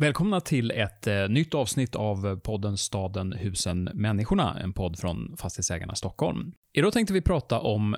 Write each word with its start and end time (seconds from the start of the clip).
Välkomna 0.00 0.40
till 0.40 0.70
ett 0.70 1.06
eh, 1.06 1.28
nytt 1.28 1.54
avsnitt 1.54 1.96
av 1.96 2.36
podden 2.36 2.76
Staden, 2.76 3.32
husen, 3.32 3.90
människorna. 3.94 4.60
En 4.60 4.72
podd 4.72 4.98
från 4.98 5.36
Fastighetsägarna 5.36 5.94
Stockholm. 5.94 6.52
Idag 6.72 6.92
tänkte 6.92 7.14
vi 7.14 7.20
prata 7.20 7.60
om 7.60 7.96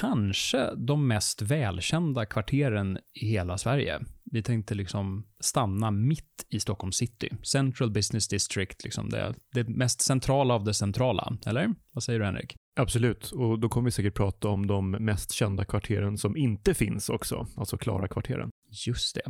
kanske 0.00 0.74
de 0.74 1.08
mest 1.08 1.42
välkända 1.42 2.26
kvarteren 2.26 2.98
i 3.20 3.26
hela 3.26 3.58
Sverige. 3.58 4.00
Vi 4.24 4.42
tänkte 4.42 4.74
liksom 4.74 5.26
stanna 5.40 5.90
mitt 5.90 6.46
i 6.50 6.60
Stockholm 6.60 6.92
city. 6.92 7.28
Central 7.42 7.90
Business 7.90 8.28
District, 8.28 8.84
liksom 8.84 9.08
det, 9.08 9.34
det 9.54 9.68
mest 9.68 10.00
centrala 10.00 10.54
av 10.54 10.64
det 10.64 10.74
centrala. 10.74 11.36
Eller? 11.46 11.74
Vad 11.92 12.02
säger 12.02 12.18
du, 12.18 12.24
Henrik? 12.24 12.56
Absolut, 12.80 13.30
och 13.32 13.60
då 13.60 13.68
kommer 13.68 13.84
vi 13.84 13.90
säkert 13.90 14.14
prata 14.14 14.48
om 14.48 14.66
de 14.66 14.90
mest 14.90 15.32
kända 15.32 15.64
kvarteren 15.64 16.18
som 16.18 16.36
inte 16.36 16.74
finns 16.74 17.08
också, 17.08 17.46
alltså 17.56 17.78
Klara-kvarteren. 17.78 18.50
Just 18.86 19.14
det. 19.14 19.22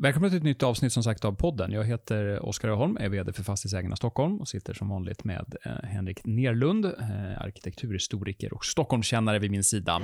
Välkommen 0.00 0.30
till 0.30 0.36
ett 0.36 0.44
nytt 0.44 0.62
avsnitt 0.62 0.92
som 0.92 1.02
sagt 1.02 1.24
av 1.24 1.32
podden. 1.32 1.72
Jag 1.72 1.84
heter 1.84 2.46
Oskar 2.46 2.68
Öholm, 2.68 2.96
är 3.00 3.08
vd 3.08 3.32
för 3.32 3.42
Fastighetsägarna 3.42 3.96
Stockholm 3.96 4.40
och 4.40 4.48
sitter 4.48 4.74
som 4.74 4.88
vanligt 4.88 5.24
med 5.24 5.56
eh, 5.64 5.72
Henrik 5.82 6.24
Nerlund, 6.24 6.84
eh, 6.84 7.40
arkitekturhistoriker 7.40 8.52
och 8.54 8.64
Stockholmskännare 8.64 9.38
vid 9.38 9.50
min 9.50 9.64
sida. 9.64 10.02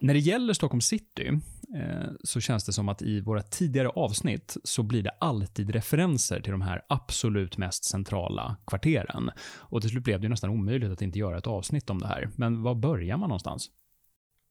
När 0.00 0.14
det 0.14 0.20
gäller 0.20 0.54
Stockholm 0.54 0.80
city 0.80 1.30
Eh, 1.76 2.10
så 2.24 2.40
känns 2.40 2.64
det 2.64 2.72
som 2.72 2.88
att 2.88 3.02
i 3.02 3.20
våra 3.20 3.42
tidigare 3.42 3.88
avsnitt 3.88 4.56
så 4.64 4.82
blir 4.82 5.02
det 5.02 5.10
alltid 5.20 5.70
referenser 5.70 6.40
till 6.40 6.52
de 6.52 6.60
här 6.60 6.82
absolut 6.88 7.58
mest 7.58 7.84
centrala 7.84 8.56
kvarteren. 8.66 9.30
Och 9.58 9.80
till 9.80 9.90
slut 9.90 10.04
blev 10.04 10.20
det 10.20 10.28
nästan 10.28 10.50
omöjligt 10.50 10.90
att 10.90 11.02
inte 11.02 11.18
göra 11.18 11.38
ett 11.38 11.46
avsnitt 11.46 11.90
om 11.90 11.98
det 11.98 12.06
här. 12.06 12.28
Men 12.36 12.62
var 12.62 12.74
börjar 12.74 13.16
man 13.16 13.28
någonstans? 13.28 13.70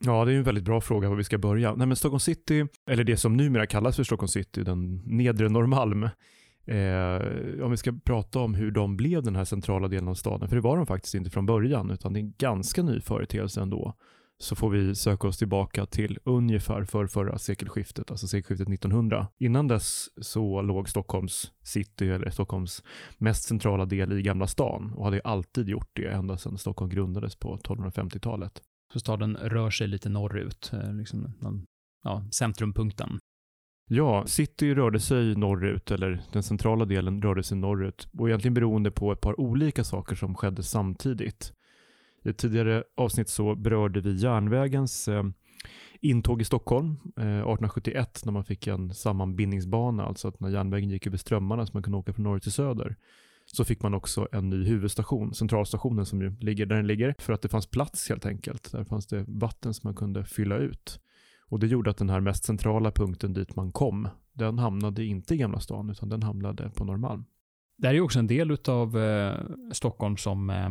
Ja, 0.05 0.25
det 0.25 0.33
är 0.33 0.37
en 0.37 0.43
väldigt 0.43 0.63
bra 0.63 0.81
fråga 0.81 1.09
var 1.09 1.15
vi 1.15 1.23
ska 1.23 1.37
börja. 1.37 1.75
Nej, 1.75 1.87
men 1.87 1.95
Stockholm 1.95 2.19
city, 2.19 2.65
eller 2.89 3.03
det 3.03 3.17
som 3.17 3.37
numera 3.37 3.67
kallas 3.67 3.95
för 3.95 4.03
Stockholm 4.03 4.27
city, 4.27 4.63
den 4.63 4.95
nedre 5.05 5.49
Norrmalm, 5.49 6.09
Eh, 6.65 7.21
om 7.63 7.71
vi 7.71 7.77
ska 7.77 7.93
prata 8.05 8.39
om 8.39 8.53
hur 8.53 8.71
de 8.71 8.97
blev 8.97 9.23
den 9.23 9.35
här 9.35 9.45
centrala 9.45 9.87
delen 9.87 10.07
av 10.07 10.13
staden, 10.13 10.49
för 10.49 10.55
det 10.55 10.61
var 10.61 10.77
de 10.77 10.85
faktiskt 10.85 11.15
inte 11.15 11.29
från 11.29 11.45
början, 11.45 11.89
utan 11.89 12.13
det 12.13 12.19
är 12.19 12.21
en 12.21 12.33
ganska 12.37 12.83
ny 12.83 13.01
företeelse 13.01 13.61
ändå 13.61 13.95
så 14.41 14.55
får 14.55 14.69
vi 14.69 14.95
söka 14.95 15.27
oss 15.27 15.37
tillbaka 15.37 15.85
till 15.85 16.19
ungefär 16.23 16.83
för 16.83 17.07
förra 17.07 17.37
sekelskiftet, 17.37 18.11
alltså 18.11 18.27
sekelskiftet 18.27 18.67
1900. 18.67 19.27
Innan 19.37 19.67
dess 19.67 20.09
så 20.21 20.61
låg 20.61 20.89
Stockholms 20.89 21.51
city, 21.63 22.09
eller 22.09 22.29
Stockholms 22.29 22.83
mest 23.17 23.43
centrala 23.43 23.85
del 23.85 24.19
i 24.19 24.21
Gamla 24.21 24.47
stan 24.47 24.93
och 24.93 25.05
hade 25.05 25.21
alltid 25.23 25.69
gjort 25.69 25.89
det 25.93 26.07
ända 26.07 26.37
sedan 26.37 26.57
Stockholm 26.57 26.89
grundades 26.89 27.35
på 27.35 27.57
1250-talet. 27.57 28.61
Så 28.93 28.99
staden 28.99 29.37
rör 29.37 29.69
sig 29.69 29.87
lite 29.87 30.09
norrut, 30.09 30.71
eh, 30.73 30.93
liksom 30.93 31.33
ja, 32.03 32.25
centrumpunkten. 32.31 33.19
Ja, 33.89 34.25
city 34.25 34.73
rörde 34.73 34.99
sig 34.99 35.35
norrut, 35.35 35.91
eller 35.91 36.21
den 36.33 36.43
centrala 36.43 36.85
delen 36.85 37.21
rörde 37.21 37.43
sig 37.43 37.57
norrut, 37.57 38.07
och 38.17 38.29
egentligen 38.29 38.53
beroende 38.53 38.91
på 38.91 39.11
ett 39.11 39.21
par 39.21 39.39
olika 39.39 39.83
saker 39.83 40.15
som 40.15 40.35
skedde 40.35 40.63
samtidigt. 40.63 41.53
I 42.23 42.29
ett 42.29 42.37
tidigare 42.37 42.83
avsnitt 42.97 43.29
så 43.29 43.55
berörde 43.55 44.01
vi 44.01 44.13
järnvägens 44.13 45.07
eh, 45.07 45.23
intåg 46.01 46.41
i 46.41 46.45
Stockholm 46.45 46.97
eh, 47.17 47.23
1871 47.23 48.21
när 48.25 48.31
man 48.31 48.43
fick 48.43 48.67
en 48.67 48.93
sammanbindningsbana, 48.93 50.05
alltså 50.05 50.27
att 50.27 50.39
när 50.39 50.49
järnvägen 50.49 50.89
gick 50.89 51.07
över 51.07 51.17
strömmarna 51.17 51.65
så 51.65 51.73
man 51.73 51.83
kunde 51.83 51.97
åka 51.97 52.13
från 52.13 52.23
norr 52.23 52.39
till 52.39 52.51
söder 52.51 52.95
så 53.45 53.65
fick 53.65 53.81
man 53.81 53.93
också 53.93 54.27
en 54.31 54.49
ny 54.49 54.63
huvudstation, 54.63 55.33
centralstationen 55.33 56.05
som 56.05 56.21
ju 56.21 56.35
ligger 56.39 56.65
där 56.65 56.75
den 56.75 56.87
ligger, 56.87 57.15
för 57.19 57.33
att 57.33 57.41
det 57.41 57.49
fanns 57.49 57.67
plats 57.67 58.09
helt 58.09 58.25
enkelt. 58.25 58.71
Där 58.71 58.83
fanns 58.83 59.07
det 59.07 59.25
vatten 59.27 59.73
som 59.73 59.87
man 59.87 59.95
kunde 59.95 60.25
fylla 60.25 60.57
ut. 60.57 60.99
Och 61.47 61.59
det 61.59 61.67
gjorde 61.67 61.89
att 61.89 61.97
den 61.97 62.09
här 62.09 62.19
mest 62.19 62.43
centrala 62.43 62.91
punkten 62.91 63.33
dit 63.33 63.55
man 63.55 63.71
kom, 63.71 64.07
den 64.33 64.59
hamnade 64.59 65.05
inte 65.05 65.33
i 65.33 65.37
Gamla 65.37 65.59
stan, 65.59 65.89
utan 65.89 66.09
den 66.09 66.23
hamnade 66.23 66.71
på 66.75 66.85
Norrmalm. 66.85 67.25
Det 67.77 67.87
här 67.87 67.95
är 67.95 68.01
också 68.01 68.19
en 68.19 68.27
del 68.27 68.57
av 68.67 68.97
eh, 68.97 69.39
Stockholm 69.71 70.17
som 70.17 70.49
eh, 70.49 70.69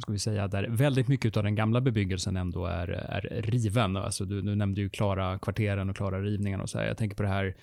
ska 0.00 0.12
vi 0.12 0.18
säga, 0.18 0.48
där 0.48 0.68
väldigt 0.68 1.08
mycket 1.08 1.36
av 1.36 1.42
den 1.42 1.54
gamla 1.54 1.80
bebyggelsen 1.80 2.36
ändå 2.36 2.66
är, 2.66 2.88
är 2.88 3.42
riven. 3.42 3.96
Alltså 3.96 4.24
du, 4.24 4.42
du 4.42 4.54
nämnde 4.54 4.80
ju 4.80 4.88
Klara 4.88 5.38
kvarteren 5.38 5.90
och 5.90 5.96
Klara 5.96 6.20
rivningen 6.20 6.60
och 6.60 6.70
så 6.70 6.78
här. 6.78 6.86
Jag 6.86 6.96
tänker 6.96 7.16
på 7.16 7.22
det 7.22 7.28
här 7.28 7.54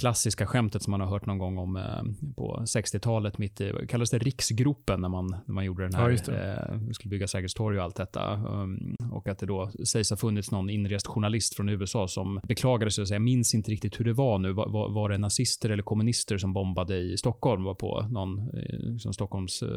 klassiska 0.00 0.46
skämtet 0.46 0.82
som 0.82 0.90
man 0.90 1.00
har 1.00 1.08
hört 1.08 1.26
någon 1.26 1.38
gång 1.38 1.58
om 1.58 1.76
eh, 1.76 2.32
på 2.36 2.62
60-talet, 2.66 3.38
mitt 3.38 3.60
i, 3.60 3.72
kallas 3.88 4.10
det 4.10 4.18
riksgropen 4.18 5.00
när 5.00 5.08
man, 5.08 5.26
när 5.46 5.54
man 5.54 5.64
gjorde 5.64 5.82
den 5.82 5.94
här, 5.94 6.18
ja, 6.26 6.32
eh, 6.34 6.90
skulle 6.92 7.10
bygga 7.10 7.28
Sergels 7.28 7.54
torg 7.54 7.78
och 7.78 7.84
allt 7.84 7.96
detta. 7.96 8.34
Um, 8.34 8.96
och 9.12 9.28
att 9.28 9.38
det 9.38 9.46
då 9.46 9.70
sägs 9.84 10.10
ha 10.10 10.16
funnits 10.16 10.50
någon 10.50 10.70
inrest 10.70 11.06
journalist 11.06 11.56
från 11.56 11.68
USA 11.68 12.08
som 12.08 12.40
beklagade 12.44 12.90
sig 12.90 13.02
och 13.02 13.08
sa, 13.08 13.14
jag 13.14 13.22
minns 13.22 13.54
inte 13.54 13.70
riktigt 13.70 14.00
hur 14.00 14.04
det 14.04 14.12
var 14.12 14.38
nu, 14.38 14.52
var, 14.52 14.68
var, 14.68 14.90
var 14.90 15.08
det 15.08 15.18
nazister 15.18 15.70
eller 15.70 15.82
kommunister 15.82 16.38
som 16.38 16.52
bombade 16.52 16.96
i 16.96 17.16
Stockholm? 17.16 17.64
Var 17.64 17.74
på 17.74 18.06
någon 18.10 18.38
eh, 18.38 18.96
som 18.98 19.12
Stockholms 19.12 19.62
eh, 19.62 19.68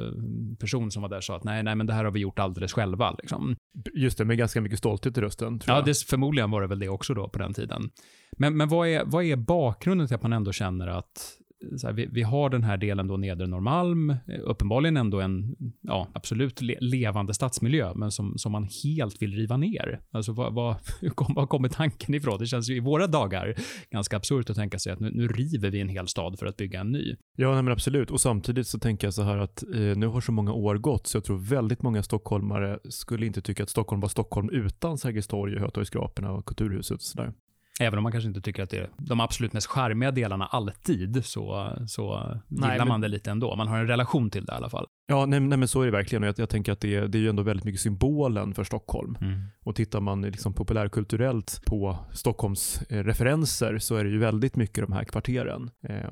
person 0.60 0.92
som 0.92 1.02
var 1.02 1.10
där 1.10 1.22
sa 1.22 1.36
att 1.36 1.44
nej, 1.44 1.64
nej, 1.64 1.76
men 1.76 1.88
det 1.88 1.94
här 1.94 2.04
har 2.04 2.12
vi 2.12 2.20
gjort 2.20 2.40
alldeles 2.40 2.74
själva. 2.74 3.16
Liksom. 3.22 3.56
Just 3.94 4.18
det, 4.18 4.26
med 4.26 4.38
ganska 4.38 4.62
mycket 4.62 4.80
stolthet 4.80 5.18
i 5.18 5.22
rösten. 5.22 5.60
ja, 5.68 5.82
det, 5.82 5.98
förmodligen 5.98 6.52
var 6.52 6.62
det 6.62 6.68
väl 6.68 6.80
det 6.80 6.90
också 6.90 7.14
då 7.14 7.30
på 7.30 7.40
den 7.40 7.54
tiden. 7.54 7.90
Men, 8.38 8.58
men 8.58 8.70
vad, 8.70 8.88
är, 8.88 9.04
vad 9.06 9.24
är 9.24 9.36
bakgrunden 9.36 10.08
till 10.08 10.16
att 10.16 10.24
man 10.24 10.34
ändå 10.34 10.52
känner 10.52 10.88
att 10.88 11.40
eh, 11.72 11.88
här, 11.88 11.94
vi, 11.94 12.08
vi, 12.12 12.22
har 12.22 12.50
den 12.50 12.64
här 12.64 12.78
delen 12.78 13.08
då 13.08 13.18
nedre 13.18 13.48
Norrmalm, 13.48 14.10
eh, 14.10 14.18
uppenbarligen 14.44 14.98
ändå 14.98 15.22
en, 15.22 15.56
ja, 15.82 16.08
absolut 16.14 16.62
le, 16.62 16.78
levande 16.80 17.34
stadsmiljö, 17.34 17.94
men 17.96 18.12
som, 18.12 18.38
som 18.38 18.52
man 18.52 18.68
helt 18.84 19.22
vill 19.22 19.34
riva 19.34 19.58
ner. 19.58 20.02
Alltså 20.12 20.32
vad, 20.32 20.54
vad, 20.54 20.76
var 21.36 21.48
kommer 21.48 21.70
tanken 21.70 22.16
ifrån? 22.16 22.40
Det 22.40 22.46
känns 22.46 22.70
ju 22.70 22.76
i 22.76 22.80
våra 22.80 23.08
dagar 23.08 23.56
ganska 23.92 24.18
absurt 24.18 24.50
att 24.50 24.56
tänka 24.56 24.80
sig 24.80 24.94
att 24.94 25.00
nu, 25.00 25.12
nu 25.14 25.28
river 25.28 25.70
vi 25.70 25.82
en 25.82 25.90
hel 25.90 26.08
stad 26.08 26.40
för 26.40 26.46
att 26.46 26.58
bygga 26.58 26.80
en 26.80 26.92
ny. 26.92 27.16
Ja, 27.36 27.54
nej, 27.54 27.64
men 27.64 27.74
absolut. 27.74 28.12
Och 28.12 28.22
samtidigt 28.22 28.68
så 28.68 28.80
tänker 28.80 29.08
jag 29.08 29.14
så 29.14 29.24
här 29.24 29.38
att 29.38 29.64
eh, 29.64 29.80
nu 29.80 30.08
har 30.08 30.22
så 30.22 30.32
många 30.32 30.54
år 30.54 30.76
gått, 30.76 31.08
så 31.08 31.18
jag 31.18 31.24
tror 31.24 31.38
väldigt 31.38 31.82
många 31.82 32.04
stockholmare 32.04 32.80
skulle 32.90 33.26
inte 33.26 33.42
tycka 33.42 33.64
att 33.64 33.70
Stockholm 33.70 34.02
var 34.02 34.10
Stockholm 34.10 34.50
utan 34.50 34.98
Sergels 34.98 35.28
torg, 35.28 35.60
Hötorgsskraporna 35.60 36.32
och 36.32 36.46
Kulturhuset 36.46 36.96
och 36.96 37.02
sådär. 37.02 37.34
Även 37.80 37.98
om 38.00 38.04
man 38.04 38.12
kanske 38.12 38.28
inte 38.28 38.42
tycker 38.42 38.64
att 38.64 38.70
det 38.70 38.78
är 38.78 38.90
de 38.98 39.20
absolut 39.20 39.54
mest 39.54 39.68
charmiga 39.68 40.12
delarna 40.12 40.46
alltid, 40.46 41.26
så, 41.26 41.74
så 41.88 42.04
gillar 42.48 42.68
nej, 42.68 42.78
men... 42.78 42.88
man 42.88 43.02
det 43.02 43.08
lite 43.08 43.32
ändå. 43.32 43.56
Man 43.56 43.68
har 43.68 43.78
en 43.78 43.88
relation 43.88 44.30
till 44.30 44.46
det 44.46 44.54
i 44.54 44.56
alla 44.56 44.70
fall. 44.70 44.88
Ja, 45.08 45.26
nej, 45.26 45.40
nej 45.40 45.58
men 45.58 45.68
så 45.68 45.82
är 45.82 45.86
det 45.86 45.92
verkligen. 45.92 46.24
Jag, 46.24 46.40
jag 46.40 46.50
tänker 46.50 46.72
att 46.72 46.80
det 46.80 46.96
är, 46.96 47.08
det 47.08 47.18
är 47.18 47.20
ju 47.20 47.30
ändå 47.30 47.44
väldigt 47.44 47.66
mycket 47.66 47.82
symbolen 47.82 48.54
för 48.54 48.64
Stockholm. 48.64 49.18
Mm. 49.22 49.42
Och 49.64 49.76
tittar 49.76 50.00
man 50.00 50.22
liksom 50.22 50.54
populärkulturellt 50.54 51.62
på 51.66 51.98
Stockholms 52.12 52.82
eh, 52.90 53.04
referenser 53.04 53.78
så 53.78 53.96
är 53.96 54.04
det 54.04 54.10
ju 54.10 54.18
väldigt 54.18 54.56
mycket 54.56 54.84
de 54.84 54.94
här 54.94 55.04
kvarteren. 55.04 55.70
Eh, 55.84 56.12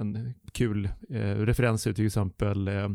en 0.00 0.34
kul 0.52 0.88
eh, 1.10 1.18
referens 1.20 1.86
är 1.86 1.92
till 1.92 2.06
exempel 2.06 2.68
eh, 2.68 2.88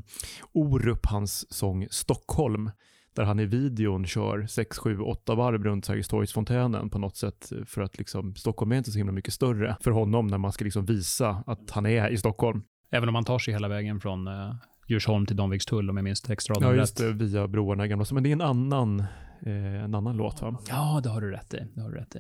Orup, 0.53 1.05
hans 1.05 1.53
sång 1.53 1.87
Stockholm 1.89 2.71
där 3.15 3.23
han 3.23 3.39
i 3.39 3.45
videon 3.45 4.05
kör 4.05 4.45
6, 4.45 4.77
7, 4.77 4.99
8 4.99 5.35
varv 5.35 5.63
runt 5.63 5.85
Sergels 5.85 6.07
torgsfontänen 6.07 6.89
på 6.89 6.99
något 6.99 7.15
sätt 7.15 7.51
för 7.65 7.81
att 7.81 7.97
liksom 7.97 8.35
Stockholm 8.35 8.71
är 8.71 8.77
inte 8.77 8.91
så 8.91 8.97
himla 8.97 9.13
mycket 9.13 9.33
större 9.33 9.77
för 9.81 9.91
honom 9.91 10.27
när 10.27 10.37
man 10.37 10.51
ska 10.51 10.65
liksom 10.65 10.85
visa 10.85 11.43
att 11.47 11.71
han 11.71 11.85
är 11.85 12.09
i 12.09 12.17
Stockholm. 12.17 12.63
Även 12.91 13.09
om 13.09 13.15
han 13.15 13.25
tar 13.25 13.39
sig 13.39 13.53
hela 13.53 13.67
vägen 13.67 13.99
från 13.99 14.27
uh, 14.27 14.55
Djursholm 14.87 15.25
till 15.25 15.35
Danvikstull 15.35 15.89
om 15.89 15.97
jag 15.97 16.03
minns 16.03 16.21
textraden 16.21 16.69
Ja, 16.69 16.75
just 16.75 16.97
det, 16.97 17.13
via 17.13 17.47
broarna 17.47 17.85
i 17.85 17.87
gamla 17.87 18.05
Men 18.11 18.23
det 18.23 18.29
är 18.29 18.33
en 18.33 18.41
annan, 18.41 18.99
eh, 19.45 19.83
en 19.83 19.95
annan 19.95 20.17
låt 20.17 20.41
va? 20.41 20.59
Ja, 20.69 21.01
det 21.03 21.09
har 21.09 21.21
du 21.21 21.31
rätt 21.31 21.53
i. 21.53 21.67
Det 21.75 21.81
har 21.81 21.89
du 21.89 21.95
rätt 21.95 22.15
i. 22.15 22.19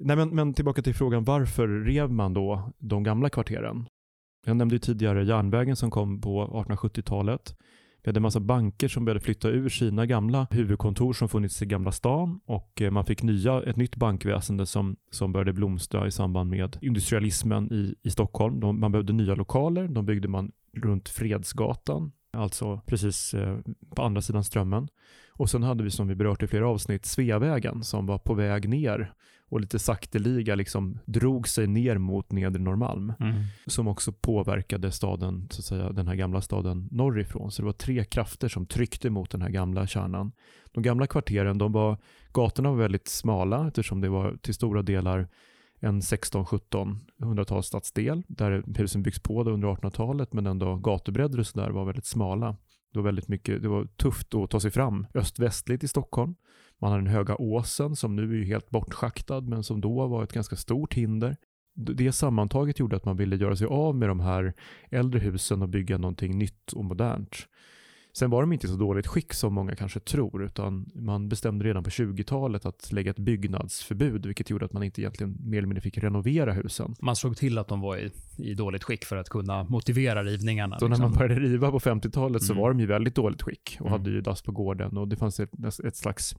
Nej, 0.00 0.16
men, 0.16 0.28
men 0.28 0.54
tillbaka 0.54 0.82
till 0.82 0.94
frågan, 0.94 1.24
varför 1.24 1.68
rev 1.68 2.10
man 2.10 2.34
då 2.34 2.72
de 2.78 3.02
gamla 3.02 3.30
kvarteren? 3.30 3.86
Jag 4.46 4.56
nämnde 4.56 4.74
ju 4.74 4.78
tidigare 4.78 5.24
järnvägen 5.24 5.76
som 5.76 5.90
kom 5.90 6.20
på 6.20 6.64
1870-talet. 6.68 7.56
Vi 8.02 8.08
hade 8.08 8.18
en 8.18 8.22
massa 8.22 8.40
banker 8.40 8.88
som 8.88 9.04
började 9.04 9.20
flytta 9.20 9.48
ur 9.48 9.68
sina 9.68 10.06
gamla 10.06 10.46
huvudkontor 10.50 11.12
som 11.12 11.28
funnits 11.28 11.62
i 11.62 11.66
Gamla 11.66 11.92
stan 11.92 12.40
och 12.46 12.82
eh, 12.82 12.90
man 12.90 13.04
fick 13.04 13.22
nya, 13.22 13.62
ett 13.62 13.76
nytt 13.76 13.96
bankväsende 13.96 14.66
som, 14.66 14.96
som 15.10 15.32
började 15.32 15.52
blomstra 15.52 16.06
i 16.06 16.10
samband 16.10 16.50
med 16.50 16.78
industrialismen 16.80 17.72
i, 17.72 17.94
i 18.02 18.10
Stockholm. 18.10 18.60
De, 18.60 18.80
man 18.80 18.92
behövde 18.92 19.12
nya 19.12 19.34
lokaler, 19.34 19.88
de 19.88 20.06
byggde 20.06 20.28
man 20.28 20.52
runt 20.76 21.08
Fredsgatan, 21.08 22.12
alltså 22.32 22.80
precis 22.86 23.34
eh, 23.34 23.58
på 23.96 24.02
andra 24.02 24.22
sidan 24.22 24.44
Strömmen. 24.44 24.88
Och 25.32 25.50
sen 25.50 25.62
hade 25.62 25.84
vi 25.84 25.90
som 25.90 26.08
vi 26.08 26.14
berört 26.14 26.42
i 26.42 26.46
flera 26.46 26.68
avsnitt 26.68 27.06
Sveavägen 27.06 27.82
som 27.82 28.06
var 28.06 28.18
på 28.18 28.34
väg 28.34 28.68
ner 28.68 29.12
och 29.50 29.60
lite 29.60 29.78
sakteliga 29.78 30.54
liksom 30.54 30.98
drog 31.04 31.48
sig 31.48 31.66
ner 31.66 31.98
mot 31.98 32.32
nedre 32.32 32.62
Norrmalm. 32.62 33.12
Mm. 33.20 33.34
Som 33.66 33.88
också 33.88 34.12
påverkade 34.12 34.92
staden, 34.92 35.48
så 35.50 35.60
att 35.60 35.64
säga, 35.64 35.92
den 35.92 36.08
här 36.08 36.14
gamla 36.14 36.40
staden 36.40 36.88
norrifrån. 36.90 37.50
Så 37.50 37.62
det 37.62 37.66
var 37.66 37.72
tre 37.72 38.04
krafter 38.04 38.48
som 38.48 38.66
tryckte 38.66 39.10
mot 39.10 39.30
den 39.30 39.42
här 39.42 39.48
gamla 39.48 39.86
kärnan. 39.86 40.32
De 40.72 40.82
gamla 40.82 41.06
kvarteren, 41.06 41.58
de 41.58 41.72
var, 41.72 41.98
gatorna 42.32 42.70
var 42.70 42.76
väldigt 42.76 43.08
smala 43.08 43.68
eftersom 43.68 44.00
det 44.00 44.08
var 44.08 44.36
till 44.42 44.54
stora 44.54 44.82
delar 44.82 45.28
en 45.80 46.00
16-1700-tals 46.00 47.66
stadsdel 47.66 48.22
där 48.28 48.78
husen 48.78 49.02
byggs 49.02 49.20
på 49.20 49.44
under 49.44 49.68
1800-talet 49.68 50.32
men 50.32 50.46
ändå 50.46 50.76
gatubredder 50.76 51.38
och 51.38 51.46
sådär 51.46 51.70
var 51.70 51.84
väldigt 51.84 52.06
smala. 52.06 52.56
Det 52.92 52.98
var 52.98 53.04
väldigt 53.04 53.28
mycket, 53.28 53.62
det 53.62 53.68
var 53.68 53.84
tufft 53.84 54.34
att 54.34 54.50
ta 54.50 54.60
sig 54.60 54.70
fram 54.70 55.06
öst-västligt 55.14 55.84
i 55.84 55.88
Stockholm. 55.88 56.34
Man 56.80 56.90
hade 56.90 57.02
den 57.04 57.12
höga 57.12 57.36
åsen 57.36 57.96
som 57.96 58.16
nu 58.16 58.40
är 58.40 58.44
helt 58.44 58.70
bortschaktad 58.70 59.40
men 59.40 59.64
som 59.64 59.80
då 59.80 60.06
var 60.06 60.24
ett 60.24 60.32
ganska 60.32 60.56
stort 60.56 60.94
hinder. 60.94 61.36
Det 61.74 62.12
sammantaget 62.12 62.78
gjorde 62.78 62.96
att 62.96 63.04
man 63.04 63.16
ville 63.16 63.36
göra 63.36 63.56
sig 63.56 63.66
av 63.66 63.96
med 63.96 64.08
de 64.08 64.20
här 64.20 64.52
äldre 64.90 65.20
husen 65.20 65.62
och 65.62 65.68
bygga 65.68 65.98
någonting 65.98 66.38
nytt 66.38 66.72
och 66.72 66.84
modernt. 66.84 67.46
Sen 68.12 68.30
var 68.30 68.40
de 68.40 68.52
inte 68.52 68.66
i 68.66 68.70
så 68.70 68.76
dåligt 68.76 69.06
skick 69.06 69.32
som 69.32 69.54
många 69.54 69.76
kanske 69.76 70.00
tror, 70.00 70.44
utan 70.44 70.90
man 70.94 71.28
bestämde 71.28 71.64
redan 71.64 71.84
på 71.84 71.90
20-talet 71.90 72.66
att 72.66 72.92
lägga 72.92 73.10
ett 73.10 73.18
byggnadsförbud, 73.18 74.26
vilket 74.26 74.50
gjorde 74.50 74.64
att 74.64 74.72
man 74.72 74.82
inte 74.82 75.00
egentligen 75.00 75.36
mer 75.40 75.58
eller 75.58 75.68
mindre 75.68 75.80
fick 75.80 75.98
renovera 75.98 76.52
husen. 76.52 76.94
Man 77.00 77.16
såg 77.16 77.36
till 77.36 77.58
att 77.58 77.68
de 77.68 77.80
var 77.80 77.96
i, 77.96 78.10
i 78.38 78.54
dåligt 78.54 78.84
skick 78.84 79.04
för 79.04 79.16
att 79.16 79.28
kunna 79.28 79.64
motivera 79.64 80.24
rivningarna. 80.24 80.78
Så 80.78 80.88
liksom. 80.88 81.02
när 81.02 81.08
man 81.08 81.18
började 81.18 81.40
riva 81.40 81.70
på 81.70 81.80
50-talet 81.80 82.42
så 82.42 82.52
mm. 82.52 82.62
var 82.62 82.70
de 82.70 82.80
i 82.80 82.86
väldigt 82.86 83.14
dåligt 83.14 83.42
skick 83.42 83.76
och 83.80 83.86
mm. 83.86 83.98
hade 83.98 84.10
ju 84.10 84.20
dass 84.20 84.42
på 84.42 84.52
gården 84.52 84.96
och 84.96 85.08
det 85.08 85.16
fanns 85.16 85.40
ett, 85.40 85.50
ett 85.84 85.96
slags 85.96 86.34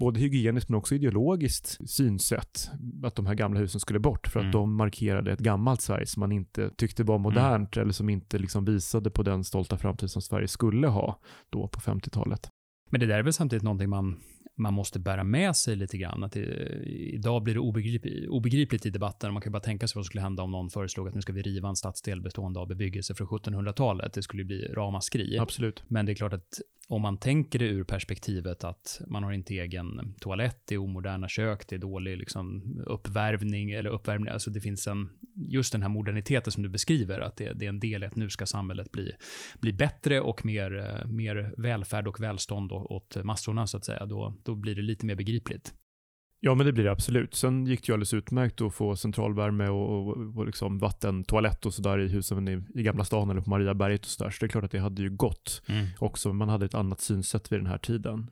både 0.00 0.20
hygieniskt 0.20 0.68
men 0.68 0.78
också 0.78 0.94
ideologiskt 0.94 1.90
synsätt 1.90 2.70
att 3.02 3.14
de 3.14 3.26
här 3.26 3.34
gamla 3.34 3.60
husen 3.60 3.80
skulle 3.80 3.98
bort 3.98 4.26
för 4.26 4.40
att 4.40 4.44
mm. 4.44 4.52
de 4.52 4.74
markerade 4.74 5.32
ett 5.32 5.38
gammalt 5.38 5.80
Sverige 5.80 6.06
som 6.06 6.20
man 6.20 6.32
inte 6.32 6.70
tyckte 6.70 7.04
var 7.04 7.18
modernt 7.18 7.76
mm. 7.76 7.82
eller 7.82 7.92
som 7.92 8.08
inte 8.08 8.38
liksom 8.38 8.64
visade 8.64 9.10
på 9.10 9.22
den 9.22 9.44
stolta 9.44 9.76
framtid 9.76 10.10
som 10.10 10.22
Sverige 10.22 10.48
skulle 10.48 10.86
ha 10.88 11.20
då 11.50 11.68
på 11.68 11.80
50-talet. 11.80 12.48
Men 12.90 13.00
det 13.00 13.06
där 13.06 13.18
är 13.18 13.22
väl 13.22 13.32
samtidigt 13.32 13.62
någonting 13.62 13.90
man 13.90 14.16
man 14.60 14.74
måste 14.74 14.98
bära 14.98 15.24
med 15.24 15.56
sig 15.56 15.76
lite 15.76 15.98
grann. 15.98 16.24
Att 16.24 16.32
det, 16.32 16.44
idag 16.86 17.42
blir 17.42 17.54
det 17.54 17.60
obegripligt, 17.60 18.28
obegripligt 18.28 18.86
i 18.86 18.90
debatten. 18.90 19.32
Man 19.32 19.42
kan 19.42 19.52
bara 19.52 19.60
tänka 19.60 19.88
sig 19.88 19.98
vad 19.98 20.04
som 20.04 20.08
skulle 20.08 20.22
hända 20.22 20.42
om 20.42 20.50
någon 20.50 20.70
föreslog 20.70 21.08
att 21.08 21.14
nu 21.14 21.22
ska 21.22 21.32
vi 21.32 21.42
riva 21.42 21.68
en 21.68 21.76
stadsdel 21.76 22.20
bestående 22.20 22.60
av 22.60 22.68
bebyggelse 22.68 23.14
från 23.14 23.28
1700-talet. 23.28 24.12
Det 24.12 24.22
skulle 24.22 24.44
bli 24.44 24.62
ramaskri. 24.62 25.38
Absolut. 25.38 25.82
Men 25.88 26.06
det 26.06 26.12
är 26.12 26.14
klart 26.14 26.32
att 26.32 26.60
om 26.90 27.02
man 27.02 27.18
tänker 27.18 27.58
det 27.58 27.64
ur 27.64 27.84
perspektivet 27.84 28.64
att 28.64 29.00
man 29.06 29.24
har 29.24 29.32
inte 29.32 29.54
egen 29.54 30.14
toalett, 30.20 30.62
det 30.64 30.74
är 30.74 30.78
omoderna 30.78 31.28
kök, 31.28 31.68
det 31.68 31.76
är 31.76 31.78
dålig 31.78 32.18
liksom, 32.18 32.62
uppvärmning, 32.86 33.70
eller 33.70 33.90
uppvärmning, 33.90 34.28
alltså 34.28 34.50
det 34.50 34.60
finns 34.60 34.86
en, 34.86 35.08
just 35.34 35.72
den 35.72 35.82
här 35.82 35.88
moderniteten 35.88 36.52
som 36.52 36.62
du 36.62 36.68
beskriver, 36.68 37.20
att 37.20 37.36
det, 37.36 37.52
det 37.52 37.64
är 37.64 37.68
en 37.68 37.80
del 37.80 38.02
i 38.02 38.06
att 38.06 38.16
nu 38.16 38.30
ska 38.30 38.46
samhället 38.46 38.92
bli, 38.92 39.12
bli 39.60 39.72
bättre 39.72 40.20
och 40.20 40.44
mer, 40.44 41.02
mer 41.06 41.54
välfärd 41.56 42.08
och 42.08 42.20
välstånd 42.20 42.72
åt 42.72 43.16
massorna, 43.24 43.66
så 43.66 43.76
att 43.76 43.84
säga. 43.84 44.06
Då, 44.06 44.34
då 44.42 44.49
blir 44.54 44.74
det 44.74 44.82
lite 44.82 45.06
mer 45.06 45.14
begripligt. 45.14 45.74
Ja, 46.42 46.54
men 46.54 46.66
det 46.66 46.72
blir 46.72 46.84
det 46.84 46.92
absolut. 46.92 47.34
Sen 47.34 47.66
gick 47.66 47.80
det 47.80 47.88
ju 47.88 47.94
alldeles 47.94 48.14
utmärkt 48.14 48.60
att 48.60 48.74
få 48.74 48.96
centralvärme 48.96 49.68
och, 49.68 50.08
och, 50.08 50.36
och 50.36 50.46
liksom 50.46 50.78
vatten, 50.78 51.24
toalett 51.24 51.66
och 51.66 51.74
sådär 51.74 51.98
i 51.98 52.08
husen 52.08 52.48
i, 52.48 52.62
i 52.74 52.82
Gamla 52.82 53.04
stan 53.04 53.30
eller 53.30 53.40
på 53.40 53.50
Mariaberget 53.50 54.00
och 54.00 54.10
sådär. 54.10 54.30
Så 54.30 54.36
det 54.40 54.46
är 54.46 54.48
klart 54.48 54.64
att 54.64 54.70
det 54.70 54.78
hade 54.78 55.02
ju 55.02 55.10
gått 55.10 55.62
mm. 55.66 55.86
också. 55.98 56.32
Man 56.32 56.48
hade 56.48 56.66
ett 56.66 56.74
annat 56.74 57.00
synsätt 57.00 57.52
vid 57.52 57.58
den 57.58 57.66
här 57.66 57.78
tiden. 57.78 58.30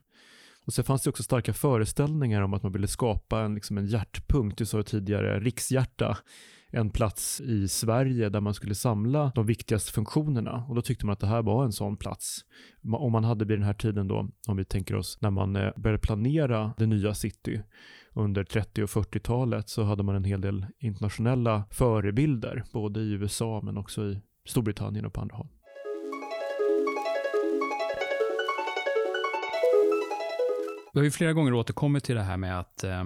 Och 0.65 0.73
sen 0.73 0.85
fanns 0.85 1.03
det 1.03 1.09
också 1.09 1.23
starka 1.23 1.53
föreställningar 1.53 2.41
om 2.41 2.53
att 2.53 2.63
man 2.63 2.71
ville 2.71 2.87
skapa 2.87 3.41
en, 3.41 3.55
liksom 3.55 3.77
en 3.77 3.85
hjärtpunkt, 3.85 4.57
du 4.57 4.65
sa 4.65 4.83
tidigare, 4.83 5.39
rikshjärta 5.39 6.17
en 6.71 6.89
plats 6.89 7.41
i 7.41 7.67
Sverige 7.67 8.29
där 8.29 8.41
man 8.41 8.53
skulle 8.53 8.75
samla 8.75 9.31
de 9.35 9.45
viktigaste 9.45 9.91
funktionerna. 9.91 10.65
Och 10.69 10.75
då 10.75 10.81
tyckte 10.81 11.05
man 11.05 11.13
att 11.13 11.19
det 11.19 11.27
här 11.27 11.41
var 11.41 11.65
en 11.65 11.71
sån 11.71 11.97
plats. 11.97 12.45
Om 12.83 13.11
man 13.11 13.23
hade 13.23 13.45
vid 13.45 13.57
den 13.57 13.65
här 13.65 13.73
tiden 13.73 14.07
då, 14.07 14.29
om 14.47 14.57
vi 14.57 14.65
tänker 14.65 14.95
oss 14.95 15.17
när 15.21 15.29
man 15.29 15.55
eh, 15.55 15.71
började 15.77 16.01
planera 16.01 16.73
det 16.77 16.85
nya 16.85 17.13
city 17.13 17.61
under 18.13 18.43
30 18.43 18.83
och 18.83 18.89
40-talet 18.89 19.69
så 19.69 19.83
hade 19.83 20.03
man 20.03 20.15
en 20.15 20.23
hel 20.23 20.41
del 20.41 20.65
internationella 20.79 21.63
förebilder, 21.71 22.63
både 22.73 22.99
i 22.99 23.11
USA 23.11 23.61
men 23.63 23.77
också 23.77 24.05
i 24.05 24.21
Storbritannien 24.45 25.05
och 25.05 25.13
på 25.13 25.21
andra 25.21 25.35
håll. 25.35 25.47
Vi 30.93 30.99
har 30.99 31.03
ju 31.03 31.11
flera 31.11 31.33
gånger 31.33 31.53
återkommit 31.53 32.03
till 32.03 32.15
det 32.15 32.23
här 32.23 32.37
med 32.37 32.59
att 32.59 32.83
eh, 32.83 33.03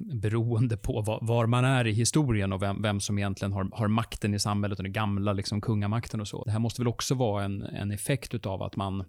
beroende 0.00 0.76
på 0.76 1.00
var, 1.00 1.18
var, 1.22 1.46
man 1.46 1.64
är 1.64 1.86
i 1.86 1.92
historien 1.92 2.52
och 2.52 2.62
vem, 2.62 2.82
vem 2.82 3.00
som 3.00 3.18
egentligen 3.18 3.52
har, 3.52 3.68
har, 3.72 3.88
makten 3.88 4.34
i 4.34 4.38
samhället 4.38 4.78
och 4.78 4.82
den 4.82 4.92
gamla 4.92 5.32
liksom, 5.32 5.60
kungamakten 5.60 6.20
och 6.20 6.28
så. 6.28 6.44
Det 6.44 6.50
här 6.50 6.58
måste 6.58 6.80
väl 6.80 6.88
också 6.88 7.14
vara 7.14 7.44
en, 7.44 7.62
en 7.62 7.90
effekt 7.90 8.46
av 8.46 8.62
att 8.62 8.76
man 8.76 9.04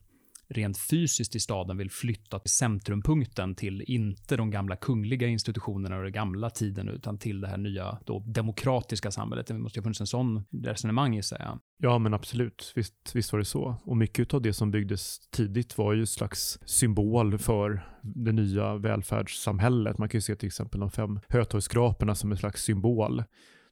rent 0.52 0.78
fysiskt 0.78 1.36
i 1.36 1.40
staden 1.40 1.78
vill 1.78 1.92
flytta 1.92 2.40
till 2.40 2.52
centrumpunkten 2.52 3.56
till 3.56 3.82
inte 3.82 4.38
de 4.38 4.52
gamla 4.52 4.76
kungliga 4.76 5.28
institutionerna 5.28 5.98
och 5.98 6.04
den 6.04 6.12
gamla 6.12 6.50
tiden 6.50 6.90
utan 6.90 7.18
till 7.18 7.42
det 7.42 7.48
här 7.48 7.58
nya 7.58 8.00
då, 8.06 8.20
demokratiska 8.20 9.12
samhället. 9.12 9.48
Det 9.48 9.54
måste 9.54 9.80
ju 9.80 9.82
ha 9.82 9.84
funnits 9.84 10.02
en 10.02 10.08
sån 10.08 10.44
resonemang 10.64 11.18
i 11.18 11.24
sig. 11.24 11.48
Ja, 11.78 11.98
men 11.98 12.14
absolut. 12.14 12.72
Visst, 12.76 13.12
visst 13.14 13.32
var 13.32 13.40
det 13.40 13.46
så. 13.46 13.76
Och 13.84 13.98
mycket 13.98 14.34
av 14.34 14.42
det 14.42 14.54
som 14.54 14.72
byggdes 14.72 15.20
tidigt 15.30 15.78
var 15.78 15.94
ju 15.94 16.06
slags 16.06 16.60
symbol 16.66 17.38
för 17.38 17.86
det 18.02 18.32
nya 18.32 18.78
välfärdssamhället. 18.78 19.98
Man 19.98 20.10
kan 20.10 20.18
ju 20.18 20.22
se 20.22 20.36
till 20.36 20.48
exempel 20.48 20.80
de 20.80 20.92
fem 20.92 21.20
Hötorgsskraporna 21.30 22.16
som 22.16 22.32
en 22.32 22.38
slags 22.38 22.64
symbol 22.64 23.24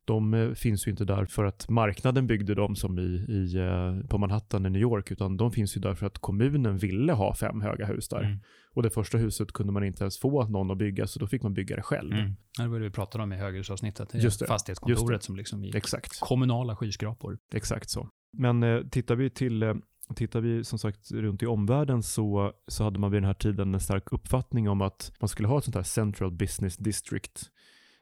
de 0.05 0.33
eh, 0.33 0.51
finns 0.51 0.87
ju 0.87 0.91
inte 0.91 1.05
där 1.05 1.25
för 1.25 1.45
att 1.45 1.69
marknaden 1.69 2.27
byggde 2.27 2.55
dem 2.55 2.75
som 2.75 2.99
i, 2.99 3.25
i, 3.29 3.57
eh, 3.57 4.07
på 4.07 4.17
Manhattan 4.17 4.65
i 4.65 4.69
New 4.69 4.81
York, 4.81 5.11
utan 5.11 5.37
de 5.37 5.51
finns 5.51 5.77
ju 5.77 5.81
där 5.81 5.95
för 5.95 6.05
att 6.05 6.19
kommunen 6.19 6.77
ville 6.77 7.13
ha 7.13 7.35
fem 7.35 7.61
höga 7.61 7.85
hus 7.85 8.07
där. 8.07 8.23
Mm. 8.23 8.39
Och 8.73 8.83
det 8.83 8.89
första 8.89 9.17
huset 9.17 9.51
kunde 9.51 9.73
man 9.73 9.83
inte 9.83 10.03
ens 10.03 10.19
få 10.19 10.47
någon 10.47 10.71
att 10.71 10.77
bygga, 10.77 11.07
så 11.07 11.19
då 11.19 11.27
fick 11.27 11.43
man 11.43 11.53
bygga 11.53 11.75
det 11.75 11.81
själv. 11.81 12.13
Mm. 12.13 12.35
Det 12.57 12.67
var 12.67 12.79
det 12.79 12.85
vi 12.85 12.91
pratade 12.91 13.23
om 13.23 13.33
i 13.33 13.35
höghusavsnittet. 13.35 14.13
Just 14.13 14.39
det. 14.39 14.45
Fastighetskontoret 14.45 14.99
Just 14.99 15.21
det. 15.21 15.25
som 15.25 15.35
liksom 15.35 15.63
i 15.63 15.77
Exakt. 15.77 16.19
kommunala 16.19 16.75
skyskrapor. 16.75 17.37
Exakt 17.53 17.89
så. 17.89 18.09
Men 18.37 18.63
eh, 18.63 18.81
tittar 18.81 19.15
vi 19.15 19.29
till 19.29 19.63
eh, 19.63 19.73
Tittar 20.15 20.41
vi 20.41 20.63
som 20.63 20.79
sagt 20.79 21.11
runt 21.11 21.43
i 21.43 21.45
omvärlden 21.45 22.03
så, 22.03 22.53
så 22.67 22.83
hade 22.83 22.99
man 22.99 23.11
vid 23.11 23.21
den 23.21 23.27
här 23.27 23.33
tiden 23.33 23.73
en 23.73 23.79
stark 23.79 24.13
uppfattning 24.13 24.69
om 24.69 24.81
att 24.81 25.11
man 25.19 25.27
skulle 25.27 25.47
ha 25.47 25.57
ett 25.57 25.63
sånt 25.63 25.75
här 25.75 25.83
central 25.83 26.31
business 26.31 26.77
district 26.77 27.49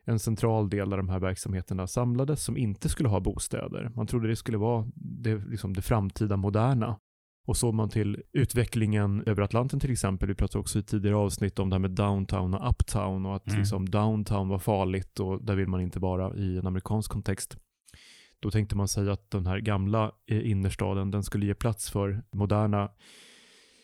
en 0.08 0.20
central 0.20 0.70
del 0.70 0.90
där 0.90 0.98
de 0.98 1.10
här 1.10 1.20
verksamheterna 1.20 1.88
samlades 1.88 2.44
som 2.44 2.58
inte 2.58 2.90
skulle 2.90 3.10
ha 3.10 3.20
bostäder. 3.20 3.92
Man 3.96 4.08
trodde 4.08 4.28
det 4.28 4.36
skulle 4.36 4.58
vara 4.58 4.88
det, 4.96 5.36
liksom 5.36 5.74
det 5.74 5.82
framtida 5.82 6.38
moderna. 6.38 7.00
Och 7.48 7.58
såg 7.58 7.74
man 7.74 7.90
till 7.90 8.22
utvecklingen 8.34 9.24
över 9.26 9.42
Atlanten 9.42 9.80
till 9.80 9.92
exempel, 9.92 10.28
vi 10.28 10.36
pratade 10.36 10.60
också 10.60 10.80
i 10.80 10.84
tidigare 10.84 11.16
avsnitt 11.16 11.60
om 11.60 11.70
det 11.70 11.76
här 11.76 11.80
med 11.80 11.92
downtown 11.92 12.54
och 12.54 12.70
uptown 12.70 13.26
och 13.26 13.36
att 13.36 13.48
mm. 13.48 13.60
liksom 13.60 13.90
downtown 13.90 14.50
var 14.50 14.60
farligt 14.60 15.20
och 15.20 15.46
där 15.46 15.56
vill 15.56 15.68
man 15.68 15.82
inte 15.82 16.00
vara 16.00 16.36
i 16.36 16.58
en 16.58 16.68
amerikansk 16.68 17.12
kontext. 17.12 17.58
Då 18.40 18.52
tänkte 18.52 18.76
man 18.76 18.88
sig 18.88 19.10
att 19.10 19.32
den 19.32 19.46
här 19.46 19.60
gamla 19.60 20.12
eh, 20.28 20.52
innerstaden, 20.52 21.12
den 21.12 21.24
skulle 21.24 21.46
ge 21.46 21.56
plats 21.56 21.90
för 21.90 22.24
moderna 22.32 22.90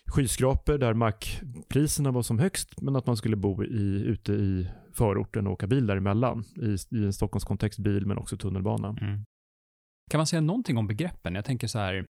skyskrapor 0.05 0.77
där 0.77 0.93
markpriserna 0.93 2.11
var 2.11 2.21
som 2.21 2.39
högst, 2.39 2.81
men 2.81 2.95
att 2.95 3.05
man 3.05 3.17
skulle 3.17 3.35
bo 3.35 3.63
i, 3.63 4.03
ute 4.05 4.33
i 4.33 4.67
förorten 4.93 5.47
och 5.47 5.53
åka 5.53 5.67
bil 5.67 5.87
däremellan. 5.87 6.43
I, 6.55 6.97
i 6.97 7.05
en 7.05 7.13
Stockholmskontext 7.13 7.79
bil, 7.79 8.05
men 8.05 8.17
också 8.17 8.37
tunnelbana. 8.37 8.87
Mm. 9.01 9.25
Kan 10.11 10.17
man 10.17 10.27
säga 10.27 10.41
någonting 10.41 10.77
om 10.77 10.87
begreppen? 10.87 11.35
Jag 11.35 11.45
tänker 11.45 11.67
så 11.67 11.79
här, 11.79 12.05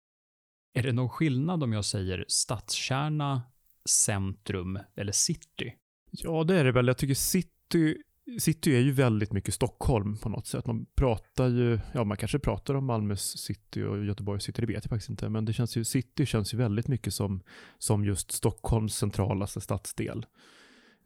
är 0.73 0.83
det 0.83 0.91
någon 0.91 1.09
skillnad 1.09 1.63
om 1.63 1.73
jag 1.73 1.85
säger 1.85 2.25
stadskärna, 2.27 3.41
centrum 3.89 4.79
eller 4.95 5.11
city? 5.11 5.75
Ja, 6.11 6.43
det 6.43 6.59
är 6.59 6.63
det 6.63 6.71
väl. 6.71 6.87
Jag 6.87 6.97
tycker 6.97 7.13
city 7.13 7.97
City 8.39 8.75
är 8.75 8.79
ju 8.79 8.91
väldigt 8.91 9.31
mycket 9.31 9.53
Stockholm 9.53 10.17
på 10.17 10.29
något 10.29 10.47
sätt. 10.47 10.65
Man 10.65 10.85
pratar 10.95 11.47
ju, 11.47 11.79
ja 11.93 12.03
man 12.03 12.17
kanske 12.17 12.39
pratar 12.39 12.73
om 12.73 12.85
Malmös 12.85 13.37
city 13.37 13.83
och 13.83 14.05
Göteborgs 14.05 14.43
city, 14.43 14.61
det 14.61 14.67
vet 14.67 14.85
jag 14.85 14.89
faktiskt 14.89 15.09
inte. 15.09 15.29
Men 15.29 15.45
det 15.45 15.53
känns 15.53 15.77
ju, 15.77 15.83
city 15.83 16.25
känns 16.25 16.53
ju 16.53 16.57
väldigt 16.57 16.87
mycket 16.87 17.13
som, 17.13 17.41
som 17.77 18.05
just 18.05 18.31
Stockholms 18.31 18.95
centralaste 18.95 19.61
stadsdel. 19.61 20.25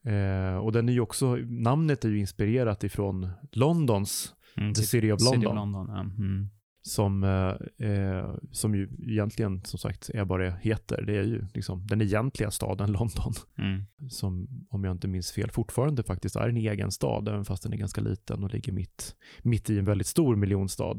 Eh, 0.04 0.58
och 0.58 0.72
den 0.72 0.90
är 0.90 0.94
ju 0.94 1.00
också, 1.00 1.36
namnet 1.46 2.06
är 2.06 2.10
ju 2.10 2.20
inspirerat 2.20 2.84
ifrån 2.84 3.30
Londons, 3.52 4.34
mm, 4.58 4.74
The 4.74 4.82
City 4.82 5.12
of 5.12 5.22
London. 5.22 5.42
City 5.42 5.48
of 5.48 5.56
London 5.56 5.88
ja. 5.90 6.00
mm 6.00 6.50
som, 6.88 7.24
eh, 7.24 7.90
eh, 7.90 8.36
som 8.52 8.76
ju 8.76 8.90
egentligen 9.00 9.62
som 9.64 9.80
sagt 9.80 10.10
är 10.10 10.26
vad 10.26 10.40
det 10.40 10.60
heter. 10.62 11.02
Det 11.02 11.18
är 11.18 11.24
ju 11.24 11.46
liksom 11.54 11.88
den 11.88 12.02
egentliga 12.02 12.52
staden 12.52 12.92
London. 12.92 13.34
Mm. 13.58 13.84
Som, 14.10 14.48
om 14.70 14.84
jag 14.84 14.92
inte 14.92 15.08
minns 15.08 15.32
fel, 15.32 15.52
fortfarande 15.52 16.04
faktiskt 16.04 16.36
är 16.36 16.50
en 16.50 16.58
egen 16.58 16.92
stad, 16.92 17.28
även 17.28 17.46
fast 17.46 17.64
den 17.64 17.74
är 17.74 17.78
ganska 17.78 18.02
liten 18.02 18.44
och 18.44 18.54
ligger 18.54 18.74
mitt, 18.74 19.16
mitt 19.42 19.70
i 19.70 19.80
en 19.80 19.86
väldigt 19.86 20.08
stor 20.08 20.36
miljonstad. 20.36 20.98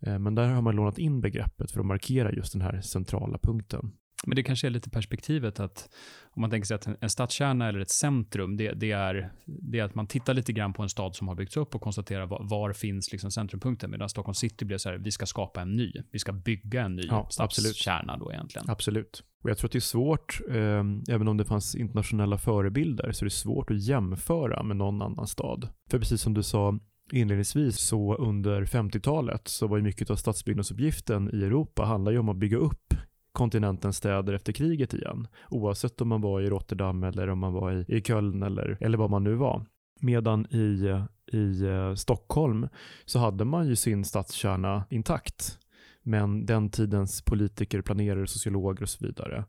Eh, 0.00 0.18
men 0.18 0.34
där 0.34 0.48
har 0.48 0.62
man 0.62 0.76
lånat 0.76 0.98
in 0.98 1.20
begreppet 1.20 1.70
för 1.70 1.80
att 1.80 1.86
markera 1.86 2.32
just 2.32 2.52
den 2.52 2.62
här 2.62 2.80
centrala 2.80 3.38
punkten. 3.38 3.92
Men 4.26 4.36
det 4.36 4.42
kanske 4.42 4.66
är 4.66 4.70
lite 4.70 4.90
perspektivet 4.90 5.60
att 5.60 5.88
om 6.30 6.40
man 6.40 6.50
tänker 6.50 6.66
sig 6.66 6.74
att 6.74 6.88
en 7.00 7.10
stadskärna 7.10 7.68
eller 7.68 7.80
ett 7.80 7.90
centrum, 7.90 8.56
det, 8.56 8.72
det, 8.72 8.92
är, 8.92 9.32
det 9.44 9.78
är 9.78 9.84
att 9.84 9.94
man 9.94 10.06
tittar 10.06 10.34
lite 10.34 10.52
grann 10.52 10.72
på 10.72 10.82
en 10.82 10.88
stad 10.88 11.16
som 11.16 11.28
har 11.28 11.34
byggts 11.34 11.56
upp 11.56 11.74
och 11.74 11.80
konstaterar 11.80 12.26
var, 12.26 12.46
var 12.50 12.72
finns 12.72 13.12
liksom 13.12 13.30
centrumpunkten. 13.30 13.90
Medan 13.90 14.08
Stockholm 14.08 14.34
city 14.34 14.64
blir 14.64 14.78
så 14.78 14.88
här, 14.88 14.98
vi 14.98 15.10
ska 15.10 15.26
skapa 15.26 15.60
en 15.62 15.76
ny. 15.76 15.92
Vi 16.12 16.18
ska 16.18 16.32
bygga 16.32 16.82
en 16.82 16.96
ny 16.96 17.02
ja, 17.02 17.28
stadskärna 17.30 18.16
då 18.16 18.32
egentligen. 18.32 18.70
Absolut. 18.70 19.24
Och 19.42 19.50
jag 19.50 19.58
tror 19.58 19.68
att 19.68 19.72
det 19.72 19.78
är 19.78 19.80
svårt, 19.80 20.40
eh, 20.50 21.14
även 21.14 21.28
om 21.28 21.36
det 21.36 21.44
fanns 21.44 21.74
internationella 21.74 22.38
förebilder, 22.38 23.12
så 23.12 23.24
är 23.24 23.26
det 23.26 23.30
svårt 23.30 23.70
att 23.70 23.82
jämföra 23.82 24.62
med 24.62 24.76
någon 24.76 25.02
annan 25.02 25.26
stad. 25.26 25.68
För 25.90 25.98
precis 25.98 26.20
som 26.20 26.34
du 26.34 26.42
sa, 26.42 26.78
inledningsvis 27.12 27.78
så 27.78 28.16
under 28.16 28.64
50-talet 28.64 29.48
så 29.48 29.66
var 29.66 29.76
ju 29.76 29.82
mycket 29.82 30.10
av 30.10 30.16
stadsbyggnadsuppgiften 30.16 31.34
i 31.34 31.44
Europa 31.44 31.84
handlar 31.84 32.12
ju 32.12 32.18
om 32.18 32.28
att 32.28 32.36
bygga 32.36 32.56
upp 32.56 32.94
kontinentens 33.40 33.96
städer 33.96 34.32
efter 34.32 34.52
kriget 34.52 34.94
igen. 34.94 35.28
Oavsett 35.48 36.00
om 36.00 36.08
man 36.08 36.20
var 36.20 36.40
i 36.40 36.50
Rotterdam 36.50 37.04
eller 37.04 37.28
om 37.28 37.38
man 37.38 37.52
var 37.52 37.72
i, 37.72 37.84
i 37.88 38.02
Köln 38.02 38.42
eller, 38.42 38.78
eller 38.80 38.98
vad 38.98 39.10
man 39.10 39.24
nu 39.24 39.34
var. 39.34 39.66
Medan 40.00 40.46
i, 40.50 40.94
i 41.32 41.64
eh, 41.64 41.94
Stockholm 41.94 42.68
så 43.04 43.18
hade 43.18 43.44
man 43.44 43.68
ju 43.68 43.76
sin 43.76 44.04
stadskärna 44.04 44.84
intakt. 44.90 45.58
Men 46.02 46.46
den 46.46 46.70
tidens 46.70 47.22
politiker, 47.22 47.82
planerare, 47.82 48.26
sociologer 48.26 48.82
och 48.82 48.88
så 48.88 49.06
vidare 49.06 49.44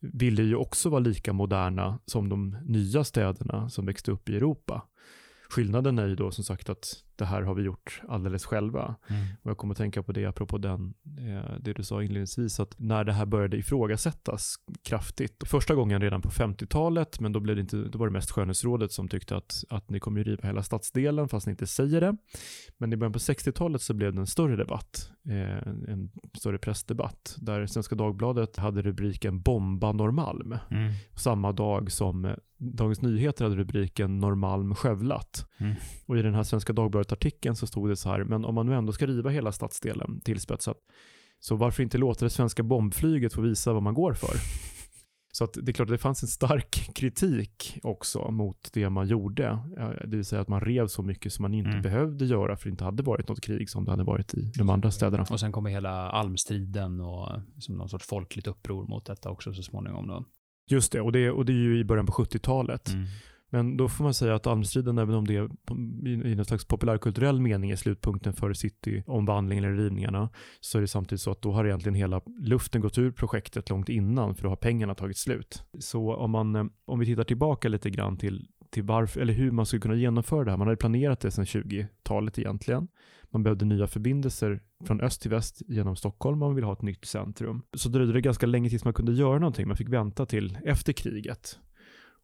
ville 0.00 0.42
ju 0.42 0.56
också 0.56 0.88
vara 0.88 1.00
lika 1.00 1.32
moderna 1.32 1.98
som 2.06 2.28
de 2.28 2.56
nya 2.64 3.04
städerna 3.04 3.70
som 3.70 3.86
växte 3.86 4.10
upp 4.10 4.28
i 4.28 4.36
Europa. 4.36 4.82
Skillnaden 5.50 5.98
är 5.98 6.06
ju 6.06 6.14
då 6.14 6.30
som 6.30 6.44
sagt 6.44 6.68
att 6.68 7.04
det 7.22 7.26
här 7.26 7.42
har 7.42 7.54
vi 7.54 7.62
gjort 7.62 8.02
alldeles 8.08 8.44
själva. 8.44 8.94
Mm. 9.10 9.22
Och 9.42 9.50
jag 9.50 9.58
kommer 9.58 9.74
att 9.74 9.78
tänka 9.78 10.02
på 10.02 10.12
det 10.12 10.26
apropå 10.26 10.58
den, 10.58 10.94
eh, 11.18 11.56
det 11.60 11.72
du 11.72 11.82
sa 11.82 12.02
inledningsvis, 12.02 12.60
att 12.60 12.74
när 12.78 13.04
det 13.04 13.12
här 13.12 13.26
började 13.26 13.56
ifrågasättas 13.56 14.54
kraftigt, 14.82 15.42
första 15.46 15.74
gången 15.74 16.00
redan 16.00 16.22
på 16.22 16.30
50-talet, 16.30 17.20
men 17.20 17.32
då, 17.32 17.40
blev 17.40 17.56
det 17.56 17.60
inte, 17.62 17.76
då 17.76 17.98
var 17.98 18.06
det 18.06 18.12
mest 18.12 18.30
skönhetsrådet 18.30 18.92
som 18.92 19.08
tyckte 19.08 19.36
att, 19.36 19.64
att 19.68 19.90
ni 19.90 20.00
kommer 20.00 20.18
ju 20.18 20.24
riva 20.24 20.48
hela 20.48 20.62
stadsdelen, 20.62 21.28
fast 21.28 21.46
ni 21.46 21.50
inte 21.50 21.66
säger 21.66 22.00
det. 22.00 22.16
Men 22.78 22.92
i 22.92 22.96
början 22.96 23.12
på 23.12 23.18
60-talet 23.18 23.82
så 23.82 23.94
blev 23.94 24.14
det 24.14 24.20
en 24.20 24.26
större 24.26 24.56
debatt, 24.56 25.10
eh, 25.28 25.68
en 25.92 26.10
större 26.38 26.58
pressdebatt, 26.58 27.36
där 27.38 27.66
Svenska 27.66 27.94
Dagbladet 27.94 28.56
hade 28.56 28.82
rubriken 28.82 29.40
“Bomba 29.40 29.92
Norrmalm”. 29.92 30.56
Mm. 30.70 30.92
Samma 31.14 31.52
dag 31.52 31.92
som 31.92 32.34
Dagens 32.58 33.02
Nyheter 33.02 33.44
hade 33.44 33.56
rubriken 33.56 34.18
“Norrmalm 34.18 34.74
skövlat”. 34.74 35.48
Mm. 35.58 35.74
Och 36.06 36.18
i 36.18 36.22
den 36.22 36.34
här 36.34 36.42
Svenska 36.42 36.72
Dagbladet 36.72 37.10
artikeln 37.12 37.56
så 37.56 37.66
stod 37.66 37.88
det 37.88 37.96
så 37.96 38.08
här, 38.08 38.24
men 38.24 38.44
om 38.44 38.54
man 38.54 38.66
nu 38.66 38.74
ändå 38.74 38.92
ska 38.92 39.06
riva 39.06 39.30
hela 39.30 39.52
stadsdelen 39.52 40.20
tillspetsat, 40.20 40.76
så 41.40 41.56
varför 41.56 41.82
inte 41.82 41.98
låta 41.98 42.24
det 42.24 42.30
svenska 42.30 42.62
bombflyget 42.62 43.32
få 43.32 43.40
visa 43.40 43.72
vad 43.72 43.82
man 43.82 43.94
går 43.94 44.14
för? 44.14 44.36
Så 45.34 45.44
att 45.44 45.52
det 45.62 45.70
är 45.70 45.72
klart 45.72 45.88
att 45.88 45.94
det 45.94 45.98
fanns 45.98 46.22
en 46.22 46.28
stark 46.28 46.90
kritik 46.94 47.78
också 47.82 48.30
mot 48.30 48.70
det 48.72 48.90
man 48.90 49.06
gjorde. 49.06 49.58
Det 50.04 50.16
vill 50.16 50.24
säga 50.24 50.42
att 50.42 50.48
man 50.48 50.60
rev 50.60 50.86
så 50.86 51.02
mycket 51.02 51.32
som 51.32 51.42
man 51.42 51.54
inte 51.54 51.70
mm. 51.70 51.82
behövde 51.82 52.24
göra 52.24 52.56
för 52.56 52.64
det 52.64 52.70
inte 52.70 52.84
hade 52.84 53.02
varit 53.02 53.28
något 53.28 53.40
krig 53.40 53.70
som 53.70 53.84
det 53.84 53.90
hade 53.90 54.04
varit 54.04 54.34
i 54.34 54.52
de 54.54 54.70
andra 54.70 54.90
städerna. 54.90 55.26
Och 55.30 55.40
sen 55.40 55.52
kommer 55.52 55.70
hela 55.70 56.10
almstriden 56.10 57.00
och 57.00 57.28
som 57.58 57.76
någon 57.76 57.88
sorts 57.88 58.06
folkligt 58.06 58.46
uppror 58.46 58.86
mot 58.86 59.04
detta 59.04 59.30
också 59.30 59.54
så 59.54 59.62
småningom. 59.62 60.06
Då. 60.06 60.24
Just 60.70 60.92
det, 60.92 61.00
och 61.00 61.12
det, 61.12 61.30
och 61.30 61.44
det 61.44 61.52
är 61.52 61.56
ju 61.56 61.78
i 61.78 61.84
början 61.84 62.06
på 62.06 62.12
70-talet. 62.12 62.88
Mm. 62.88 63.06
Men 63.52 63.76
då 63.76 63.88
får 63.88 64.04
man 64.04 64.14
säga 64.14 64.34
att 64.34 64.46
Almstriden, 64.46 64.98
även 64.98 65.14
om 65.14 65.26
det 65.26 65.34
i 66.04 66.34
någon 66.34 66.44
slags 66.44 66.64
populärkulturell 66.64 67.40
mening 67.40 67.70
är 67.70 67.76
slutpunkten 67.76 68.32
för 68.32 68.52
cityomvandlingen 68.52 69.64
eller 69.64 69.76
rivningarna, 69.76 70.28
så 70.60 70.78
är 70.78 70.82
det 70.82 70.88
samtidigt 70.88 71.22
så 71.22 71.30
att 71.30 71.42
då 71.42 71.52
har 71.52 71.64
egentligen 71.64 71.94
hela 71.94 72.20
luften 72.40 72.80
gått 72.80 72.98
ur 72.98 73.10
projektet 73.10 73.70
långt 73.70 73.88
innan, 73.88 74.34
för 74.34 74.42
då 74.42 74.48
har 74.48 74.56
pengarna 74.56 74.94
tagit 74.94 75.16
slut. 75.16 75.62
Så 75.78 76.14
om, 76.14 76.30
man, 76.30 76.56
eh, 76.56 76.64
om 76.84 76.98
vi 76.98 77.06
tittar 77.06 77.24
tillbaka 77.24 77.68
lite 77.68 77.90
grann 77.90 78.16
till, 78.16 78.48
till 78.70 78.82
varför, 78.82 79.20
eller 79.20 79.32
hur 79.32 79.50
man 79.50 79.66
skulle 79.66 79.80
kunna 79.80 79.94
genomföra 79.94 80.44
det 80.44 80.50
här. 80.50 80.58
Man 80.58 80.66
hade 80.66 80.76
planerat 80.76 81.20
det 81.20 81.30
sedan 81.30 81.44
20-talet 81.44 82.38
egentligen. 82.38 82.88
Man 83.30 83.42
behövde 83.42 83.64
nya 83.64 83.86
förbindelser 83.86 84.60
från 84.84 85.00
öst 85.00 85.22
till 85.22 85.30
väst 85.30 85.62
genom 85.68 85.96
Stockholm 85.96 86.38
man 86.38 86.54
vill 86.54 86.64
ha 86.64 86.72
ett 86.72 86.82
nytt 86.82 87.04
centrum. 87.04 87.62
Så 87.76 87.88
dröjde 87.88 88.12
det 88.12 88.20
ganska 88.20 88.46
länge 88.46 88.70
tills 88.70 88.84
man 88.84 88.94
kunde 88.94 89.12
göra 89.12 89.38
någonting. 89.38 89.68
Man 89.68 89.76
fick 89.76 89.88
vänta 89.88 90.26
till 90.26 90.58
efter 90.64 90.92
kriget. 90.92 91.58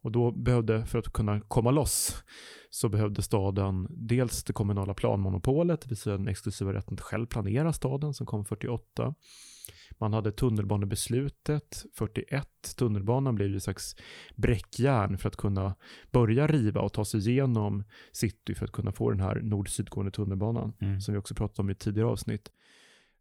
Och 0.01 0.11
då 0.11 0.31
behövde, 0.31 0.85
för 0.85 0.99
att 0.99 1.13
kunna 1.13 1.41
komma 1.41 1.71
loss, 1.71 2.23
så 2.69 2.89
behövde 2.89 3.21
staden 3.21 3.87
dels 3.89 4.43
det 4.43 4.53
kommunala 4.53 4.93
planmonopolet, 4.93 5.81
det 5.81 5.89
vill 5.89 5.97
säga 5.97 6.17
den 6.17 6.27
exklusiva 6.27 6.73
rätten 6.73 6.93
att 6.93 7.01
själv 7.01 7.25
planera 7.25 7.73
staden 7.73 8.13
som 8.13 8.25
kom 8.25 8.45
48. 8.45 9.15
Man 9.97 10.13
hade 10.13 10.31
tunnelbanebeslutet 10.31 11.85
41. 11.95 12.47
Tunnelbanan 12.77 13.35
blev 13.35 13.49
ju 13.49 13.57
ett 13.57 13.63
slags 13.63 13.95
bräckjärn 14.35 15.17
för 15.17 15.27
att 15.27 15.35
kunna 15.35 15.75
börja 16.11 16.47
riva 16.47 16.81
och 16.81 16.93
ta 16.93 17.05
sig 17.05 17.29
igenom 17.29 17.83
city 18.11 18.55
för 18.55 18.65
att 18.65 18.71
kunna 18.71 18.91
få 18.91 19.09
den 19.11 19.19
här 19.19 19.41
nord-sydgående 19.41 20.11
tunnelbanan 20.11 20.73
mm. 20.81 21.01
som 21.01 21.13
vi 21.13 21.19
också 21.19 21.35
pratade 21.35 21.61
om 21.61 21.69
i 21.69 21.71
ett 21.71 21.79
tidigare 21.79 22.07
avsnitt. 22.07 22.51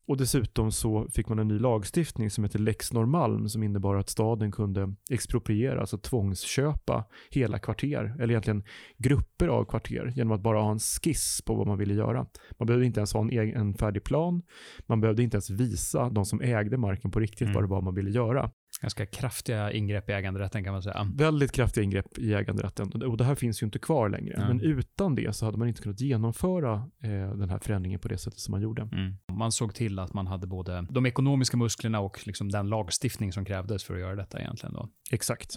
Och 0.08 0.16
dessutom 0.16 0.72
så 0.72 1.08
fick 1.08 1.28
man 1.28 1.38
en 1.38 1.48
ny 1.48 1.58
lagstiftning 1.58 2.30
som 2.30 2.44
heter 2.44 2.58
Lex 2.58 2.92
Norrmalm 2.92 3.48
som 3.48 3.62
innebar 3.62 3.96
att 3.96 4.08
staden 4.08 4.52
kunde 4.52 4.94
expropriera, 5.10 5.80
alltså 5.80 5.98
tvångsköpa 5.98 7.04
hela 7.30 7.58
kvarter, 7.58 8.14
eller 8.14 8.30
egentligen 8.30 8.62
grupper 8.96 9.48
av 9.48 9.64
kvarter 9.64 10.12
genom 10.16 10.32
att 10.32 10.40
bara 10.40 10.60
ha 10.60 10.70
en 10.70 10.78
skiss 10.78 11.42
på 11.46 11.54
vad 11.54 11.66
man 11.66 11.78
ville 11.78 11.94
göra. 11.94 12.26
Man 12.58 12.66
behövde 12.66 12.86
inte 12.86 13.00
ens 13.00 13.12
ha 13.12 13.20
en, 13.20 13.30
egen, 13.30 13.60
en 13.60 13.74
färdig 13.74 14.04
plan, 14.04 14.42
man 14.86 15.00
behövde 15.00 15.22
inte 15.22 15.36
ens 15.36 15.50
visa 15.50 16.10
de 16.10 16.24
som 16.24 16.40
ägde 16.40 16.76
marken 16.76 17.10
på 17.10 17.20
riktigt 17.20 17.40
mm. 17.42 17.54
vad 17.54 17.62
det 17.62 17.68
var 17.68 17.82
man 17.82 17.94
ville 17.94 18.10
göra. 18.10 18.50
Ganska 18.80 19.06
kraftiga 19.06 19.72
ingrepp 19.72 20.10
i 20.10 20.12
äganderätten 20.12 20.64
kan 20.64 20.72
man 20.72 20.82
säga. 20.82 21.06
Väldigt 21.14 21.52
kraftiga 21.52 21.84
ingrepp 21.84 22.18
i 22.18 22.34
äganderätten. 22.34 23.02
Och 23.02 23.16
det 23.16 23.24
här 23.24 23.34
finns 23.34 23.62
ju 23.62 23.64
inte 23.64 23.78
kvar 23.78 24.08
längre. 24.08 24.34
Mm. 24.34 24.48
Men 24.48 24.60
utan 24.60 25.14
det 25.14 25.36
så 25.36 25.44
hade 25.44 25.58
man 25.58 25.68
inte 25.68 25.82
kunnat 25.82 26.00
genomföra 26.00 26.72
eh, 27.02 27.10
den 27.34 27.50
här 27.50 27.58
förändringen 27.58 28.00
på 28.00 28.08
det 28.08 28.18
sättet 28.18 28.40
som 28.40 28.52
man 28.52 28.60
gjorde. 28.60 28.82
Mm. 28.82 29.14
Man 29.32 29.52
såg 29.52 29.74
till 29.74 29.98
att 29.98 30.14
man 30.14 30.26
hade 30.26 30.46
både 30.46 30.86
de 30.90 31.06
ekonomiska 31.06 31.56
musklerna 31.56 32.00
och 32.00 32.26
liksom 32.26 32.48
den 32.48 32.68
lagstiftning 32.68 33.32
som 33.32 33.44
krävdes 33.44 33.84
för 33.84 33.94
att 33.94 34.00
göra 34.00 34.16
detta 34.16 34.40
egentligen. 34.40 34.74
Då. 34.74 34.88
Exakt. 35.10 35.52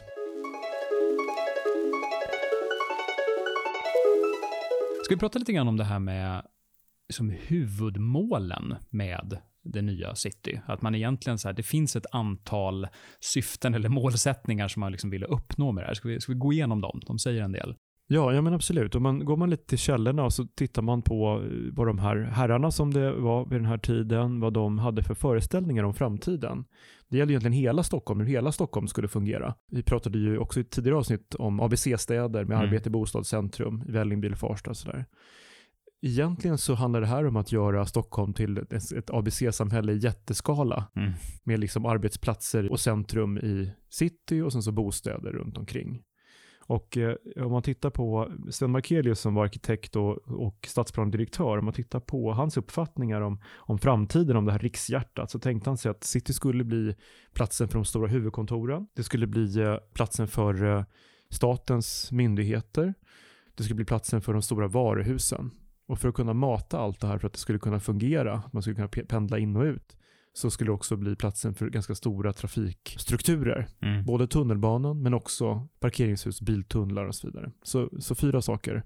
Ska 5.05 5.15
vi 5.15 5.19
prata 5.19 5.39
lite 5.39 5.53
grann 5.53 5.67
om 5.67 5.77
det 5.77 5.83
här 5.83 5.99
med 5.99 6.45
som 7.09 7.29
huvudmålen 7.29 8.75
med 8.89 9.37
det 9.63 9.81
nya 9.81 10.15
city. 10.15 10.61
Att 10.65 10.81
man 10.81 10.95
egentligen 10.95 11.37
så 11.37 11.47
här, 11.47 11.53
det 11.53 11.63
finns 11.63 11.95
ett 11.95 12.05
antal 12.11 12.87
syften 13.19 13.73
eller 13.73 13.89
målsättningar 13.89 14.67
som 14.67 14.79
man 14.79 14.91
liksom 14.91 15.09
ville 15.09 15.25
uppnå 15.25 15.71
med 15.71 15.83
det 15.83 15.87
här. 15.87 15.93
Ska 15.93 16.07
vi, 16.07 16.21
ska 16.21 16.31
vi 16.31 16.39
gå 16.39 16.53
igenom 16.53 16.81
dem? 16.81 17.01
De 17.07 17.19
säger 17.19 17.41
en 17.41 17.51
del. 17.51 17.75
Ja, 18.13 18.33
ja 18.33 18.41
men 18.41 18.53
absolut. 18.53 18.95
Och 18.95 19.01
man, 19.01 19.25
går 19.25 19.37
man 19.37 19.49
lite 19.49 19.65
till 19.65 19.77
källorna 19.77 20.23
och 20.23 20.33
så 20.33 20.45
tittar 20.45 20.81
man 20.81 21.01
på 21.01 21.43
eh, 21.43 21.73
vad 21.73 21.87
de 21.87 21.99
här 21.99 22.15
herrarna 22.15 22.71
som 22.71 22.93
det 22.93 23.11
var 23.11 23.45
vid 23.45 23.59
den 23.59 23.65
här 23.65 23.77
tiden, 23.77 24.39
vad 24.39 24.53
de 24.53 24.79
hade 24.79 25.03
för 25.03 25.13
föreställningar 25.13 25.83
om 25.83 25.93
framtiden. 25.93 26.65
Det 27.09 27.17
gäller 27.17 27.31
egentligen 27.31 27.53
hela 27.53 27.83
Stockholm, 27.83 28.19
hur 28.19 28.27
hela 28.27 28.51
Stockholm 28.51 28.87
skulle 28.87 29.07
fungera. 29.07 29.55
Vi 29.71 29.83
pratade 29.83 30.17
ju 30.17 30.37
också 30.37 30.59
i 30.59 30.61
ett 30.61 30.71
tidigare 30.71 30.97
avsnitt 30.97 31.35
om 31.35 31.59
ABC-städer 31.59 32.45
med 32.45 32.55
mm. 32.55 32.67
arbete 32.67 32.89
i 32.89 32.91
bostadscentrum, 32.91 33.83
Vällingby, 33.87 34.35
Farsta 34.35 34.69
och 34.69 34.77
sådär. 34.77 35.05
Egentligen 36.03 36.57
så 36.57 36.73
handlar 36.73 37.01
det 37.01 37.07
här 37.07 37.27
om 37.27 37.35
att 37.35 37.51
göra 37.51 37.85
Stockholm 37.85 38.33
till 38.33 38.57
ett 38.57 39.09
ABC-samhälle 39.09 39.91
i 39.91 39.97
jätteskala. 39.97 40.87
Mm. 40.95 41.11
Med 41.43 41.59
liksom 41.59 41.85
arbetsplatser 41.85 42.71
och 42.71 42.79
centrum 42.79 43.37
i 43.37 43.71
city 43.89 44.41
och 44.41 44.53
sen 44.53 44.63
så 44.63 44.71
bostäder 44.71 45.31
runt 45.31 45.57
omkring. 45.57 46.03
Och 46.71 46.97
eh, 46.97 47.15
om 47.37 47.51
man 47.51 47.63
tittar 47.63 47.89
på 47.89 48.31
Sven 48.49 48.71
Markelius 48.71 49.19
som 49.19 49.33
var 49.33 49.43
arkitekt 49.43 49.95
och, 49.95 50.17
och 50.17 50.67
stadsplandirektör, 50.67 51.57
om 51.57 51.65
man 51.65 51.73
tittar 51.73 51.99
på 51.99 52.33
hans 52.33 52.57
uppfattningar 52.57 53.21
om, 53.21 53.41
om 53.53 53.77
framtiden, 53.77 54.37
om 54.37 54.45
det 54.45 54.51
här 54.51 54.59
rikshjärtat, 54.59 55.31
så 55.31 55.39
tänkte 55.39 55.69
han 55.69 55.77
sig 55.77 55.91
att 55.91 56.03
city 56.03 56.33
skulle 56.33 56.63
bli 56.63 56.95
platsen 57.33 57.67
för 57.67 57.75
de 57.75 57.85
stora 57.85 58.07
huvudkontoren. 58.07 58.87
Det 58.93 59.03
skulle 59.03 59.27
bli 59.27 59.59
eh, 59.59 59.75
platsen 59.93 60.27
för 60.27 60.77
eh, 60.77 60.83
statens 61.29 62.11
myndigheter. 62.11 62.93
Det 63.55 63.63
skulle 63.63 63.75
bli 63.75 63.85
platsen 63.85 64.21
för 64.21 64.33
de 64.33 64.41
stora 64.41 64.67
varuhusen. 64.67 65.51
Och 65.91 65.99
för 65.99 66.09
att 66.09 66.15
kunna 66.15 66.33
mata 66.33 66.79
allt 66.79 66.99
det 66.99 67.07
här 67.07 67.17
för 67.17 67.27
att 67.27 67.33
det 67.33 67.39
skulle 67.39 67.59
kunna 67.59 67.79
fungera, 67.79 68.43
man 68.51 68.61
skulle 68.61 68.75
kunna 68.75 68.87
pendla 68.87 69.39
in 69.39 69.55
och 69.55 69.63
ut, 69.63 69.97
så 70.33 70.51
skulle 70.51 70.67
det 70.67 70.73
också 70.73 70.95
bli 70.95 71.15
platsen 71.15 71.53
för 71.53 71.69
ganska 71.69 71.95
stora 71.95 72.33
trafikstrukturer. 72.33 73.67
Mm. 73.81 74.05
Både 74.05 74.27
tunnelbanan 74.27 75.01
men 75.01 75.13
också 75.13 75.67
parkeringshus, 75.79 76.41
biltunnlar 76.41 77.05
och 77.05 77.15
så 77.15 77.27
vidare. 77.27 77.51
Så, 77.63 77.89
så 77.99 78.15
fyra 78.15 78.41
saker. 78.41 78.83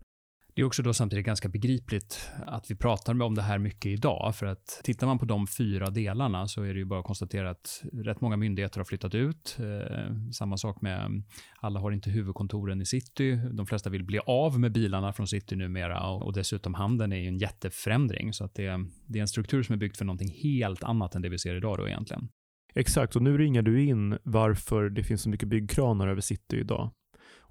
Det 0.55 0.61
är 0.61 0.65
också 0.65 0.83
då 0.83 0.93
samtidigt 0.93 1.25
ganska 1.25 1.49
begripligt 1.49 2.31
att 2.47 2.71
vi 2.71 2.75
pratar 2.75 3.21
om 3.21 3.35
det 3.35 3.41
här 3.41 3.59
mycket 3.59 3.85
idag, 3.85 4.35
för 4.35 4.45
att 4.45 4.81
tittar 4.83 5.07
man 5.07 5.19
på 5.19 5.25
de 5.25 5.47
fyra 5.47 5.89
delarna 5.89 6.47
så 6.47 6.63
är 6.63 6.73
det 6.73 6.79
ju 6.79 6.85
bara 6.85 6.99
att 6.99 7.05
konstatera 7.05 7.49
att 7.49 7.83
rätt 7.93 8.21
många 8.21 8.37
myndigheter 8.37 8.79
har 8.79 8.85
flyttat 8.85 9.15
ut. 9.15 9.57
Eh, 9.59 10.31
samma 10.31 10.57
sak 10.57 10.81
med 10.81 11.23
alla 11.61 11.79
har 11.79 11.91
inte 11.91 12.09
huvudkontoren 12.09 12.81
i 12.81 12.85
city. 12.85 13.39
De 13.51 13.65
flesta 13.65 13.89
vill 13.89 14.03
bli 14.03 14.19
av 14.25 14.59
med 14.59 14.71
bilarna 14.71 15.13
från 15.13 15.27
city 15.27 15.55
numera 15.55 16.09
och, 16.09 16.21
och 16.21 16.33
dessutom 16.33 16.73
handeln 16.73 17.13
är 17.13 17.19
ju 17.19 17.27
en 17.27 17.37
jätteförändring 17.37 18.33
så 18.33 18.45
att 18.45 18.53
det, 18.55 18.85
det 19.07 19.19
är 19.19 19.21
en 19.21 19.27
struktur 19.27 19.63
som 19.63 19.73
är 19.73 19.77
byggd 19.77 19.97
för 19.97 20.05
någonting 20.05 20.31
helt 20.43 20.83
annat 20.83 21.15
än 21.15 21.21
det 21.21 21.29
vi 21.29 21.39
ser 21.39 21.55
idag 21.55 21.77
då 21.77 21.87
egentligen. 21.87 22.29
Exakt, 22.75 23.15
och 23.15 23.21
nu 23.21 23.37
ringar 23.37 23.61
du 23.61 23.83
in 23.83 24.17
varför 24.23 24.89
det 24.89 25.03
finns 25.03 25.21
så 25.21 25.29
mycket 25.29 25.49
byggkranar 25.49 26.07
över 26.07 26.21
city 26.21 26.57
idag 26.59 26.91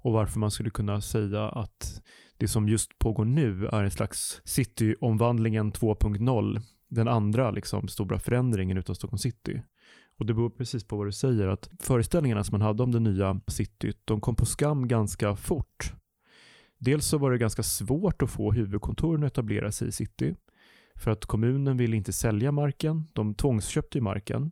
och 0.05 0.13
varför 0.13 0.39
man 0.39 0.51
skulle 0.51 0.69
kunna 0.69 1.01
säga 1.01 1.49
att 1.49 2.01
det 2.37 2.47
som 2.47 2.69
just 2.69 2.99
pågår 2.99 3.25
nu 3.25 3.67
är 3.67 3.83
en 3.83 3.91
slags 3.91 4.41
cityomvandlingen 4.43 5.71
2.0. 5.71 6.61
Den 6.87 7.07
andra 7.07 7.51
liksom, 7.51 7.87
stora 7.87 8.19
förändringen 8.19 8.77
utav 8.77 8.93
Stockholm 8.93 9.17
city. 9.17 9.61
Och 10.17 10.25
det 10.25 10.33
beror 10.33 10.49
precis 10.49 10.83
på 10.83 10.97
vad 10.97 11.07
du 11.07 11.11
säger, 11.11 11.47
att 11.47 11.69
föreställningarna 11.79 12.43
som 12.43 12.53
man 12.53 12.61
hade 12.61 12.83
om 12.83 12.91
det 12.91 12.99
nya 12.99 13.41
cityt, 13.47 14.01
de 14.05 14.21
kom 14.21 14.35
på 14.35 14.45
skam 14.45 14.87
ganska 14.87 15.35
fort. 15.35 15.93
Dels 16.77 17.05
så 17.05 17.17
var 17.17 17.31
det 17.31 17.37
ganska 17.37 17.63
svårt 17.63 18.21
att 18.21 18.29
få 18.29 18.51
huvudkontoren 18.51 19.23
att 19.23 19.31
etablera 19.31 19.71
sig 19.71 19.87
i 19.87 19.91
city. 19.91 20.35
För 20.95 21.11
att 21.11 21.25
kommunen 21.25 21.77
ville 21.77 21.95
inte 21.95 22.13
sälja 22.13 22.51
marken. 22.51 23.07
De 23.13 23.35
tvångsköpte 23.35 23.97
ju 23.97 24.01
marken. 24.01 24.51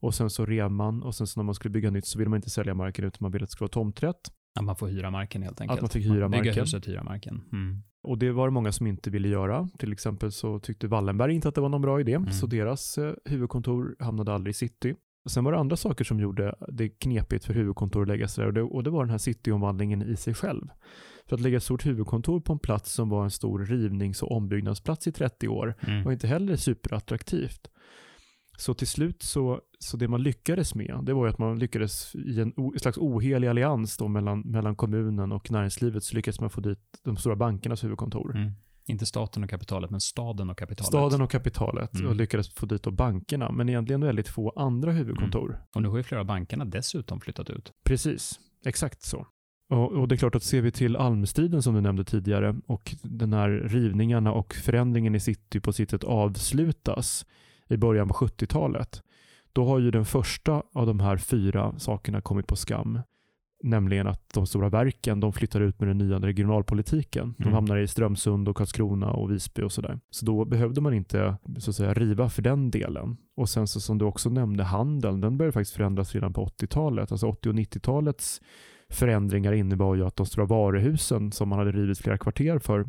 Och 0.00 0.14
sen 0.14 0.30
så 0.30 0.46
rev 0.46 0.70
man 0.70 1.02
och 1.02 1.14
sen 1.14 1.26
så 1.26 1.40
när 1.40 1.44
man 1.44 1.54
skulle 1.54 1.72
bygga 1.72 1.90
nytt 1.90 2.06
så 2.06 2.18
ville 2.18 2.30
man 2.30 2.36
inte 2.36 2.50
sälja 2.50 2.74
marken 2.74 3.04
utan 3.04 3.18
man 3.20 3.32
ville 3.32 3.44
att 3.44 3.50
det 3.50 3.52
skulle 3.52 3.66
vara 3.66 3.84
tomträtt. 3.84 4.32
Att 4.58 4.64
man 4.64 4.76
får 4.76 4.88
hyra 4.88 5.10
marken 5.10 5.42
helt 5.42 5.60
enkelt. 5.60 5.78
Att 5.78 5.82
man 5.82 5.88
fick 5.90 6.04
hyra 6.04 6.28
Bygga 6.28 6.44
marken. 6.44 6.62
huset, 6.62 6.88
hyra 6.88 7.02
marken. 7.02 7.42
Mm. 7.52 7.82
Och 8.02 8.18
det 8.18 8.30
var 8.32 8.46
det 8.48 8.52
många 8.52 8.72
som 8.72 8.86
inte 8.86 9.10
ville 9.10 9.28
göra. 9.28 9.68
Till 9.78 9.92
exempel 9.92 10.32
så 10.32 10.58
tyckte 10.60 10.86
Wallenberg 10.88 11.34
inte 11.34 11.48
att 11.48 11.54
det 11.54 11.60
var 11.60 11.68
någon 11.68 11.82
bra 11.82 12.00
idé, 12.00 12.14
Mm. 12.14 12.32
så 12.32 12.46
deras 12.46 12.98
eh, 12.98 13.14
huvudkontor 13.24 13.96
hamnade 13.98 14.32
aldrig 14.34 14.50
i 14.50 14.54
city. 14.54 14.94
Och 15.24 15.30
sen 15.30 15.44
var 15.44 15.52
det 15.52 15.58
andra 15.58 15.76
saker 15.76 16.04
som 16.04 16.20
gjorde 16.20 16.54
det 16.68 16.88
knepigt 16.88 17.44
för 17.44 17.54
huvudkontor 17.54 18.02
att 18.02 18.08
lägga 18.08 18.28
sig 18.28 18.42
där 18.42 18.48
och 18.48 18.54
det, 18.54 18.62
och 18.62 18.82
det 18.82 18.90
var 18.90 19.04
den 19.04 19.10
här 19.10 19.18
cityomvandlingen 19.18 20.02
i 20.02 20.16
sig 20.16 20.34
själv. 20.34 20.66
För 21.28 21.34
att 21.36 21.40
lägga 21.42 21.56
ett 21.56 21.62
stort 21.62 21.86
huvudkontor 21.86 22.40
på 22.40 22.52
en 22.52 22.58
plats 22.58 22.92
som 22.92 23.08
var 23.08 23.24
en 23.24 23.30
stor 23.30 23.58
rivnings 23.66 24.22
och 24.22 24.32
ombyggnadsplats 24.32 25.06
i 25.06 25.12
30 25.12 25.48
år 25.48 25.74
Mm. 25.80 26.04
var 26.04 26.12
inte 26.12 26.26
heller 26.26 26.56
superattraktivt. 26.56 27.68
Så 28.58 28.74
till 28.74 28.86
slut 28.88 29.22
så, 29.22 29.60
så 29.84 29.96
det 29.96 30.08
man 30.08 30.22
lyckades 30.22 30.74
med, 30.74 30.98
det 31.02 31.12
var 31.12 31.26
ju 31.26 31.30
att 31.30 31.38
man 31.38 31.58
lyckades 31.58 32.14
i 32.14 32.40
en 32.40 32.52
slags 32.80 32.98
ohelig 32.98 33.48
allians 33.48 33.96
då 33.96 34.08
mellan, 34.08 34.40
mellan 34.40 34.76
kommunen 34.76 35.32
och 35.32 35.50
näringslivet 35.50 36.04
så 36.04 36.16
lyckades 36.16 36.40
man 36.40 36.50
få 36.50 36.60
dit 36.60 36.78
de 37.04 37.16
stora 37.16 37.36
bankernas 37.36 37.84
huvudkontor. 37.84 38.36
Mm. 38.36 38.52
Inte 38.86 39.06
staten 39.06 39.44
och 39.44 39.50
kapitalet, 39.50 39.90
men 39.90 40.00
staden 40.00 40.50
och 40.50 40.58
kapitalet. 40.58 40.86
Staden 40.86 41.20
och 41.22 41.30
kapitalet 41.30 41.94
Mm. 41.94 42.08
och 42.08 42.16
lyckades 42.16 42.48
få 42.54 42.66
dit 42.66 42.82
då 42.82 42.90
bankerna, 42.90 43.52
men 43.52 43.68
egentligen 43.68 44.00
väldigt 44.00 44.28
få 44.28 44.52
andra 44.56 44.92
huvudkontor. 44.92 45.58
Och 45.74 45.82
nu 45.82 45.88
har 45.88 45.96
ju 45.96 46.02
flera 46.02 46.20
av 46.20 46.26
bankerna 46.26 46.64
dessutom 46.64 47.20
flyttat 47.20 47.50
ut. 47.50 47.72
Precis, 47.84 48.40
exakt 48.64 49.02
så. 49.02 49.26
Och, 49.70 49.92
och 49.92 50.08
det 50.08 50.14
är 50.14 50.16
klart 50.16 50.34
att 50.34 50.42
ser 50.42 50.60
vi 50.60 50.70
till 50.70 50.96
almstriden 50.96 51.62
som 51.62 51.74
du 51.74 51.80
nämnde 51.80 52.04
tidigare 52.04 52.56
och 52.66 52.94
den 53.02 53.32
här 53.32 53.48
rivningarna 53.50 54.32
och 54.32 54.54
förändringen 54.54 55.14
i 55.14 55.20
city 55.20 55.60
på 55.60 55.72
sitt 55.72 55.90
sätt 55.90 56.04
avslutas 56.04 57.26
i 57.68 57.76
början 57.76 58.08
på 58.08 58.14
70-talet, 58.14 59.02
då 59.54 59.64
har 59.64 59.78
ju 59.78 59.90
den 59.90 60.04
första 60.04 60.62
av 60.72 60.86
de 60.86 61.00
här 61.00 61.16
fyra 61.16 61.74
sakerna 61.78 62.20
kommit 62.20 62.46
på 62.46 62.56
skam. 62.56 63.00
Nämligen 63.62 64.06
att 64.06 64.28
de 64.34 64.46
stora 64.46 64.68
verken, 64.68 65.20
de 65.20 65.32
flyttar 65.32 65.60
ut 65.60 65.80
med 65.80 65.88
den 65.88 65.98
nya 65.98 66.18
regionalpolitiken. 66.18 67.34
De 67.38 67.42
Mm. 67.44 67.54
hamnar 67.54 67.76
i 67.76 67.88
Strömsund 67.88 68.48
och 68.48 68.56
Karlskrona 68.56 69.10
och 69.10 69.30
Visby 69.30 69.62
och 69.62 69.72
sådär. 69.72 70.00
Så 70.10 70.26
då 70.26 70.44
behövde 70.44 70.80
man 70.80 70.94
inte 70.94 71.36
så 71.58 71.70
att 71.70 71.76
säga 71.76 71.94
riva 71.94 72.28
för 72.28 72.42
den 72.42 72.70
delen. 72.70 73.16
Och 73.36 73.48
sen 73.48 73.66
så 73.66 73.80
som 73.80 73.98
du 73.98 74.04
också 74.04 74.30
nämnde, 74.30 74.64
handeln, 74.64 75.20
den 75.20 75.36
började 75.36 75.52
faktiskt 75.52 75.76
förändras 75.76 76.14
redan 76.14 76.32
på 76.32 76.44
80-talet. 76.46 77.12
Alltså 77.12 77.26
80 77.26 77.48
och 77.48 77.54
90-talets 77.54 78.40
förändringar 78.88 79.52
innebar 79.52 79.94
ju 79.94 80.06
att 80.06 80.16
de 80.16 80.26
stora 80.26 80.46
varuhusen 80.46 81.32
som 81.32 81.48
man 81.48 81.58
hade 81.58 81.72
rivit 81.72 81.98
flera 81.98 82.18
kvarter 82.18 82.58
för, 82.58 82.86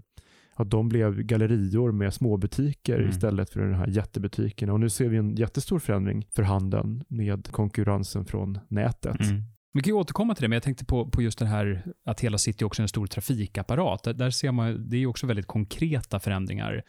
att 0.56 0.70
de 0.70 0.90
blev 0.90 1.22
gallerior 1.22 1.92
med 1.92 2.14
småbutiker 2.14 2.98
Mm. 2.98 3.10
istället 3.10 3.50
för 3.50 3.60
den 3.60 3.76
här 3.76 3.88
jättebutikerna. 3.88 4.74
Och 4.74 4.80
nu 4.80 4.90
ser 4.90 5.10
vi 5.10 5.18
en 5.18 5.36
jättestor 5.36 5.80
förändring 5.80 6.28
för 6.36 6.44
handeln 6.44 7.04
med 7.08 7.52
konkurrensen 7.52 8.26
från 8.26 8.60
nätet. 8.68 9.20
Mm. 9.20 9.44
Vi 9.74 9.82
kan 9.82 9.94
ju 9.94 10.00
återkomma 10.00 10.36
till 10.36 10.42
det, 10.42 10.48
men 10.48 10.56
jag 10.56 10.64
tänkte 10.64 10.86
på, 10.86 11.10
på 11.10 11.22
just 11.22 11.40
det 11.40 11.46
här 11.46 11.86
att 12.06 12.20
hela 12.20 12.38
city 12.38 12.66
också 12.66 12.82
är 12.82 12.84
en 12.84 12.88
stor 12.88 13.08
trafikapparat. 13.08 14.04
Där, 14.04 14.14
där 14.14 14.30
ser 14.30 14.52
man, 14.52 14.90
det 14.90 14.98
är 14.98 15.00
ju 15.00 15.08
också 15.08 15.28
väldigt 15.28 15.48
konkreta 15.48 16.20
förändringar 16.20 16.84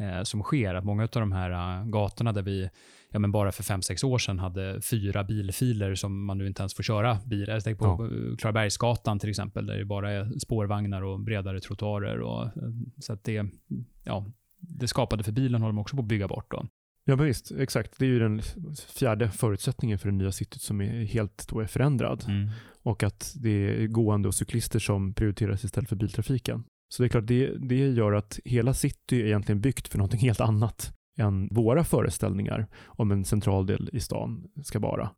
eh, 0.00 0.22
som 0.22 0.42
sker. 0.42 0.74
Att 0.74 0.84
många 0.84 1.02
av 1.02 1.08
de 1.10 1.32
här 1.32 1.50
eh, 1.50 1.84
gatorna 1.84 2.32
där 2.32 2.42
vi, 2.42 2.70
ja 3.10 3.18
men 3.18 3.32
bara 3.32 3.52
för 3.52 3.62
fem 3.62 3.82
sex 3.82 4.04
år 4.04 4.18
sedan 4.18 4.38
hade 4.38 4.80
fyra 4.82 5.24
bilfiler 5.24 5.94
som 5.94 6.24
man 6.24 6.38
nu 6.38 6.46
inte 6.46 6.62
ens 6.62 6.74
får 6.74 6.82
köra 6.82 7.18
bil. 7.26 7.48
Jag 7.48 7.64
tänker 7.64 7.84
på 7.84 8.04
eh, 8.04 8.36
Klarabergsgatan 8.36 9.18
till 9.18 9.30
exempel, 9.30 9.66
där 9.66 9.78
det 9.78 9.84
bara 9.84 10.12
är 10.12 10.38
spårvagnar 10.38 11.02
och 11.02 11.20
bredare 11.20 11.60
trottoarer. 11.60 12.20
Och, 12.20 12.48
så 12.98 13.12
att 13.12 13.24
det, 13.24 13.46
ja, 14.04 14.26
det 14.60 14.88
skapade 14.88 15.22
för 15.22 15.32
bilen 15.32 15.62
håller 15.62 15.72
de 15.72 15.78
också 15.78 15.96
på 15.96 16.02
att 16.02 16.08
bygga 16.08 16.28
bort. 16.28 16.50
Då. 16.50 16.66
Ja 17.04 17.16
visst, 17.16 17.52
exakt. 17.52 17.98
Det 17.98 18.04
är 18.04 18.08
ju 18.08 18.18
den 18.18 18.42
fjärde 18.88 19.30
förutsättningen 19.30 19.98
för 19.98 20.08
det 20.08 20.14
nya 20.14 20.32
cityt 20.32 20.62
som 20.62 20.80
är 20.80 21.04
helt 21.04 21.48
då 21.48 21.60
är 21.60 21.66
förändrad. 21.66 22.24
Mm. 22.28 22.50
och 22.82 23.02
att 23.02 23.34
det 23.36 23.50
är 23.50 23.86
gående 23.86 24.28
och 24.28 24.34
cyklister 24.34 24.78
som 24.78 25.14
prioriteras 25.14 25.64
istället 25.64 25.88
för 25.88 25.96
biltrafiken. 25.96 26.64
Så 26.92 27.02
det 27.02 27.06
är 27.06 27.08
klart, 27.08 27.26
det, 27.26 27.52
det 27.58 27.76
gör 27.76 28.12
att 28.12 28.38
hela 28.44 28.74
city 28.74 29.20
är 29.20 29.26
egentligen 29.26 29.60
byggt 29.60 29.88
för 29.88 29.98
någonting 29.98 30.20
helt 30.20 30.40
annat 30.40 30.92
än 31.18 31.48
våra 31.50 31.84
föreställningar 31.84 32.66
om 32.84 33.10
en 33.10 33.24
central 33.24 33.66
del 33.66 33.90
i 33.92 34.00
stan 34.00 34.48
ska 34.62 34.78
vara. 34.78 35.10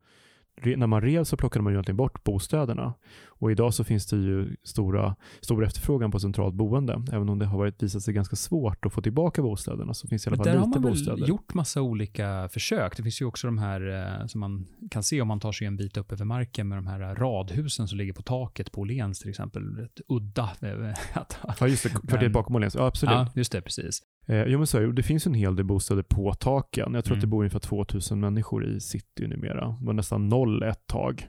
När 0.64 0.86
man 0.86 1.00
rev 1.00 1.24
så 1.24 1.36
plockade 1.36 1.62
man 1.62 1.72
ju 1.72 1.74
egentligen 1.74 1.96
bort 1.96 2.24
bostäderna 2.24 2.94
och 3.28 3.50
idag 3.52 3.74
så 3.74 3.84
finns 3.84 4.06
det 4.06 4.16
ju 4.16 4.56
stora, 4.62 5.16
stor 5.40 5.64
efterfrågan 5.64 6.10
på 6.10 6.20
centralt 6.20 6.54
boende. 6.54 7.02
Även 7.12 7.28
om 7.28 7.38
det 7.38 7.46
har 7.46 7.58
varit, 7.58 7.82
visat 7.82 8.02
sig 8.02 8.14
ganska 8.14 8.36
svårt 8.36 8.86
att 8.86 8.92
få 8.92 9.02
tillbaka 9.02 9.42
bostäderna 9.42 9.94
så 9.94 10.08
finns 10.08 10.24
det 10.24 10.28
i 10.28 10.30
alla 10.30 10.36
fall 10.36 10.46
där 10.46 10.58
har 10.58 10.66
lite 10.66 10.80
man 10.80 10.90
bostäder. 10.90 11.16
väl 11.20 11.28
gjort 11.28 11.54
massa 11.54 11.82
olika 11.82 12.48
försök. 12.52 12.96
Det 12.96 13.02
finns 13.02 13.20
ju 13.20 13.24
också 13.24 13.46
de 13.46 13.58
här 13.58 13.80
eh, 14.20 14.26
som 14.26 14.40
man 14.40 14.66
kan 14.90 15.02
se 15.02 15.20
om 15.20 15.28
man 15.28 15.40
tar 15.40 15.52
sig 15.52 15.66
en 15.66 15.76
bit 15.76 15.96
upp 15.96 16.12
över 16.12 16.24
marken 16.24 16.68
med 16.68 16.78
de 16.78 16.86
här 16.86 17.14
radhusen 17.14 17.88
som 17.88 17.98
ligger 17.98 18.12
på 18.12 18.22
taket 18.22 18.72
på 18.72 18.80
Åhléns 18.80 19.18
till 19.18 19.30
exempel. 19.30 19.76
Rätt 19.76 20.00
udda. 20.08 20.50
eh, 20.60 20.94
Ja 21.60 21.68
just 21.68 21.82
det, 21.82 21.88
kvarteret 21.88 22.32
bakom 22.32 22.56
Åhléns. 22.56 22.74
Ja 22.74 22.86
absolut. 22.86 23.12
Ja, 23.14 23.28
just 23.34 23.52
det, 23.52 23.60
precis. 23.62 24.02
Eh, 24.26 24.42
jo 24.46 24.58
men 24.58 24.66
så 24.66 24.78
det. 24.80 25.02
finns 25.02 25.26
en 25.26 25.34
hel 25.34 25.56
del 25.56 25.64
bostäder 25.66 26.02
på 26.02 26.34
taken. 26.34 26.94
Jag 26.94 27.04
tror 27.04 27.12
Mm. 27.14 27.18
att 27.18 27.20
det 27.20 27.26
bor 27.26 27.38
ungefär 27.42 27.58
2000 27.58 28.20
människor 28.20 28.66
i 28.66 28.80
city 28.80 29.26
numera. 29.28 29.68
Det 29.80 29.86
var 29.86 29.92
nästan 29.92 30.28
noll 30.28 30.62
ett 30.62 30.86
tag. 30.86 31.28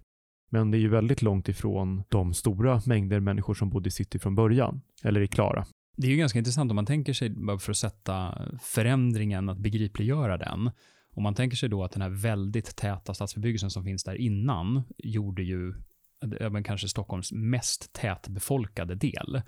Men 0.51 0.71
det 0.71 0.77
är 0.77 0.79
ju 0.79 0.89
väldigt 0.89 1.21
långt 1.21 1.49
ifrån 1.49 2.03
de 2.09 2.33
stora 2.33 2.81
mängder 2.85 3.19
människor 3.19 3.53
som 3.53 3.69
bodde 3.69 3.87
i 3.87 3.91
city 3.91 4.19
från 4.19 4.35
början. 4.35 4.81
Eller 5.03 5.21
i 5.21 5.27
Klara. 5.27 5.65
Det 5.97 6.07
är 6.07 6.11
ju 6.11 6.17
ganska 6.17 6.39
intressant 6.39 6.71
om 6.71 6.75
man 6.75 6.85
tänker 6.85 7.13
sig, 7.13 7.29
bara 7.29 7.57
för 7.59 7.71
att 7.71 7.77
sätta 7.77 8.41
förändringen, 8.61 9.49
att 9.49 9.57
begripliggöra 9.57 10.37
den. 10.37 10.71
Om 11.15 11.23
man 11.23 11.35
tänker 11.35 11.57
sig 11.57 11.69
då 11.69 11.83
att 11.83 11.91
den 11.91 12.01
här 12.01 12.09
väldigt 12.09 12.75
täta 12.75 13.13
stadsbebyggelsen 13.13 13.69
som 13.69 13.83
finns 13.83 14.03
där 14.03 14.15
innan 14.15 14.83
gjorde 14.97 15.43
ju 15.43 15.73
men 16.51 16.63
kanske 16.63 16.87
Stockholms 16.87 17.31
mest 17.31 17.93
tätbefolkade 17.93 18.95
del. 18.95 19.41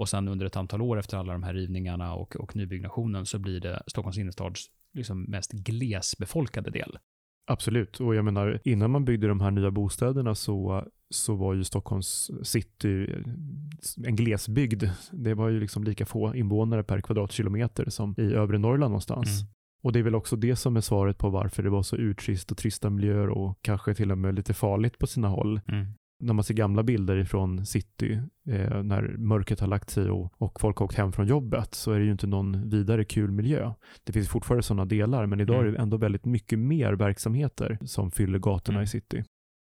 Och 0.00 0.08
sen 0.08 0.28
under 0.28 0.46
ett 0.46 0.56
antal 0.56 0.82
år 0.82 0.98
efter 0.98 1.16
alla 1.18 1.32
de 1.32 1.42
här 1.42 1.54
rivningarna 1.54 2.14
och, 2.14 2.36
och 2.36 2.56
nybyggnationen 2.56 3.26
så 3.26 3.38
blir 3.38 3.60
det 3.60 3.82
Stockholms 3.86 4.18
innerstads 4.18 4.66
liksom 4.94 5.22
mest 5.22 5.52
glesbefolkade 5.52 6.70
del. 6.70 6.98
Absolut. 7.46 8.00
Och 8.00 8.14
jag 8.14 8.24
menar, 8.24 8.60
innan 8.64 8.90
man 8.90 9.04
byggde 9.04 9.28
de 9.28 9.40
här 9.40 9.50
nya 9.50 9.70
bostäderna 9.70 10.34
så, 10.34 10.84
så 11.10 11.34
var 11.34 11.54
ju 11.54 11.64
Stockholms 11.64 12.30
city 12.42 13.06
en 14.04 14.16
glesbygd. 14.16 14.84
Det 15.12 15.34
var 15.34 15.48
ju 15.48 15.60
liksom 15.60 15.84
lika 15.84 16.06
få 16.06 16.34
invånare 16.34 16.82
per 16.82 17.00
kvadratkilometer 17.00 17.90
som 17.90 18.14
i 18.18 18.22
övre 18.22 18.58
Norrland 18.58 18.90
någonstans. 18.90 19.40
Mm. 19.40 19.52
Och 19.82 19.92
det 19.92 19.98
är 19.98 20.02
väl 20.02 20.14
också 20.14 20.36
det 20.36 20.56
som 20.56 20.76
är 20.76 20.80
svaret 20.80 21.18
på 21.18 21.30
varför 21.30 21.62
det 21.62 21.70
var 21.70 21.82
så 21.82 21.96
urtrist 21.96 22.50
och 22.50 22.56
trista 22.56 22.90
miljöer 22.90 23.28
och 23.28 23.58
kanske 23.62 23.94
till 23.94 24.12
och 24.12 24.18
med 24.18 24.34
lite 24.34 24.54
farligt 24.54 24.98
på 24.98 25.06
sina 25.06 25.28
håll. 25.28 25.60
Mm. 25.68 25.86
När 26.20 26.34
man 26.34 26.44
ser 26.44 26.54
gamla 26.54 26.82
bilder 26.82 27.16
ifrån 27.16 27.66
city, 27.66 28.20
eh, 28.48 28.82
när 28.82 29.16
mörkret 29.18 29.60
har 29.60 29.66
lagt 29.66 29.90
sig 29.90 30.10
och, 30.10 30.32
och 30.42 30.60
folk 30.60 30.76
har 30.78 30.84
åkt 30.86 30.94
hem 30.96 31.12
från 31.12 31.26
jobbet, 31.26 31.74
så 31.74 31.92
är 31.92 31.98
det 31.98 32.04
ju 32.04 32.12
inte 32.12 32.26
någon 32.26 32.68
vidare 32.68 33.04
kul 33.04 33.30
miljö. 33.30 33.72
Det 34.04 34.12
finns 34.12 34.28
fortfarande 34.28 34.62
sådana 34.62 34.84
delar, 34.84 35.26
men 35.26 35.40
idag 35.40 35.56
Mm. 35.56 35.68
är 35.68 35.72
det 35.72 35.78
ändå 35.82 35.96
väldigt 35.96 36.24
mycket 36.24 36.58
mer 36.58 36.92
verksamheter 36.92 37.78
som 37.84 38.10
fyller 38.10 38.38
gatorna 38.38 38.78
Mm. 38.78 38.84
i 38.84 38.86
city. 38.86 39.24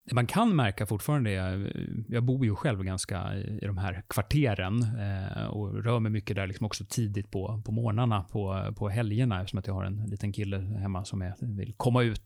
Det 0.04 0.14
man 0.14 0.26
kan 0.26 0.56
märka 0.56 0.86
fortfarande 0.86 1.30
är, 1.30 1.72
jag 2.08 2.24
bor 2.24 2.44
ju 2.44 2.54
själv 2.54 2.82
ganska 2.82 3.34
i, 3.34 3.66
de 3.66 3.78
här 3.78 4.02
kvarteren 4.08 4.82
eh, 4.82 5.46
och 5.46 5.84
rör 5.84 6.00
mig 6.00 6.12
mycket 6.12 6.36
där 6.36 6.46
liksom 6.46 6.66
också 6.66 6.84
tidigt 6.88 7.30
på, 7.30 7.62
på 7.64 7.72
morgnarna, 7.72 8.22
på, 8.22 8.72
på 8.76 8.88
helgerna, 8.88 9.40
eftersom 9.40 9.58
att 9.58 9.66
jag 9.66 9.74
har 9.74 9.84
en 9.84 10.06
liten 10.06 10.32
kille 10.32 10.58
hemma 10.58 11.04
som 11.04 11.22
är, 11.22 11.56
vill 11.56 11.74
komma 11.76 12.02
ut. 12.02 12.24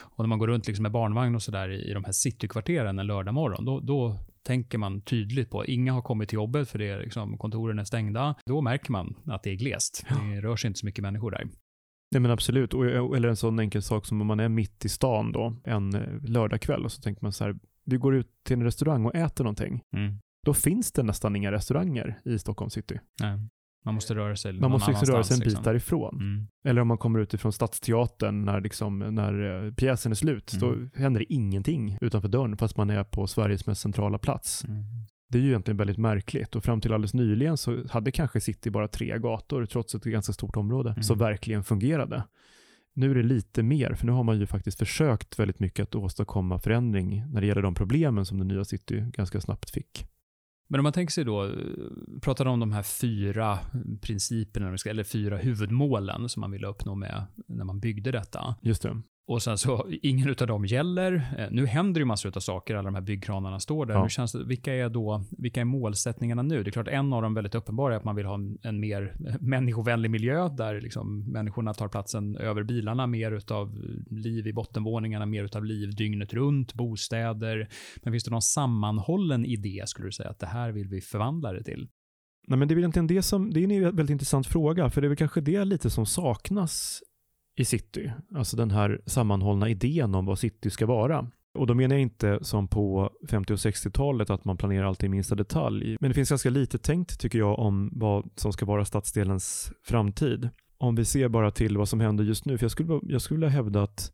Och 0.00 0.24
när 0.24 0.28
man 0.28 0.38
går 0.38 0.46
runt 0.46 0.66
liksom 0.66 0.82
med 0.82 0.92
barnvagn 0.92 1.34
och 1.34 1.42
sådär 1.42 1.68
i, 1.68 1.90
i 1.90 1.92
de 1.92 2.04
här 2.04 2.12
citykvarteren 2.12 2.98
en 2.98 3.06
lördag 3.06 3.34
morgon, 3.34 3.64
då, 3.64 3.80
då 3.80 4.18
tänker 4.46 4.78
man 4.78 5.00
tydligt 5.00 5.50
på, 5.50 5.64
inga 5.64 5.92
har 5.92 6.02
kommit 6.02 6.28
till 6.28 6.36
jobbet 6.36 6.68
för 6.68 6.78
det 6.78 6.88
är 6.90 6.98
liksom, 6.98 7.38
kontoren 7.38 7.78
är 7.78 7.84
stängda. 7.84 8.34
Då 8.46 8.60
märker 8.60 8.92
man 8.92 9.14
att 9.26 9.42
det 9.42 9.50
är 9.50 9.54
glest. 9.54 10.06
Det 10.08 10.40
rör 10.40 10.56
sig 10.56 10.68
inte 10.68 10.80
så 10.80 10.86
mycket 10.86 11.02
människor 11.02 11.30
där. 11.30 11.48
Nej 12.10 12.20
men 12.20 12.30
absolut, 12.30 12.74
och, 12.74 12.86
eller 13.16 13.28
en 13.28 13.36
sån 13.36 13.58
enkel 13.58 13.82
sak 13.82 14.06
som 14.06 14.20
om 14.20 14.26
man 14.26 14.40
är 14.40 14.48
mitt 14.48 14.84
i 14.84 14.88
stan 14.88 15.32
då, 15.32 15.56
en 15.64 15.94
eh, 15.94 16.22
lördagkväll 16.22 16.84
och 16.84 16.92
så 16.92 17.02
tänker 17.02 17.22
man 17.22 17.32
så 17.32 17.44
här, 17.44 17.56
vi 17.84 17.96
går 17.96 18.14
ut 18.14 18.28
till 18.44 18.56
en 18.56 18.62
restaurang 18.64 19.04
och 19.06 19.14
äter 19.14 19.44
någonting. 19.44 19.82
Mm. 19.96 20.18
Då 20.46 20.54
finns 20.54 20.92
det 20.92 21.02
nästan 21.02 21.36
inga 21.36 21.52
restauranger 21.52 22.20
i 22.24 22.38
Stockholm 22.38 22.70
city. 22.70 23.00
Nej. 23.20 23.38
Man 23.84 23.94
måste 23.94 24.14
röra 24.14 24.36
sig 24.36 24.52
Man 24.60 24.70
måste 24.70 24.90
liksom 24.90 25.14
röra 25.14 25.24
sig 25.24 25.34
en 25.34 25.40
bit 25.40 25.64
därifrån. 25.64 26.14
Mm. 26.20 26.46
Eller 26.64 26.80
om 26.80 26.88
man 26.88 26.98
kommer 26.98 27.18
utifrån 27.18 27.52
Stadsteatern 27.52 28.44
när, 28.44 28.60
liksom, 28.60 28.98
när 28.98 29.64
eh, 29.66 29.72
pjäsen 29.72 30.12
är 30.12 30.16
slut, 30.16 30.52
Mm. 30.52 30.90
då 30.92 30.98
händer 31.00 31.20
det 31.20 31.32
ingenting 31.32 31.98
utanför 32.00 32.28
dörren 32.28 32.56
fast 32.56 32.76
man 32.76 32.90
är 32.90 33.04
på 33.04 33.26
Sveriges 33.26 33.66
mest 33.66 33.80
centrala 33.80 34.18
plats. 34.18 34.64
Mm. 34.64 34.84
Det 35.28 35.38
är 35.38 35.42
ju 35.42 35.48
egentligen 35.48 35.76
väldigt 35.76 35.98
märkligt 35.98 36.56
och 36.56 36.64
fram 36.64 36.80
till 36.80 36.92
alldeles 36.92 37.14
nyligen 37.14 37.56
så 37.56 37.88
hade 37.90 38.10
kanske 38.10 38.40
city 38.40 38.70
bara 38.70 38.88
tre 38.88 39.18
gator 39.18 39.66
trots 39.66 39.94
ett 39.94 40.04
ganska 40.04 40.32
stort 40.32 40.56
område 40.56 40.90
Mm. 40.90 41.02
som 41.02 41.18
verkligen 41.18 41.64
fungerade. 41.64 42.24
Nu 42.94 43.10
är 43.10 43.14
det 43.14 43.22
lite 43.22 43.62
mer, 43.62 43.94
för 43.94 44.06
nu 44.06 44.12
har 44.12 44.24
man 44.24 44.38
ju 44.40 44.46
faktiskt 44.46 44.78
försökt 44.78 45.38
väldigt 45.38 45.60
mycket 45.60 45.82
att 45.82 45.94
åstadkomma 45.94 46.58
förändring 46.58 47.24
när 47.32 47.40
det 47.40 47.46
gäller 47.46 47.62
de 47.62 47.74
problemen 47.74 48.26
som 48.26 48.38
det 48.38 48.44
nya 48.44 48.64
city 48.64 49.04
ganska 49.12 49.40
snabbt 49.40 49.70
fick. 49.70 50.06
Men 50.68 50.80
om 50.80 50.84
man 50.84 50.92
tänker 50.92 51.12
sig 51.12 51.24
då, 51.24 51.50
pratade 52.22 52.50
om 52.50 52.60
de 52.60 52.72
här 52.72 52.82
fyra 52.82 53.58
principerna, 54.00 54.76
eller 54.86 55.04
fyra 55.04 55.36
huvudmålen 55.36 56.28
som 56.28 56.40
man 56.40 56.50
ville 56.50 56.66
uppnå 56.66 56.94
med 56.94 57.24
när 57.46 57.64
man 57.64 57.80
byggde 57.80 58.12
detta. 58.12 58.56
Just 58.62 58.82
det. 58.82 59.02
Och 59.28 59.42
sen 59.42 59.58
så, 59.58 59.86
ingen 60.02 60.28
av 60.40 60.46
dem 60.46 60.66
gäller. 60.66 61.34
Eh, 61.38 61.46
nu 61.50 61.66
händer 61.66 62.00
ju 62.00 62.04
massor 62.04 62.32
av 62.36 62.40
saker, 62.40 62.74
alla 62.74 62.86
de 62.86 62.94
här 62.94 63.02
byggkranarna 63.02 63.60
står 63.60 63.86
där. 63.86 63.94
Ja. 63.94 64.02
Hur 64.02 64.08
känns 64.08 64.32
det, 64.32 64.44
vilka 64.44 64.74
är 64.74 64.88
då, 64.88 65.24
vilka 65.38 65.60
är 65.60 65.64
målsättningarna 65.64 66.42
nu? 66.42 66.62
Det 66.62 66.70
är 66.70 66.72
klart, 66.72 66.88
en 66.88 67.12
av 67.12 67.22
dem 67.22 67.34
väldigt 67.34 67.54
uppenbara 67.54 67.94
är 67.94 67.96
att 67.96 68.04
man 68.04 68.16
vill 68.16 68.26
ha 68.26 68.34
en, 68.34 68.58
en 68.62 68.80
mer 68.80 69.16
människovänlig 69.40 70.10
miljö, 70.10 70.48
där 70.48 70.80
liksom 70.80 71.32
människorna 71.32 71.74
tar 71.74 71.88
platsen 71.88 72.36
över 72.36 72.62
bilarna, 72.62 73.06
mer 73.06 73.32
utav 73.32 73.78
liv 74.10 74.46
i 74.46 74.52
bottenvåningarna, 74.52 75.26
mer 75.26 75.44
utav 75.44 75.64
liv 75.64 75.94
dygnet 75.94 76.34
runt, 76.34 76.74
bostäder. 76.74 77.68
Men 78.02 78.12
finns 78.12 78.24
det 78.24 78.30
någon 78.30 78.42
sammanhållen 78.42 79.44
idé, 79.44 79.82
skulle 79.86 80.08
du 80.08 80.12
säga, 80.12 80.30
att 80.30 80.38
det 80.38 80.46
här 80.46 80.72
vill 80.72 80.88
vi 80.88 81.00
förvandla 81.00 81.52
det 81.52 81.62
till? 81.62 81.88
Nej, 82.48 82.58
men 82.58 82.68
det 82.68 82.72
är 82.72 82.76
väl 82.76 82.82
egentligen 82.84 83.06
det 83.06 83.22
som, 83.22 83.50
det 83.50 83.60
är 83.60 83.72
en 83.72 83.96
väldigt 83.96 84.10
intressant 84.10 84.46
fråga, 84.46 84.90
för 84.90 85.00
det 85.00 85.06
är 85.06 85.08
väl 85.08 85.16
kanske 85.16 85.40
det 85.40 85.64
lite 85.64 85.90
som 85.90 86.06
saknas 86.06 87.02
i 87.56 87.64
city. 87.64 88.12
Alltså 88.34 88.56
den 88.56 88.70
här 88.70 89.00
sammanhållna 89.06 89.68
idén 89.68 90.14
om 90.14 90.26
vad 90.26 90.38
city 90.38 90.70
ska 90.70 90.86
vara. 90.86 91.30
Och 91.56 91.66
då 91.66 91.74
menar 91.74 91.94
jag 91.94 92.02
inte 92.02 92.38
som 92.42 92.68
på 92.68 93.10
50 93.30 93.52
och 93.52 93.58
60-talet 93.58 94.30
att 94.30 94.44
man 94.44 94.56
planerar 94.56 94.84
allt 94.84 95.04
i 95.04 95.08
minsta 95.08 95.34
detalj. 95.34 95.96
Men 96.00 96.10
det 96.10 96.14
finns 96.14 96.28
ganska 96.28 96.50
lite 96.50 96.78
tänkt 96.78 97.20
tycker 97.20 97.38
jag 97.38 97.58
om 97.58 97.90
vad 97.92 98.30
som 98.34 98.52
ska 98.52 98.66
vara 98.66 98.84
stadsdelens 98.84 99.72
framtid. 99.82 100.48
Om 100.78 100.94
vi 100.94 101.04
ser 101.04 101.28
bara 101.28 101.50
till 101.50 101.78
vad 101.78 101.88
som 101.88 102.00
händer 102.00 102.24
just 102.24 102.44
nu. 102.44 102.58
För 102.58 102.64
jag 102.64 102.70
skulle, 102.70 103.00
jag 103.02 103.22
skulle 103.22 103.36
vilja 103.36 103.48
hävda 103.48 103.82
att, 103.82 104.12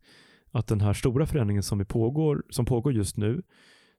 att 0.51 0.67
den 0.67 0.81
här 0.81 0.93
stora 0.93 1.25
förändringen 1.25 1.63
som, 1.63 1.79
vi 1.79 1.85
pågår, 1.85 2.43
som 2.49 2.65
pågår 2.65 2.93
just 2.93 3.17
nu, 3.17 3.41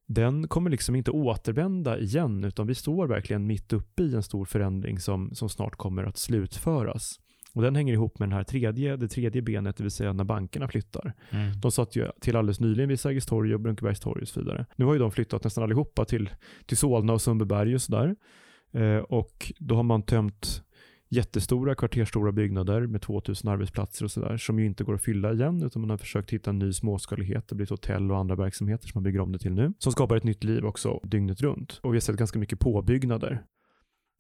den 0.07 0.49
kommer 0.49 0.71
liksom 0.71 0.97
inte 0.97 1.11
återvända 1.11 1.99
igen, 1.99 2.45
utan 2.45 2.67
vi 2.67 2.75
står 2.75 3.07
verkligen 3.07 3.47
mitt 3.47 3.73
uppe 3.73 4.03
i 4.03 4.15
en 4.15 4.23
stor 4.23 4.45
förändring 4.45 4.99
som, 4.99 5.35
som 5.35 5.49
snart 5.49 5.77
kommer 5.77 6.05
att 6.05 6.19
slutföras. 6.19 7.21
Och 7.55 7.63
den 7.63 7.77
hänger 7.77 7.93
ihop 7.93 8.19
med 8.19 8.29
den 8.29 8.37
här 8.37 8.45
tredje, 8.45 8.97
det 8.97 9.09
tredje 9.09 9.43
benet, 9.43 9.77
det 9.77 9.83
vill 9.83 9.91
säga 9.91 10.13
när 10.13 10.25
bankerna 10.25 10.69
flyttar. 10.69 11.13
Mm. 11.31 11.61
De 11.61 11.71
satt 11.71 11.97
ju 11.97 12.09
till 12.21 12.37
alldeles 12.37 12.61
nyligen 12.61 12.89
vid 12.89 13.01
Sergels 13.01 13.27
torg 13.27 13.55
och 13.55 13.61
Brunkebergs 13.61 14.01
torg 14.01 14.23
och 14.23 14.29
så 14.29 14.41
vidare. 14.41 14.67
Nu 14.77 14.85
har 14.85 14.93
ju 14.93 14.99
de 14.99 15.11
flyttat 15.11 15.45
nästan 15.45 15.65
allihopa 15.65 16.05
till, 16.05 16.31
till 16.67 16.77
Solna 16.77 17.13
och 17.13 17.23
Sundbyberg 17.23 17.75
och 17.75 17.83
sådär. 17.83 18.17
Eh, 18.73 18.97
och 18.97 19.53
då 19.59 19.75
har 19.75 19.83
man 19.83 20.03
tömt 20.03 20.63
jättestora 21.09 21.75
kvartersstora 21.75 22.33
byggnader 22.33 22.87
med 22.87 23.03
2000 23.03 23.51
arbetsplatser 23.51 24.05
och 24.05 24.11
sådär 24.11 24.37
som 24.37 24.59
ju 24.59 24.67
inte 24.67 24.85
går 24.85 24.95
att 24.95 25.03
fylla 25.03 25.33
igen 25.33 25.63
utan 25.63 25.83
man 25.83 25.91
har 25.91 25.97
försökt 25.97 26.31
hitta 26.31 26.51
en 26.51 26.59
ny 26.59 26.73
småskalighet. 26.73 27.49
Det 27.49 27.55
blir 27.55 27.65
ett 27.65 27.71
hotell 27.71 28.11
och 28.11 28.19
andra 28.19 28.35
verksamheter 28.35 28.89
som 28.89 28.93
man 28.95 29.03
bygger 29.03 29.21
om 29.21 29.33
det 29.33 29.39
till 29.39 29.53
nu 29.53 29.73
som 29.79 29.93
skapar 29.93 30.17
ett 30.17 30.25
nytt 30.25 30.45
liv 30.45 30.65
också 30.65 31.01
dygnet 31.03 31.41
runt. 31.41 31.81
Och 31.83 31.93
vi 31.93 31.97
har 31.97 32.01
sett 32.01 32.17
ganska 32.17 32.39
mycket 32.39 32.61
påbyggnader 32.61 33.43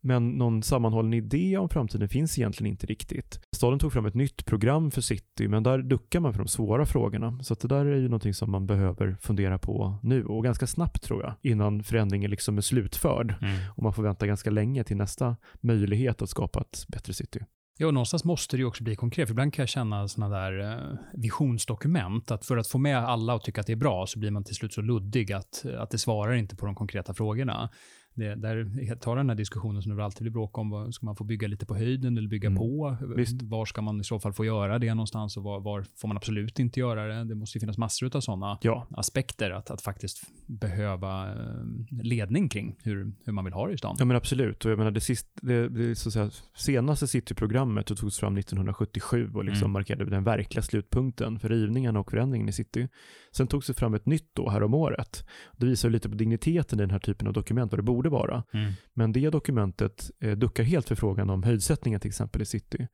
men 0.04 0.30
någon 0.30 0.62
sammanhållen 0.62 1.14
idé 1.14 1.56
om 1.56 1.68
framtiden 1.68 2.08
finns 2.08 2.38
egentligen 2.38 2.70
inte 2.70 2.86
riktigt. 2.86 3.40
Staden 3.56 3.78
tog 3.78 3.92
fram 3.92 4.06
ett 4.06 4.14
nytt 4.14 4.44
program 4.44 4.90
för 4.90 5.00
city, 5.00 5.48
men 5.48 5.62
där 5.62 5.78
duckar 5.78 6.20
man 6.20 6.32
för 6.32 6.38
de 6.38 6.48
svåra 6.48 6.86
frågorna. 6.86 7.42
Så 7.42 7.54
det 7.54 7.68
där 7.68 7.86
är 7.86 7.96
ju 7.96 8.08
någonting 8.08 8.34
som 8.34 8.50
man 8.50 8.66
behöver 8.66 9.16
fundera 9.20 9.58
på 9.58 9.98
nu 10.02 10.24
och 10.24 10.44
ganska 10.44 10.66
snabbt 10.66 11.02
tror 11.02 11.22
jag, 11.22 11.34
innan 11.42 11.82
förändringen 11.82 12.30
liksom 12.30 12.56
är 12.56 12.62
slutförd. 12.62 13.34
Mm. 13.40 13.56
Och 13.76 13.82
man 13.82 13.92
får 13.92 14.02
vänta 14.02 14.26
ganska 14.26 14.50
länge 14.50 14.84
till 14.84 14.96
nästa 14.96 15.36
möjlighet 15.60 16.22
att 16.22 16.30
skapa 16.30 16.60
ett 16.60 16.84
bättre 16.88 17.12
city. 17.12 17.40
Ja, 17.76 17.86
och 17.86 17.94
någonstans 17.94 18.24
måste 18.24 18.56
det 18.56 18.60
ju 18.60 18.66
också 18.66 18.84
bli 18.84 18.96
konkret. 18.96 19.28
För 19.28 19.32
ibland 19.32 19.54
kan 19.54 19.62
jag 19.62 19.68
känna 19.68 20.08
sådana 20.08 20.36
där 20.38 20.72
eh, 20.72 20.98
visionsdokument, 21.14 22.30
att 22.30 22.46
för 22.46 22.56
att 22.56 22.68
få 22.68 22.78
med 22.78 22.98
alla 22.98 23.34
och 23.34 23.42
tycka 23.42 23.60
att 23.60 23.66
det 23.66 23.72
är 23.72 23.76
bra, 23.76 24.06
så 24.06 24.18
blir 24.18 24.30
man 24.30 24.44
till 24.44 24.54
slut 24.54 24.72
så 24.72 24.80
luddig 24.80 25.32
att, 25.32 25.64
att 25.78 25.90
det 25.90 25.98
svarar 25.98 26.34
inte 26.34 26.56
på 26.56 26.66
de 26.66 26.74
konkreta 26.74 27.14
frågorna 27.14 27.70
det, 28.14 28.34
där 28.34 28.94
tar 28.96 29.16
den 29.16 29.28
här 29.28 29.36
diskussionen 29.36 29.82
som 29.82 29.96
det 29.96 30.04
alltid 30.04 30.22
blir 30.22 30.32
bråk 30.32 30.58
om, 30.58 30.70
vad, 30.70 30.94
ska 30.94 31.06
man 31.06 31.16
få 31.16 31.24
bygga 31.24 31.48
lite 31.48 31.66
på 31.66 31.74
höjden 31.74 32.18
eller 32.18 32.28
bygga 32.28 32.46
mm. 32.46 32.58
på? 32.58 32.96
Visst. 33.16 33.42
Var 33.42 33.64
ska 33.64 33.82
man 33.82 34.00
i 34.00 34.04
så 34.04 34.20
fall 34.20 34.32
få 34.32 34.44
göra 34.44 34.78
det 34.78 34.94
någonstans 34.94 35.36
och 35.36 35.42
var, 35.42 35.60
var 35.60 35.84
får 35.96 36.08
man 36.08 36.16
absolut 36.16 36.58
inte 36.58 36.80
göra 36.80 37.06
det? 37.06 37.24
Det 37.24 37.34
måste 37.34 37.58
ju 37.58 37.60
finnas 37.60 37.78
massor 37.78 38.16
av 38.16 38.20
sådana 38.20 38.58
ja. 38.62 38.86
aspekter 38.90 39.50
att, 39.50 39.70
att 39.70 39.82
faktiskt 39.82 40.22
behöva 40.46 41.32
eh, 41.32 41.64
ledning 42.02 42.48
kring 42.48 42.76
hur, 42.82 43.12
hur 43.24 43.32
man 43.32 43.44
vill 43.44 43.54
ha 43.54 43.66
det 43.66 43.72
i 43.72 43.78
stan. 43.78 43.96
Ja 43.98 44.04
men 44.04 44.16
absolut, 44.16 44.64
och 44.64 44.70
jag 44.70 44.78
menar 44.78 44.90
det, 44.90 45.00
sist, 45.00 45.28
det, 45.42 45.68
det 45.68 45.94
så 45.94 46.08
att 46.08 46.12
säga, 46.12 46.30
senaste 46.56 47.06
cityprogrammet 47.06 47.86
togs 47.86 48.18
fram 48.18 48.36
1977 48.36 49.30
och 49.34 49.44
liksom 49.44 49.64
mm. 49.64 49.72
markerade 49.72 50.10
den 50.10 50.24
verkliga 50.24 50.62
slutpunkten 50.62 51.38
för 51.38 51.48
rivningen 51.48 51.96
och 51.96 52.10
förändringen 52.10 52.48
i 52.48 52.52
city. 52.52 52.88
Sen 53.32 53.46
togs 53.46 53.66
det 53.66 53.74
fram 53.74 53.94
ett 53.94 54.06
nytt 54.06 54.30
då 54.32 54.50
här 54.50 54.62
om 54.62 54.74
året. 54.74 55.24
Det 55.56 55.66
visar 55.66 55.90
lite 55.90 56.08
på 56.08 56.14
digniteten 56.14 56.78
i 56.78 56.82
den 56.82 56.90
här 56.90 56.98
typen 56.98 57.26
av 57.28 57.32
dokument, 57.32 57.72
vad 57.72 57.78
det 57.78 57.82
borde 57.82 58.03
vara. 58.08 58.44
Mm. 58.52 58.72
Men 58.94 59.12
det 59.12 59.30
dokumentet 59.30 60.10
eh, 60.20 60.32
duckar 60.32 60.64
helt 60.64 60.88
för 60.88 60.94
frågan 60.94 61.30
om 61.30 61.42
höjdsättningen 61.42 62.00
till 62.00 62.08
exempel 62.08 62.42
i 62.42 62.46
city. 62.46 62.86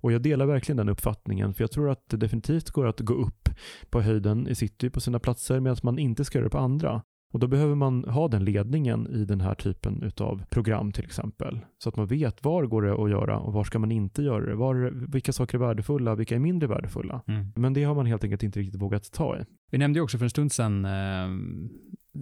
Och 0.00 0.12
jag 0.12 0.22
delar 0.22 0.46
verkligen 0.46 0.76
den 0.76 0.88
uppfattningen, 0.88 1.54
för 1.54 1.62
jag 1.62 1.70
tror 1.70 1.90
att 1.90 2.08
det 2.08 2.16
definitivt 2.16 2.70
går 2.70 2.86
att 2.86 3.00
gå 3.00 3.14
upp 3.14 3.48
på 3.90 4.00
höjden 4.00 4.48
i 4.48 4.54
city 4.54 4.90
på 4.90 5.00
sina 5.00 5.18
platser, 5.18 5.60
medan 5.60 5.76
man 5.82 5.98
inte 5.98 6.24
ska 6.24 6.38
göra 6.38 6.46
det 6.46 6.50
på 6.50 6.58
andra. 6.58 7.02
Och 7.32 7.38
då 7.38 7.46
behöver 7.46 7.74
man 7.74 8.04
ha 8.04 8.28
den 8.28 8.44
ledningen 8.44 9.06
i 9.06 9.24
den 9.24 9.40
här 9.40 9.54
typen 9.54 10.12
av 10.20 10.42
program 10.50 10.92
till 10.92 11.04
exempel. 11.04 11.60
Så 11.78 11.88
att 11.88 11.96
man 11.96 12.06
vet 12.06 12.44
var 12.44 12.64
går 12.66 12.82
det 12.82 13.04
att 13.04 13.10
göra 13.10 13.38
och 13.38 13.52
var 13.52 13.64
ska 13.64 13.78
man 13.78 13.92
inte 13.92 14.22
göra 14.22 14.46
det. 14.46 14.54
Var, 14.54 14.92
vilka 15.12 15.32
saker 15.32 15.58
är 15.58 15.60
värdefulla, 15.60 16.14
vilka 16.14 16.34
är 16.34 16.38
mindre 16.38 16.68
värdefulla. 16.68 17.22
Mm. 17.26 17.52
Men 17.56 17.74
det 17.74 17.84
har 17.84 17.94
man 17.94 18.06
helt 18.06 18.24
enkelt 18.24 18.42
inte 18.42 18.60
riktigt 18.60 18.82
vågat 18.82 19.12
ta 19.12 19.38
i. 19.38 19.44
Vi 19.70 19.78
nämnde 19.78 19.98
ju 19.98 20.02
också 20.02 20.18
för 20.18 20.24
en 20.24 20.30
stund 20.30 20.52
sedan 20.52 20.84
eh, 20.84 21.28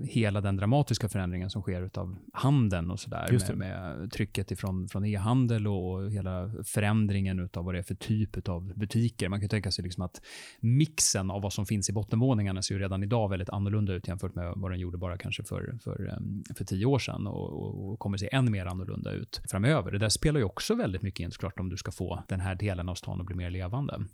hela 0.05 0.41
den 0.41 0.57
dramatiska 0.57 1.09
förändringen 1.09 1.51
som 1.51 1.63
sker 1.63 1.91
av 1.99 2.17
handeln 2.33 2.91
och 2.91 3.01
sådär. 3.01 3.39
Med, 3.49 3.59
med 3.59 4.13
trycket 4.13 4.51
ifrån, 4.51 4.89
från 4.89 5.05
e-handel 5.05 5.67
och 5.67 6.11
hela 6.11 6.53
förändringen 6.65 7.49
av 7.53 7.65
vad 7.65 7.75
det 7.75 7.79
är 7.79 7.83
för 7.83 7.95
typ 7.95 8.49
av 8.49 8.73
butiker. 8.75 9.29
Man 9.29 9.41
kan 9.41 9.49
tänka 9.49 9.71
sig 9.71 9.85
liksom 9.85 10.03
att 10.03 10.21
mixen 10.61 11.31
av 11.31 11.43
vad 11.43 11.53
som 11.53 11.67
finns 11.67 11.91
i 11.91 11.93
bottenvåningarna 11.93 12.63
ser 12.63 12.75
ju 12.75 12.81
redan 12.81 13.03
idag 13.03 13.29
väldigt 13.29 13.51
annorlunda 13.51 13.93
ut 13.93 14.09
jämfört 14.09 14.35
med 14.35 14.53
vad 14.57 14.71
den 14.71 14.81
gjorde 14.81 14.99
bara 14.99 15.19
kanske 15.19 15.45
för, 15.45 15.79
för, 15.85 16.19
för 16.57 16.65
tio 16.65 16.87
år 16.87 16.99
sedan 16.99 17.27
och, 17.27 17.91
och 17.91 17.99
kommer 17.99 18.19
se 18.19 18.29
än 18.33 18.51
mer 18.51 18.67
annorlunda 18.67 19.13
ut 19.13 19.41
framöver. 19.51 19.93
Det 19.93 19.99
där 19.99 20.09
spelar 20.09 20.41
ju 20.41 20.45
också 20.45 20.75
väldigt 20.75 21.03
mycket 21.03 21.21
in 21.21 21.31
såklart 21.31 21.61
om 21.61 21.69
du 21.69 21.77
ska 21.77 21.93
få 21.93 22.25
den 22.29 22.41
här 22.41 22.55
delen 22.55 22.89
av 22.89 22.95
stan 22.95 23.21
att 23.21 23.27
bli 23.27 23.37
mer 23.37 23.51
levande. 23.51 24.05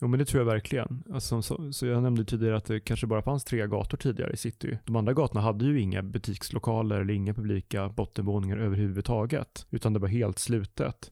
Jo 0.00 0.08
men 0.08 0.18
det 0.18 0.24
tror 0.24 0.40
jag 0.40 0.52
verkligen. 0.52 1.02
Alltså, 1.12 1.42
så, 1.42 1.72
så, 1.72 1.86
jag 1.86 2.02
nämnde 2.02 2.24
tidigare 2.24 2.56
att 2.56 2.64
det 2.64 2.80
kanske 2.80 3.06
bara 3.06 3.22
fanns 3.22 3.44
tre 3.44 3.66
gator 3.66 3.96
tidigare 3.96 4.32
i 4.32 4.36
city. 4.36 4.78
De 4.84 4.96
andra 4.96 5.12
gatorna 5.12 5.40
hade 5.40 5.64
ju 5.64 5.80
inga 5.80 6.02
butikslokaler 6.02 7.00
eller 7.00 7.14
inga 7.14 7.34
publika 7.34 7.88
bottenvåningar 7.88 8.56
överhuvudtaget. 8.56 9.66
Utan 9.70 9.92
det 9.92 9.98
var 9.98 10.08
helt 10.08 10.38
slutet. 10.38 11.10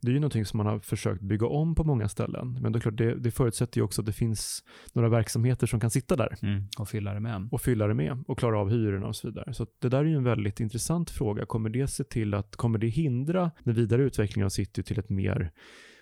Det 0.00 0.08
är 0.08 0.12
ju 0.12 0.20
någonting 0.20 0.44
som 0.44 0.56
man 0.56 0.66
har 0.66 0.78
försökt 0.78 1.22
bygga 1.22 1.46
om 1.46 1.74
på 1.74 1.84
många 1.84 2.08
ställen. 2.08 2.58
Men 2.60 2.72
det, 2.72 2.78
är 2.78 2.80
klart, 2.80 2.96
det, 2.96 3.14
det 3.14 3.30
förutsätter 3.30 3.78
ju 3.78 3.84
också 3.84 4.02
att 4.02 4.06
det 4.06 4.12
finns 4.12 4.64
några 4.92 5.08
verksamheter 5.08 5.66
som 5.66 5.80
kan 5.80 5.90
sitta 5.90 6.16
där. 6.16 6.36
Mm, 6.42 6.62
och 6.78 6.88
fylla 6.88 7.14
det 7.14 7.20
med. 7.20 7.48
Och 7.50 7.60
fylla 7.60 7.86
det 7.86 7.94
med 7.94 8.24
och 8.26 8.38
klara 8.38 8.58
av 8.60 8.70
hyrorna 8.70 9.06
och 9.06 9.16
så 9.16 9.28
vidare. 9.28 9.54
Så 9.54 9.66
det 9.78 9.88
där 9.88 9.98
är 9.98 10.04
ju 10.04 10.16
en 10.16 10.24
väldigt 10.24 10.60
intressant 10.60 11.10
fråga. 11.10 11.46
Kommer 11.46 11.70
det 11.70 11.86
se 11.86 12.04
till 12.04 12.34
att, 12.34 12.56
kommer 12.56 12.78
det 12.78 12.88
hindra 12.88 13.50
den 13.64 13.74
vidare 13.74 14.02
utvecklingen 14.02 14.46
av 14.46 14.50
city 14.50 14.82
till 14.82 14.98
ett 14.98 15.08
mer 15.08 15.52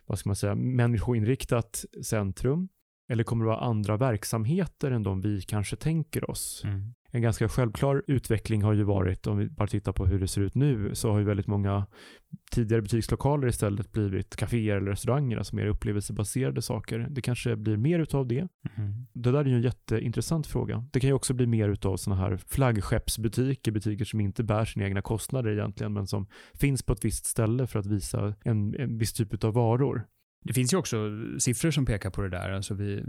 vad 0.07 0.19
ska 0.19 0.29
man 0.29 0.37
säga, 0.37 0.55
människoinriktat 0.55 1.85
centrum? 2.03 2.69
Eller 3.09 3.25
kommer 3.25 3.45
det 3.45 3.51
vara 3.51 3.61
andra 3.61 3.97
verksamheter 3.97 4.91
än 4.91 5.03
de 5.03 5.21
vi 5.21 5.43
kanske 5.43 5.77
tänker 5.77 6.31
oss? 6.31 6.63
Mm. 6.65 6.95
En 7.11 7.23
ganska 7.23 7.49
självklar 7.49 8.03
utveckling 8.07 8.63
har 8.63 8.73
ju 8.73 8.83
varit, 8.83 9.27
om 9.27 9.39
vi 9.39 9.49
bara 9.49 9.69
tittar 9.69 9.93
på 9.93 10.07
hur 10.07 10.21
det 10.21 10.29
ser 10.29 10.41
ut 10.41 10.55
nu, 10.55 10.95
så 10.95 11.13
har 11.13 11.19
ju 11.19 11.25
väldigt 11.25 11.47
många 11.47 11.87
tidigare 12.51 12.83
butikslokaler 12.83 13.49
istället 13.49 13.93
blivit 13.93 14.37
kaféer 14.37 14.77
eller 14.77 14.91
restauranger, 14.91 15.37
alltså 15.37 15.57
mer 15.57 15.67
upplevelsebaserade 15.67 16.63
saker. 16.63 17.07
Det 17.11 17.21
kanske 17.21 17.57
blir 17.57 17.77
mer 17.77 17.99
utav 17.99 18.27
det. 18.27 18.49
Mm. 18.77 19.07
Det 19.13 19.33
där 19.33 19.39
är 19.39 19.45
ju 19.45 19.55
en 19.55 19.63
jätteintressant 19.63 20.47
fråga. 20.47 20.85
Det 20.93 21.01
kan 21.01 21.09
ju 21.09 21.15
också 21.15 21.35
bli 21.35 21.47
mer 21.47 21.69
utav 21.69 21.97
sådana 21.97 22.23
här 22.23 22.37
flaggskeppsbutiker, 22.37 23.73
butiker 23.73 24.05
som 24.05 24.21
inte 24.21 24.45
bär 24.45 24.65
sina 24.65 24.85
egna 24.85 25.03
kostnader 25.03 25.51
egentligen, 25.51 25.93
men 25.93 26.07
som 26.07 26.27
finns 26.55 26.83
på 26.83 26.93
ett 26.93 27.05
visst 27.05 27.27
ställe 27.27 27.67
för 27.67 27.79
att 27.79 27.87
visa 27.87 28.35
en, 28.45 28.75
en 28.81 28.99
viss 28.99 29.13
typ 29.13 29.45
av 29.45 29.55
varor. 29.55 30.07
Det 30.47 30.53
finns 30.53 30.73
ju 30.73 30.77
också 30.77 31.11
siffror 31.39 31.71
som 31.71 31.87
pekar 31.87 32.11
på 32.11 32.23
det 32.23 32.29
där. 32.29 32.51
Alltså 32.51 32.75
vi, 32.75 33.03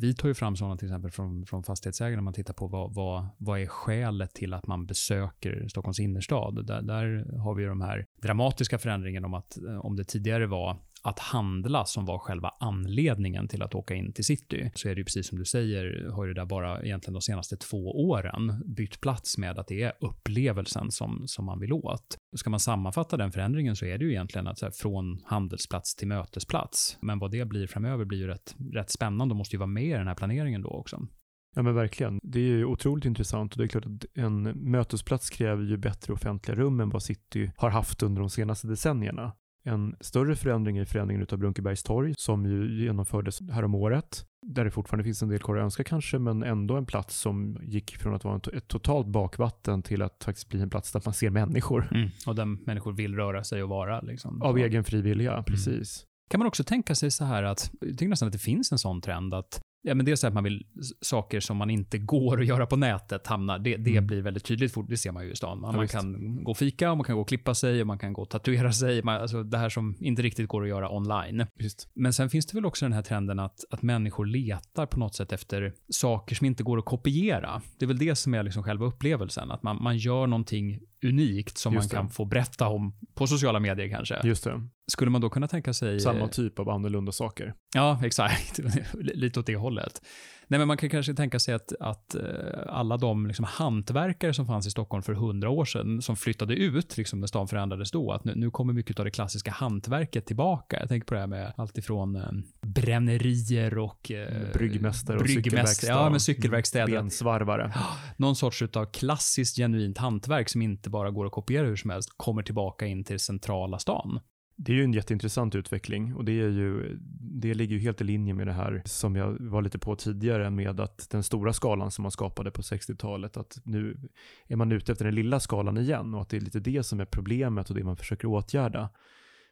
vi, 0.00 0.14
tar 0.14 0.28
ju 0.28 0.34
fram 0.34 0.56
sådana 0.56 0.76
till 0.76 0.88
exempel 0.88 1.10
från, 1.10 1.46
från 1.46 1.62
fastighetsägarna. 1.62 2.22
man 2.22 2.32
tittar 2.32 2.54
på 2.54 2.66
vad, 2.66 2.94
vad, 2.94 3.26
vad 3.38 3.60
är 3.60 3.66
skälet 3.66 4.34
till 4.34 4.54
att 4.54 4.66
man 4.66 4.86
besöker 4.86 5.68
Stockholms 5.68 6.00
innerstad. 6.00 6.66
Där, 6.66 6.82
där 6.82 7.38
har 7.38 7.54
vi 7.54 7.64
de 7.64 7.80
här 7.80 8.06
dramatiska 8.22 8.78
förändringarna 8.78 9.26
om 9.26 9.34
att 9.34 9.58
eh, 9.58 9.78
om 9.78 9.96
det 9.96 10.04
tidigare 10.04 10.46
var 10.46 10.76
att 11.06 11.18
handla 11.18 11.84
som 11.84 12.06
var 12.06 12.18
själva 12.18 12.50
anledningen 12.60 13.48
till 13.48 13.62
att 13.62 13.74
åka 13.74 13.94
in 13.94 14.12
till 14.12 14.24
city, 14.24 14.70
så 14.74 14.88
är 14.88 14.94
det 14.94 14.98
ju 14.98 15.04
precis 15.04 15.28
som 15.28 15.38
du 15.38 15.44
säger, 15.44 16.10
har 16.10 16.24
ju 16.24 16.34
det 16.34 16.40
där 16.40 16.46
bara 16.46 16.82
egentligen 16.82 17.12
de 17.12 17.22
senaste 17.22 17.56
två 17.56 18.08
åren 18.08 18.62
bytt 18.76 19.00
plats 19.00 19.38
med 19.38 19.58
att 19.58 19.68
det 19.68 19.82
är 19.82 19.92
upplevelsen 20.00 20.90
som, 20.90 21.22
som 21.26 21.44
man 21.44 21.60
vill 21.60 21.72
åt. 21.72 22.18
Ska 22.36 22.50
man 22.50 22.60
sammanfatta 22.60 23.16
den 23.16 23.32
förändringen 23.32 23.76
så 23.76 23.84
är 23.84 23.98
det 23.98 24.04
ju 24.04 24.10
egentligen 24.10 24.46
att 24.46 24.62
här, 24.62 24.70
från 24.70 25.20
handelsplats 25.24 25.96
till 25.96 26.08
mötesplats. 26.08 26.98
Men 27.00 27.18
vad 27.18 27.30
det 27.30 27.44
blir 27.44 27.66
framöver 27.66 28.04
blir 28.04 28.18
ju 28.18 28.26
rätt, 28.26 28.54
rätt 28.72 28.90
spännande 28.90 29.32
och 29.32 29.36
måste 29.36 29.56
ju 29.56 29.58
vara 29.58 29.66
med 29.66 29.84
i 29.84 29.92
den 29.92 30.08
här 30.08 30.14
planeringen 30.14 30.62
då 30.62 30.68
också. 30.68 31.06
Ja 31.54 31.62
men 31.62 31.74
verkligen. 31.74 32.18
Det 32.22 32.38
är 32.38 32.42
ju 32.42 32.64
otroligt 32.64 33.04
intressant 33.04 33.52
och 33.52 33.58
det 33.58 33.64
är 33.64 33.68
klart 33.68 33.86
att 33.86 34.04
en 34.14 34.42
mötesplats 34.70 35.30
kräver 35.30 35.64
ju 35.64 35.76
bättre 35.76 36.12
offentliga 36.12 36.56
rum 36.56 36.80
än 36.80 36.90
vad 36.90 37.02
city 37.02 37.52
har 37.56 37.70
haft 37.70 38.02
under 38.02 38.20
de 38.20 38.30
senaste 38.30 38.66
decennierna. 38.66 39.32
En 39.66 39.96
större 40.00 40.36
förändring 40.36 40.78
är 40.78 40.84
förändringen 40.84 41.26
av 41.32 41.38
Brunkebergs 41.38 41.82
torg 41.82 42.14
som 42.18 42.46
ju 42.46 42.84
genomfördes 42.84 43.50
häromåret. 43.50 44.26
Där 44.46 44.64
det 44.64 44.70
fortfarande 44.70 45.04
finns 45.04 45.22
en 45.22 45.28
del 45.28 45.38
kvar 45.38 45.56
att 45.56 45.62
önska 45.62 45.84
kanske, 45.84 46.18
men 46.18 46.42
ändå 46.42 46.76
en 46.76 46.86
plats 46.86 47.16
som 47.16 47.58
gick 47.62 47.96
från 47.96 48.14
att 48.14 48.24
vara 48.24 48.40
ett 48.52 48.68
totalt 48.68 49.06
bakvatten 49.06 49.82
till 49.82 50.02
att 50.02 50.24
faktiskt 50.24 50.48
bli 50.48 50.60
en 50.60 50.70
plats 50.70 50.92
där 50.92 51.02
man 51.04 51.14
ser 51.14 51.30
människor. 51.30 51.88
Mm. 51.94 52.08
Och 52.26 52.34
där 52.34 52.44
människor 52.44 52.92
vill 52.92 53.14
röra 53.14 53.44
sig 53.44 53.62
och 53.62 53.68
vara. 53.68 54.00
Liksom. 54.00 54.42
Av 54.42 54.58
egen 54.58 54.84
fri 54.84 55.02
vilja, 55.02 55.42
precis. 55.42 56.02
Mm. 56.02 56.08
Kan 56.30 56.38
man 56.38 56.46
också 56.48 56.64
tänka 56.64 56.94
sig 56.94 57.10
så 57.10 57.24
här 57.24 57.42
att, 57.42 57.70
jag 57.80 57.90
tycker 57.90 58.08
nästan 58.08 58.26
att 58.26 58.32
det 58.32 58.38
finns 58.38 58.72
en 58.72 58.78
sån 58.78 59.00
trend 59.00 59.34
att 59.34 59.60
Ja, 59.88 59.94
men 59.94 60.06
dels 60.06 60.24
att 60.24 60.34
man 60.34 60.44
vill 60.44 60.66
saker 61.00 61.40
som 61.40 61.56
man 61.56 61.70
inte 61.70 61.98
går 61.98 62.40
att 62.40 62.46
göra 62.46 62.66
på 62.66 62.76
nätet 62.76 63.26
hamnar, 63.26 63.58
det, 63.58 63.76
det 63.76 63.90
mm. 63.90 64.06
blir 64.06 64.22
väldigt 64.22 64.44
tydligt 64.44 64.72
fort, 64.72 64.86
det 64.88 64.96
ser 64.96 65.12
man 65.12 65.24
ju 65.24 65.32
i 65.32 65.36
stan. 65.36 65.60
Man, 65.60 65.70
ja, 65.74 65.76
man 65.76 65.88
kan 65.88 66.44
gå 66.44 66.50
och 66.50 66.56
fika, 66.56 66.90
och 66.90 66.96
man 66.96 67.04
kan 67.04 67.14
gå 67.14 67.20
och 67.20 67.28
klippa 67.28 67.54
sig, 67.54 67.80
och 67.80 67.86
man 67.86 67.98
kan 67.98 68.12
gå 68.12 68.22
och 68.22 68.30
tatuera 68.30 68.72
sig, 68.72 69.02
man, 69.02 69.20
alltså 69.20 69.42
det 69.42 69.58
här 69.58 69.68
som 69.68 69.96
inte 70.00 70.22
riktigt 70.22 70.48
går 70.48 70.62
att 70.62 70.68
göra 70.68 70.90
online. 70.90 71.46
Just. 71.58 71.88
Men 71.94 72.12
sen 72.12 72.30
finns 72.30 72.46
det 72.46 72.56
väl 72.56 72.66
också 72.66 72.84
den 72.84 72.92
här 72.92 73.02
trenden 73.02 73.38
att, 73.38 73.64
att 73.70 73.82
människor 73.82 74.26
letar 74.26 74.86
på 74.86 74.98
något 74.98 75.14
sätt 75.14 75.32
efter 75.32 75.72
saker 75.88 76.34
som 76.34 76.46
inte 76.46 76.62
går 76.62 76.78
att 76.78 76.84
kopiera. 76.84 77.62
Det 77.78 77.84
är 77.84 77.86
väl 77.86 77.98
det 77.98 78.16
som 78.16 78.34
är 78.34 78.42
liksom 78.42 78.62
själva 78.62 78.86
upplevelsen, 78.86 79.50
att 79.50 79.62
man, 79.62 79.82
man 79.82 79.96
gör 79.96 80.26
någonting 80.26 80.80
unikt 81.06 81.58
som 81.58 81.74
Just 81.74 81.92
man 81.92 82.02
kan 82.02 82.10
få 82.10 82.24
berätta 82.24 82.68
om 82.68 82.94
på 83.14 83.26
sociala 83.26 83.60
medier 83.60 83.88
kanske. 83.88 84.20
Just 84.24 84.44
det. 84.44 84.68
Skulle 84.88 85.10
man 85.10 85.20
då 85.20 85.30
kunna 85.30 85.48
tänka 85.48 85.74
sig... 85.74 86.00
Samma 86.00 86.20
eh, 86.20 86.28
typ 86.28 86.58
av 86.58 86.68
annorlunda 86.68 87.12
saker. 87.12 87.54
Ja, 87.74 88.00
exakt. 88.04 88.60
Lite 88.94 89.40
åt 89.40 89.46
det 89.46 89.56
hållet. 89.56 90.00
Nej, 90.48 90.58
men 90.58 90.68
man 90.68 90.76
kan 90.76 90.90
kanske 90.90 91.14
tänka 91.14 91.38
sig 91.38 91.54
att, 91.54 91.72
att 91.80 92.14
eh, 92.14 92.22
alla 92.66 92.96
de 92.96 93.26
liksom 93.26 93.44
hantverkare 93.44 94.34
som 94.34 94.46
fanns 94.46 94.66
i 94.66 94.70
Stockholm 94.70 95.02
för 95.02 95.12
hundra 95.12 95.50
år 95.50 95.64
sedan, 95.64 96.02
som 96.02 96.16
flyttade 96.16 96.54
ut 96.54 96.96
liksom 96.96 97.20
när 97.20 97.26
stan 97.26 97.48
förändrades 97.48 97.90
då, 97.90 98.12
att 98.12 98.24
nu, 98.24 98.32
nu, 98.36 98.50
kommer 98.50 98.72
mycket 98.72 98.98
av 98.98 99.04
det 99.04 99.10
klassiska 99.10 99.50
hantverket 99.50 100.26
tillbaka. 100.26 100.80
Jag 100.80 100.88
tänker 100.88 101.06
på 101.06 101.14
det 101.14 101.20
här 101.20 101.26
med 101.26 101.52
allt 101.56 101.78
ifrån 101.78 102.16
eh, 102.16 102.22
brännerier 102.66 103.78
och 103.78 104.10
eh, 104.10 104.52
bryggmästare 104.52 105.18
och 105.18 105.28
cykelverkstad. 105.28 105.86
Ja, 105.86 106.10
men 106.10 106.20
cykelverkstäder. 106.20 106.92
Bensvarvare. 106.92 107.72
Någon 108.16 108.36
sorts 108.36 108.62
av 108.62 108.92
klassiskt 108.92 109.56
genuint 109.56 109.98
hantverk 109.98 110.48
som 110.48 110.62
inte 110.62 110.90
bara 110.96 111.10
går 111.10 111.26
att 111.26 111.32
kopiera 111.32 111.66
hur 111.66 111.76
som 111.76 111.90
helst, 111.90 112.10
kommer 112.16 112.42
tillbaka 112.42 112.86
in 112.86 113.04
till 113.04 113.20
centrala 113.20 113.78
stan. 113.78 114.20
Det 114.56 114.72
är 114.72 114.76
ju 114.76 114.84
en 114.84 114.92
jätteintressant 114.92 115.54
utveckling 115.54 116.14
och 116.14 116.24
det, 116.24 116.32
är 116.32 116.48
ju, 116.48 116.98
det 117.20 117.54
ligger 117.54 117.76
ju 117.76 117.82
helt 117.82 118.00
i 118.00 118.04
linje 118.04 118.34
med 118.34 118.46
det 118.46 118.52
här 118.52 118.82
som 118.84 119.16
jag 119.16 119.36
var 119.40 119.62
lite 119.62 119.78
på 119.78 119.96
tidigare 119.96 120.50
med 120.50 120.80
att 120.80 121.10
den 121.10 121.22
stora 121.22 121.52
skalan 121.52 121.90
som 121.90 122.02
man 122.02 122.10
skapade 122.10 122.50
på 122.50 122.62
60-talet, 122.62 123.36
att 123.36 123.58
nu 123.64 124.08
är 124.46 124.56
man 124.56 124.72
ute 124.72 124.92
efter 124.92 125.04
den 125.04 125.14
lilla 125.14 125.40
skalan 125.40 125.78
igen 125.78 126.14
och 126.14 126.22
att 126.22 126.28
det 126.28 126.36
är 126.36 126.40
lite 126.40 126.60
det 126.60 126.82
som 126.82 127.00
är 127.00 127.04
problemet 127.04 127.70
och 127.70 127.76
det 127.76 127.84
man 127.84 127.96
försöker 127.96 128.28
åtgärda. 128.28 128.90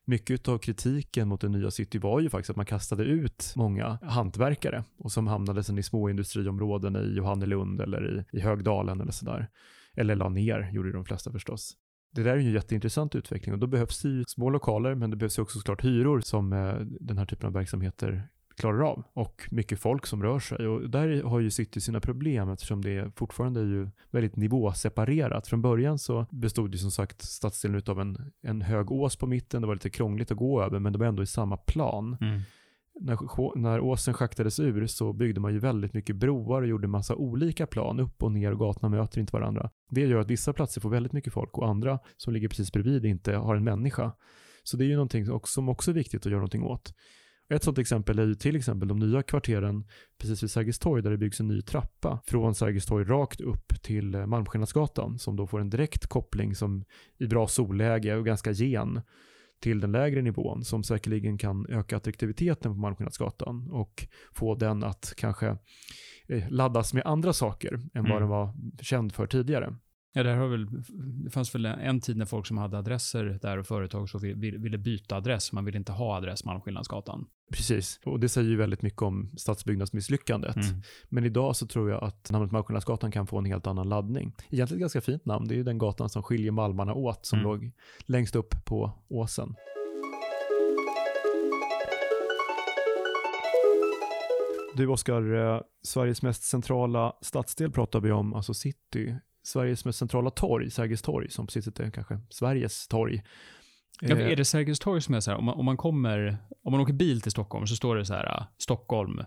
Mycket 0.07 0.48
av 0.48 0.59
kritiken 0.59 1.28
mot 1.28 1.40
den 1.40 1.52
nya 1.52 1.70
city 1.70 1.98
var 1.98 2.20
ju 2.20 2.30
faktiskt 2.30 2.50
att 2.50 2.57
man 2.57 2.66
kastade 2.66 3.04
ut 3.04 3.52
många 3.57 3.98
hantverkare 4.02 4.85
och 4.98 5.12
som 5.12 5.26
hamnade 5.26 5.62
sen 5.62 5.78
i 5.78 5.83
små 5.83 6.09
industriområden 6.09 6.96
i 6.96 7.16
Johannelund 7.16 7.80
eller 7.80 8.26
i, 8.33 8.38
i 8.38 8.40
Högdalen 8.40 9.00
eller 9.00 9.12
sådär. 9.12 9.48
Eller 9.94 10.14
la 10.14 10.28
ner, 10.28 10.70
gjorde 10.72 10.92
de 10.92 11.04
flesta 11.04 11.33
förstås. 11.33 11.76
Det 12.14 12.22
där 12.22 12.30
är 12.30 12.37
ju 12.37 12.46
en 12.48 12.54
jätteintressant 12.54 13.14
utveckling 13.14 13.52
och 13.52 13.59
då 13.59 13.66
behövs 13.66 14.02
det 14.02 14.09
ju 14.09 14.24
små 14.26 14.50
lokaler 14.50 14.94
men 14.94 15.11
det 15.11 15.16
behövs 15.16 15.38
ju 15.38 15.42
också 15.42 15.59
såklart 15.59 15.85
hyror 15.85 16.20
som 16.20 16.52
eh, 16.52 16.74
den 16.80 17.18
här 17.18 17.26
typen 17.26 17.46
av 17.46 17.52
verksamheter 17.52 18.28
klarar 18.57 18.90
av 18.90 19.02
och 19.12 19.48
mycket 19.50 19.80
folk 19.80 20.07
som 20.07 20.22
rör 20.22 20.38
sig 20.38 20.66
och 20.66 20.90
där 20.90 21.22
har 21.22 21.40
ju 21.40 21.50
City 21.50 21.80
sina 21.80 22.00
problem 22.00 22.48
eftersom 22.48 22.83
det 22.83 23.16
fortfarande 23.16 23.61
är 23.61 23.64
ju 23.64 23.88
väldigt 24.11 24.37
nivåseparerat. 24.37 25.48
Från 25.48 25.62
början 25.62 25.98
så 25.98 26.26
bestod 26.30 26.72
ju 26.72 26.78
som 26.78 26.90
sagt 26.90 27.22
stadsdelen 27.22 27.83
av 27.87 28.00
en, 28.00 28.33
en 28.42 28.62
hög 28.62 28.90
ås 28.90 29.16
på 29.16 29.26
mitten, 29.26 29.61
det 29.62 29.66
var 29.66 29.74
lite 29.74 29.90
krångligt 29.90 30.30
att 30.30 30.37
gå 30.37 30.62
över 30.62 30.78
men 30.78 30.92
det 30.92 30.98
var 30.98 31.07
ändå 31.07 31.22
i 31.22 31.26
samma 31.26 31.57
plan. 31.57 32.16
Mm 32.20 32.40
när, 33.00 33.59
när 33.59 33.80
åsen 33.80 34.14
schaktades 34.14 34.61
ur 34.61 34.87
så 34.87 35.12
byggde 35.12 35.40
man 35.40 35.52
ju 35.52 35.59
väldigt 35.59 35.94
mycket 35.94 36.16
broar 36.16 36.62
och 36.62 36.68
gjorde 36.68 36.88
massa 36.88 37.14
olika 37.14 37.66
plan, 37.66 38.00
upp 38.00 38.22
och 38.22 38.33
ner 38.33 38.52
och 38.52 38.59
gatorna 38.59 38.88
möter 38.88 39.20
inte 39.20 39.33
varandra. 39.33 39.70
Det 39.90 40.00
gör 40.00 40.20
att 40.20 40.30
vissa 40.30 40.52
platser 40.52 40.80
får 40.80 40.90
väldigt 40.90 41.12
mycket 41.12 41.33
folk 41.33 41.59
och 41.59 41.68
andra 41.68 41.98
som 42.16 42.33
ligger 42.33 42.48
precis 42.48 42.72
bredvid 42.72 43.04
inte 43.04 43.37
har 43.37 43.57
en 43.57 43.64
människa. 43.64 44.12
Så 44.62 44.76
det 44.76 44.85
är 44.85 44.87
ju 44.87 44.94
någonting 44.94 45.26
som 45.26 45.35
också, 45.35 45.52
som 45.52 45.68
också 45.68 45.90
är 45.90 45.94
viktigt 45.94 46.20
att 46.20 46.33
göra 46.33 46.40
någonting 46.40 46.62
åt. 46.62 46.94
Ett 47.48 47.62
sådant 47.62 47.78
exempel 47.78 48.18
är 48.18 48.26
ju 48.26 48.35
till 48.35 48.57
exempel 48.57 48.88
de 48.88 48.98
nya 48.98 49.22
kvarteren 49.22 49.85
precis 50.18 50.42
vid 50.42 50.50
Sergels 50.50 50.78
torg 50.78 51.02
där 51.02 51.11
det 51.11 51.18
byggs 51.18 51.40
en 51.40 51.48
ny 51.48 51.62
trappa 51.62 52.20
från 52.26 52.54
Sergels 52.54 52.87
torg 52.87 53.04
rakt 53.04 53.40
upp 53.40 53.83
till 53.83 54.14
eh, 54.14 54.26
Malmskillnadsgatan 54.26 55.18
som 55.18 55.37
då 55.37 55.46
får 55.46 55.61
en 55.61 55.70
direkt 55.70 56.07
koppling 56.07 56.54
som 56.54 56.85
i 57.18 57.26
bra 57.26 57.46
solläge 57.46 58.16
och 58.16 58.24
ganska 58.24 58.50
gen 58.50 59.00
till 59.64 59.81
den 59.81 59.92
lägre 59.92 60.22
nivån 60.22 60.64
som 60.64 60.83
säkerligen 60.83 61.38
kan 61.38 61.66
öka 61.68 61.96
attraktiviteten 61.96 62.72
på 62.72 62.79
Malmskillnadsgatan 62.79 63.70
och 63.70 64.07
få 64.33 64.55
den 64.55 64.85
att 64.85 65.14
kanske 65.16 65.57
eh, 66.29 66.48
laddas 66.48 66.94
med 66.94 67.07
andra 67.07 67.33
saker 67.33 67.74
än 67.74 67.90
mm. 67.94 68.12
vad 68.12 68.22
den 68.22 68.29
var 68.29 68.55
känd 68.81 69.12
för 69.12 69.27
tidigare. 69.27 69.74
Ja, 70.16 70.22
där 70.22 70.37
har 70.37 70.48
väl, 70.48 70.66
det 71.24 71.31
fanns 71.31 71.55
väl 71.55 71.66
en 71.66 72.00
tid 72.00 72.16
när 72.16 72.24
folk 72.24 72.46
som 72.46 72.59
hade 72.59 72.79
adresser 72.79 73.38
där 73.42 73.59
och 73.59 73.66
företag 73.66 74.09
så 74.09 74.18
ville 74.18 74.79
byta 74.79 75.16
adress. 75.16 75.53
Man 75.53 75.64
ville 75.64 75.79
inte 75.79 75.92
ha 75.92 76.16
adress 76.16 76.44
Malmskillnadsgatan. 76.44 77.27
Precis, 77.53 78.00
och 78.05 78.20
det 78.20 78.29
säger 78.29 78.50
ju 78.50 78.57
väldigt 78.57 78.83
mycket 78.83 79.03
om 79.03 79.31
stadsbyggnadsmisslyckandet. 79.37 80.57
Mm. 80.57 80.83
Men 81.09 81.24
idag 81.24 81.57
så 81.57 81.66
tror 81.66 81.90
jag 81.90 82.05
att 82.05 82.31
namnet 82.31 82.53
Malmskillnadsgatan 82.53 83.11
kan 83.11 83.27
få 83.27 83.38
en 83.38 83.44
helt 83.44 83.66
annan 83.66 83.88
laddning. 83.88 84.35
Egentligen 84.50 84.79
ett 84.79 84.81
ganska 84.81 85.00
fint 85.00 85.24
namn, 85.24 85.48
det 85.48 85.55
är 85.55 85.57
ju 85.57 85.64
den 85.64 85.79
gatan 85.79 86.09
som 86.09 86.22
skiljer 86.22 86.53
Malmarna 86.53 86.94
åt 86.94 87.27
som 87.27 87.38
mm. 87.38 87.50
låg 87.50 87.72
längst 88.07 88.37
upp 88.37 88.64
på 88.64 88.92
åsen. 89.09 89.55
Du 94.77 94.87
Oskar, 94.87 95.35
eh, 95.35 95.61
Sveriges 95.83 96.22
mest 96.22 96.42
centrala 96.42 97.12
stadsdel 97.22 97.70
pratar 97.70 98.00
vi 98.00 98.12
om, 98.12 98.35
alltså 98.35 98.55
city. 98.55 99.16
Sveriges 99.44 99.85
mest 99.85 99.98
centrala 99.98 100.30
torg, 100.30 100.70
Sergels 100.70 101.02
torg, 101.02 101.30
som 101.30 101.46
precis 101.46 101.66
heter 101.66 101.90
kanske 101.90 102.20
Sveriges 102.30 102.88
torg. 102.88 103.22
Ja, 104.00 104.16
är 104.16 104.37
det 104.37 104.44
Sergels 104.44 104.78
torg 104.78 105.00
som 105.00 105.14
är 105.14 105.20
så 105.20 105.30
här, 105.30 105.38
om 105.38 105.44
man, 105.44 105.54
om 105.54 105.64
man 105.64 105.76
kommer, 105.76 106.37
om 106.64 106.72
man 106.72 106.80
åker 106.80 106.92
bil 106.92 107.20
till 107.20 107.33
Stockholm 107.33 107.66
så 107.66 107.76
står 107.76 107.96
det 107.96 108.04
så 108.04 108.14
här, 108.14 108.46
Stockholm 108.59 109.20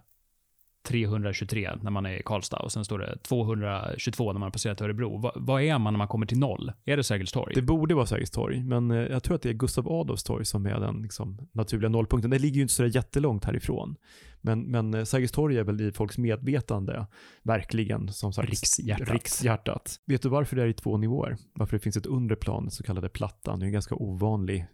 323 0.88 1.72
när 1.82 1.92
man 1.92 2.06
är 2.06 2.20
i 2.20 2.22
Karlstad 2.26 2.58
och 2.58 2.72
sen 2.72 2.86
står 2.86 3.00
det 3.00 3.18
222 3.18 4.34
när 4.34 4.40
man 4.40 4.42
har 4.42 4.52
passerat 4.52 4.82
Örebro. 4.82 5.18
Va, 5.18 5.32
vad 5.36 5.62
är 5.62 5.78
man 5.78 5.94
när 5.94 5.98
man 5.98 6.08
kommer 6.08 6.26
till 6.26 6.40
noll? 6.40 6.72
Är 6.86 6.98
det 6.98 7.04
Sergels 7.04 7.32
torg? 7.32 7.54
Det 7.56 7.62
borde 7.62 7.96
vara 7.96 8.06
Sergels 8.06 8.32
torg, 8.32 8.64
men 8.64 8.92
eh, 8.92 8.98
jag 8.98 9.24
tror 9.24 9.36
att 9.36 9.42
det 9.42 9.50
är 9.50 9.54
Gustav 9.54 9.88
Adolfs 9.92 10.24
torg 10.24 10.46
som 10.46 10.66
är 10.66 10.80
den 10.80 11.02
liksom, 11.02 11.38
naturliga 11.52 11.90
nollpunkten. 11.90 12.32
Det 12.32 12.40
ligger 12.40 12.56
ju 12.56 12.62
inte 12.62 12.74
så 12.74 12.86
jättelångt 12.86 13.46
härifrån. 13.46 13.96
Men, 14.42 14.62
men 14.62 14.94
eh, 14.94 15.04
Sergels 15.04 15.32
torg 15.32 15.58
är 15.58 15.64
väl 15.64 15.82
i 15.82 15.92
folks 15.92 16.18
medvetande 16.18 17.08
verkligen 17.44 18.14
som 18.14 18.34
sagt 18.34 18.50
rikshjärtat. 18.50 19.10
rikshjärtat. 19.10 19.96
Vet 20.06 20.22
du 20.22 20.30
varför 20.30 20.56
det 20.56 20.64
är 20.64 20.68
i 20.68 20.74
två 20.74 20.98
nivåer? 20.98 21.38
Varför 21.54 21.78
det 21.78 21.84
finns 21.84 21.98
ett 21.98 22.06
undre 22.06 22.36
plan, 22.36 22.72
så 22.72 22.84
kallade 22.84 23.10
plattan? 23.10 23.60
Det 23.60 23.64
är 23.64 23.68
en 23.68 23.74
ganska 23.74 23.96
ovanlig 23.96 24.68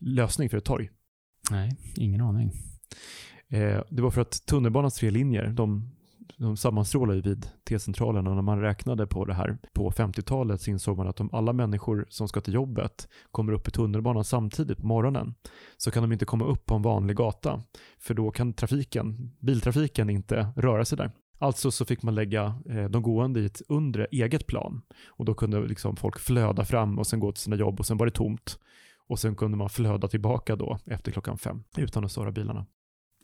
lösning 0.00 0.50
för 0.50 0.56
ett 0.56 0.64
torg. 0.64 0.90
Nej, 1.50 1.76
ingen 1.96 2.20
aning. 2.20 2.52
Eh, 3.48 3.82
det 3.88 4.02
var 4.02 4.10
för 4.10 4.20
att 4.20 4.46
tunnelbanans 4.46 4.94
tre 4.94 5.10
linjer, 5.10 5.46
de, 5.46 5.90
de 6.36 6.56
sammanstrålar 6.56 7.14
ju 7.14 7.20
vid 7.20 7.50
T-centralen 7.68 8.26
och 8.26 8.34
när 8.34 8.42
man 8.42 8.60
räknade 8.60 9.06
på 9.06 9.24
det 9.24 9.34
här 9.34 9.58
på 9.74 9.90
50-talet 9.90 10.60
så 10.60 10.70
insåg 10.70 10.96
man 10.96 11.08
att 11.08 11.20
om 11.20 11.30
alla 11.32 11.52
människor 11.52 12.06
som 12.08 12.28
ska 12.28 12.40
till 12.40 12.54
jobbet 12.54 13.08
kommer 13.30 13.52
upp 13.52 13.68
i 13.68 13.70
tunnelbanan 13.70 14.24
samtidigt 14.24 14.78
på 14.78 14.86
morgonen 14.86 15.34
så 15.76 15.90
kan 15.90 16.02
de 16.02 16.12
inte 16.12 16.24
komma 16.24 16.44
upp 16.44 16.66
på 16.66 16.74
en 16.74 16.82
vanlig 16.82 17.16
gata 17.16 17.62
för 17.98 18.14
då 18.14 18.30
kan 18.30 18.52
trafiken, 18.52 19.36
biltrafiken 19.40 20.10
inte 20.10 20.48
röra 20.56 20.84
sig 20.84 20.98
där. 20.98 21.10
Alltså 21.38 21.70
så 21.70 21.84
fick 21.84 22.02
man 22.02 22.14
lägga 22.14 22.54
eh, 22.68 22.84
de 22.84 23.02
gående 23.02 23.40
i 23.40 23.44
ett 23.44 23.62
undre 23.68 24.06
eget 24.10 24.46
plan 24.46 24.82
och 25.06 25.24
då 25.24 25.34
kunde 25.34 25.66
liksom 25.66 25.96
folk 25.96 26.18
flöda 26.18 26.64
fram 26.64 26.98
och 26.98 27.06
sen 27.06 27.20
gå 27.20 27.32
till 27.32 27.42
sina 27.42 27.56
jobb 27.56 27.80
och 27.80 27.86
sen 27.86 27.96
var 27.96 28.06
det 28.06 28.12
tomt 28.12 28.58
och 29.08 29.18
sen 29.18 29.36
kunde 29.36 29.56
man 29.56 29.68
flöda 29.68 30.08
tillbaka 30.08 30.56
då 30.56 30.78
efter 30.86 31.12
klockan 31.12 31.38
fem 31.38 31.64
utan 31.76 32.04
att 32.04 32.12
störa 32.12 32.32
bilarna. 32.32 32.66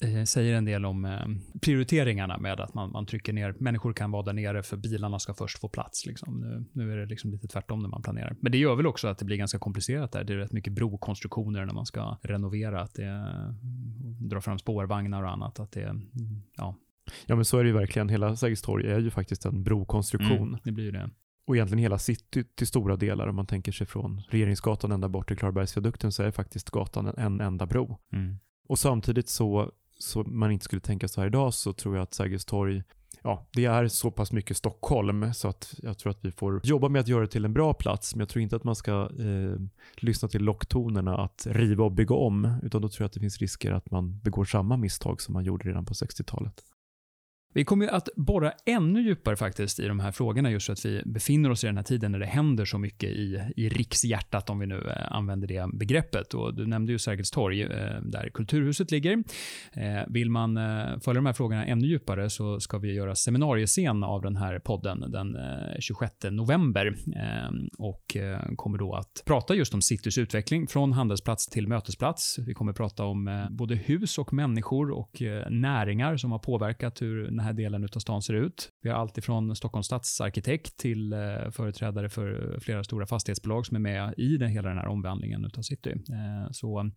Eh, 0.04 0.24
säger 0.24 0.54
en 0.54 0.64
del 0.64 0.84
om 0.84 1.04
eh, 1.04 1.26
prioriteringarna 1.60 2.38
med 2.38 2.60
att 2.60 2.74
man, 2.74 2.92
man 2.92 3.06
trycker 3.06 3.32
ner, 3.32 3.54
människor 3.58 3.92
kan 3.92 4.10
vara 4.10 4.22
där 4.22 4.32
nere 4.32 4.62
för 4.62 4.76
bilarna 4.76 5.18
ska 5.18 5.34
först 5.34 5.58
få 5.58 5.68
plats. 5.68 6.06
Liksom. 6.06 6.40
Nu, 6.40 6.64
nu 6.72 6.92
är 6.92 6.96
det 6.96 7.06
liksom 7.06 7.30
lite 7.30 7.48
tvärtom 7.48 7.82
när 7.82 7.88
man 7.88 8.02
planerar. 8.02 8.36
Men 8.40 8.52
det 8.52 8.58
gör 8.58 8.76
väl 8.76 8.86
också 8.86 9.08
att 9.08 9.18
det 9.18 9.24
blir 9.24 9.36
ganska 9.36 9.58
komplicerat 9.58 10.12
där. 10.12 10.24
Det 10.24 10.32
är 10.32 10.36
rätt 10.36 10.52
mycket 10.52 10.72
brokonstruktioner 10.72 11.64
när 11.64 11.74
man 11.74 11.86
ska 11.86 12.18
renovera, 12.22 12.80
att 12.80 12.94
det 12.94 13.24
dra 14.20 14.40
fram 14.40 14.58
spårvagnar 14.58 15.22
och 15.22 15.30
annat. 15.30 15.60
Att 15.60 15.72
det, 15.72 16.00
ja. 16.56 16.76
ja, 17.26 17.36
men 17.36 17.44
så 17.44 17.58
är 17.58 17.64
det 17.64 17.68
ju 17.68 17.74
verkligen. 17.74 18.08
Hela 18.08 18.36
Sergels 18.36 18.62
torg 18.62 18.86
är 18.90 18.98
ju 18.98 19.10
faktiskt 19.10 19.44
en 19.44 19.62
brokonstruktion. 19.62 20.48
Mm, 20.48 20.60
det 20.64 20.72
blir 20.72 20.84
ju 20.84 20.90
det. 20.90 21.10
Och 21.46 21.56
egentligen 21.56 21.82
hela 21.82 21.98
city 21.98 22.44
till 22.44 22.66
stora 22.66 22.96
delar, 22.96 23.28
om 23.28 23.36
man 23.36 23.46
tänker 23.46 23.72
sig 23.72 23.86
från 23.86 24.22
Regeringsgatan 24.28 24.92
ända 24.92 25.08
bort 25.08 25.28
till 25.28 25.36
Klarabergsviadukten, 25.36 26.12
så 26.12 26.22
är 26.22 26.30
faktiskt 26.30 26.70
gatan 26.70 27.06
en 27.06 27.40
enda 27.40 27.66
bro. 27.66 27.98
Mm. 28.12 28.38
Och 28.68 28.78
samtidigt 28.78 29.28
så 29.28 29.72
så 29.98 30.22
man 30.22 30.52
inte 30.52 30.64
skulle 30.64 30.80
tänka 30.80 31.08
så 31.08 31.20
här 31.20 31.28
idag 31.28 31.54
så 31.54 31.72
tror 31.72 31.96
jag 31.96 32.02
att 32.02 32.14
Sergels 32.14 32.44
torg 32.44 32.82
ja, 33.24 33.46
det 33.52 33.64
är 33.64 33.88
så 33.88 34.10
pass 34.10 34.32
mycket 34.32 34.56
Stockholm 34.56 35.34
så 35.34 35.48
att 35.48 35.74
jag 35.82 35.98
tror 35.98 36.10
att 36.10 36.24
vi 36.24 36.30
får 36.30 36.60
jobba 36.64 36.88
med 36.88 37.00
att 37.00 37.08
göra 37.08 37.20
det 37.20 37.28
till 37.28 37.44
en 37.44 37.52
bra 37.52 37.74
plats. 37.74 38.14
Men 38.14 38.20
jag 38.20 38.28
tror 38.28 38.42
inte 38.42 38.56
att 38.56 38.64
man 38.64 38.76
ska 38.76 39.10
eh, 39.18 39.60
lyssna 39.96 40.28
till 40.28 40.42
locktonerna 40.42 41.18
att 41.18 41.46
riva 41.50 41.84
och 41.84 41.92
bygga 41.92 42.14
om, 42.14 42.54
utan 42.62 42.82
då 42.82 42.88
tror 42.88 43.04
jag 43.04 43.06
att 43.06 43.12
det 43.12 43.20
finns 43.20 43.38
risker 43.38 43.72
att 43.72 43.90
man 43.90 44.18
begår 44.18 44.44
samma 44.44 44.76
misstag 44.76 45.20
som 45.20 45.32
man 45.32 45.44
gjorde 45.44 45.68
redan 45.68 45.84
på 45.84 45.94
60-talet. 45.94 46.62
Vi 47.56 47.64
kommer 47.64 47.86
att 47.86 48.08
borra 48.16 48.52
ännu 48.66 49.00
djupare 49.00 49.36
faktiskt 49.36 49.80
i 49.80 49.86
de 49.86 50.00
här 50.00 50.12
frågorna 50.12 50.50
just 50.50 50.66
för 50.66 50.72
att 50.72 50.84
vi 50.84 51.02
befinner 51.04 51.50
oss 51.50 51.64
i 51.64 51.66
den 51.66 51.76
här 51.76 51.84
tiden 51.84 52.12
när 52.12 52.18
det 52.18 52.26
händer 52.26 52.64
så 52.64 52.78
mycket 52.78 53.10
i, 53.10 53.40
i 53.56 53.68
rikshjärtat, 53.68 54.50
om 54.50 54.58
vi 54.58 54.66
nu 54.66 54.78
eh, 54.88 55.12
använder 55.12 55.48
det 55.48 55.68
begreppet. 55.72 56.34
Och 56.34 56.54
du 56.54 56.66
nämnde 56.66 56.92
ju 56.92 56.98
Sergels 56.98 57.30
torg, 57.30 57.62
eh, 57.62 58.00
där 58.02 58.30
Kulturhuset 58.34 58.90
ligger. 58.90 59.12
Eh, 59.72 60.02
vill 60.08 60.30
man 60.30 60.54
följa 61.00 61.14
de 61.14 61.26
här 61.26 61.32
frågorna 61.32 61.66
ännu 61.66 61.86
djupare 61.86 62.30
så 62.30 62.60
ska 62.60 62.78
vi 62.78 62.94
göra 62.94 63.14
seminariescen 63.14 64.04
av 64.04 64.22
den 64.22 64.36
här 64.36 64.58
podden 64.58 65.04
den 65.10 65.36
26 65.78 66.14
november 66.30 66.96
och 67.78 68.16
kommer 68.56 68.78
då 68.78 68.94
att 68.94 69.22
prata 69.26 69.54
just 69.54 69.74
om 69.74 69.82
citys 69.82 70.18
utveckling 70.18 70.66
från 70.66 70.92
handelsplats 70.92 71.46
till 71.46 71.68
mötesplats. 71.68 72.38
Vi 72.38 72.54
kommer 72.54 72.72
prata 72.72 73.04
om 73.04 73.46
både 73.50 73.74
hus 73.74 74.18
och 74.18 74.32
människor 74.32 74.90
och 74.90 75.22
näringar 75.50 76.16
som 76.16 76.32
har 76.32 76.38
påverkat 76.38 77.02
hur 77.02 77.30
här 77.44 77.52
delen 77.52 77.84
av 77.84 77.98
stan 77.98 78.22
ser 78.22 78.34
ut. 78.34 78.72
Vi 78.82 78.90
har 78.90 78.96
allt 78.96 79.18
ifrån 79.18 79.56
Stockholms 79.56 79.86
stadsarkitekt 79.86 80.76
till 80.76 81.12
eh, 81.12 81.50
företrädare 81.50 82.08
för 82.08 82.58
flera 82.60 82.84
stora 82.84 83.06
fastighetsbolag 83.06 83.66
som 83.66 83.76
är 83.76 83.80
med 83.80 84.14
i 84.16 84.36
den, 84.36 84.50
hela 84.50 84.68
den 84.68 84.78
här 84.78 84.86
omvandlingen 84.86 85.44
av 85.44 85.62
city. 85.62 85.90
Eh, 85.90 86.50
så 86.50 86.90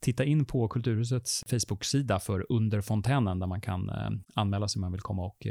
titta 0.00 0.24
in 0.24 0.44
på 0.44 0.68
Kulturhusets 0.68 1.44
Facebook-sida 1.50 2.18
för 2.18 2.46
Under 2.48 2.80
fontänen 2.80 3.38
där 3.38 3.46
man 3.46 3.60
kan 3.60 3.88
eh, 3.88 4.10
anmäla 4.34 4.68
sig 4.68 4.78
om 4.78 4.80
man 4.80 4.92
vill 4.92 5.00
komma 5.00 5.26
och 5.26 5.46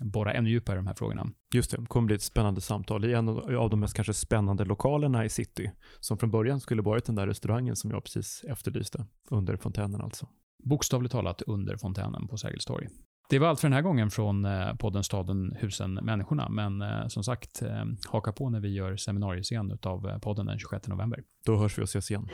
borra 0.00 0.32
ännu 0.32 0.50
djupare 0.50 0.76
i 0.76 0.78
de 0.78 0.86
här 0.86 0.94
frågorna. 0.94 1.26
Just 1.54 1.70
det, 1.70 1.76
det 1.76 1.86
kommer 1.86 2.06
bli 2.06 2.16
ett 2.16 2.22
spännande 2.22 2.60
samtal 2.60 3.04
i 3.04 3.14
en 3.14 3.28
av 3.28 3.70
de 3.70 3.80
mest 3.80 3.94
kanske 3.94 4.14
spännande 4.14 4.64
lokalerna 4.64 5.24
i 5.24 5.28
city, 5.28 5.70
som 6.00 6.18
från 6.18 6.30
början 6.30 6.60
skulle 6.60 6.82
varit 6.82 7.04
den 7.04 7.14
där 7.14 7.26
restaurangen 7.26 7.76
som 7.76 7.90
jag 7.90 8.04
precis 8.04 8.44
efterlyste, 8.48 9.06
Under 9.30 9.56
fontänen 9.56 10.00
alltså. 10.00 10.28
Bokstavligt 10.64 11.12
talat 11.12 11.42
under 11.42 11.76
fontänen 11.76 12.28
på 12.28 12.36
Sergels 12.36 12.64
torg. 12.64 12.88
Det 13.30 13.38
var 13.38 13.48
allt 13.48 13.60
för 13.60 13.68
den 13.68 13.72
här 13.72 13.82
gången 13.82 14.10
från 14.10 14.44
eh, 14.44 14.74
podden 14.74 15.04
Staden, 15.04 15.56
husen, 15.60 15.94
människorna. 15.94 16.48
Men 16.48 16.82
eh, 16.82 17.06
som 17.08 17.24
sagt, 17.24 17.62
eh, 17.62 17.84
haka 18.08 18.32
på 18.32 18.50
när 18.50 18.60
vi 18.60 18.68
gör 18.68 18.96
seminariescen 18.96 19.78
av 19.82 20.18
podden 20.18 20.46
den 20.46 20.58
26 20.58 20.88
november. 20.88 21.22
Då 21.46 21.56
hörs 21.56 21.78
vi 21.78 21.82
och 21.82 21.88
ses 21.88 22.10
igen. 22.10 22.28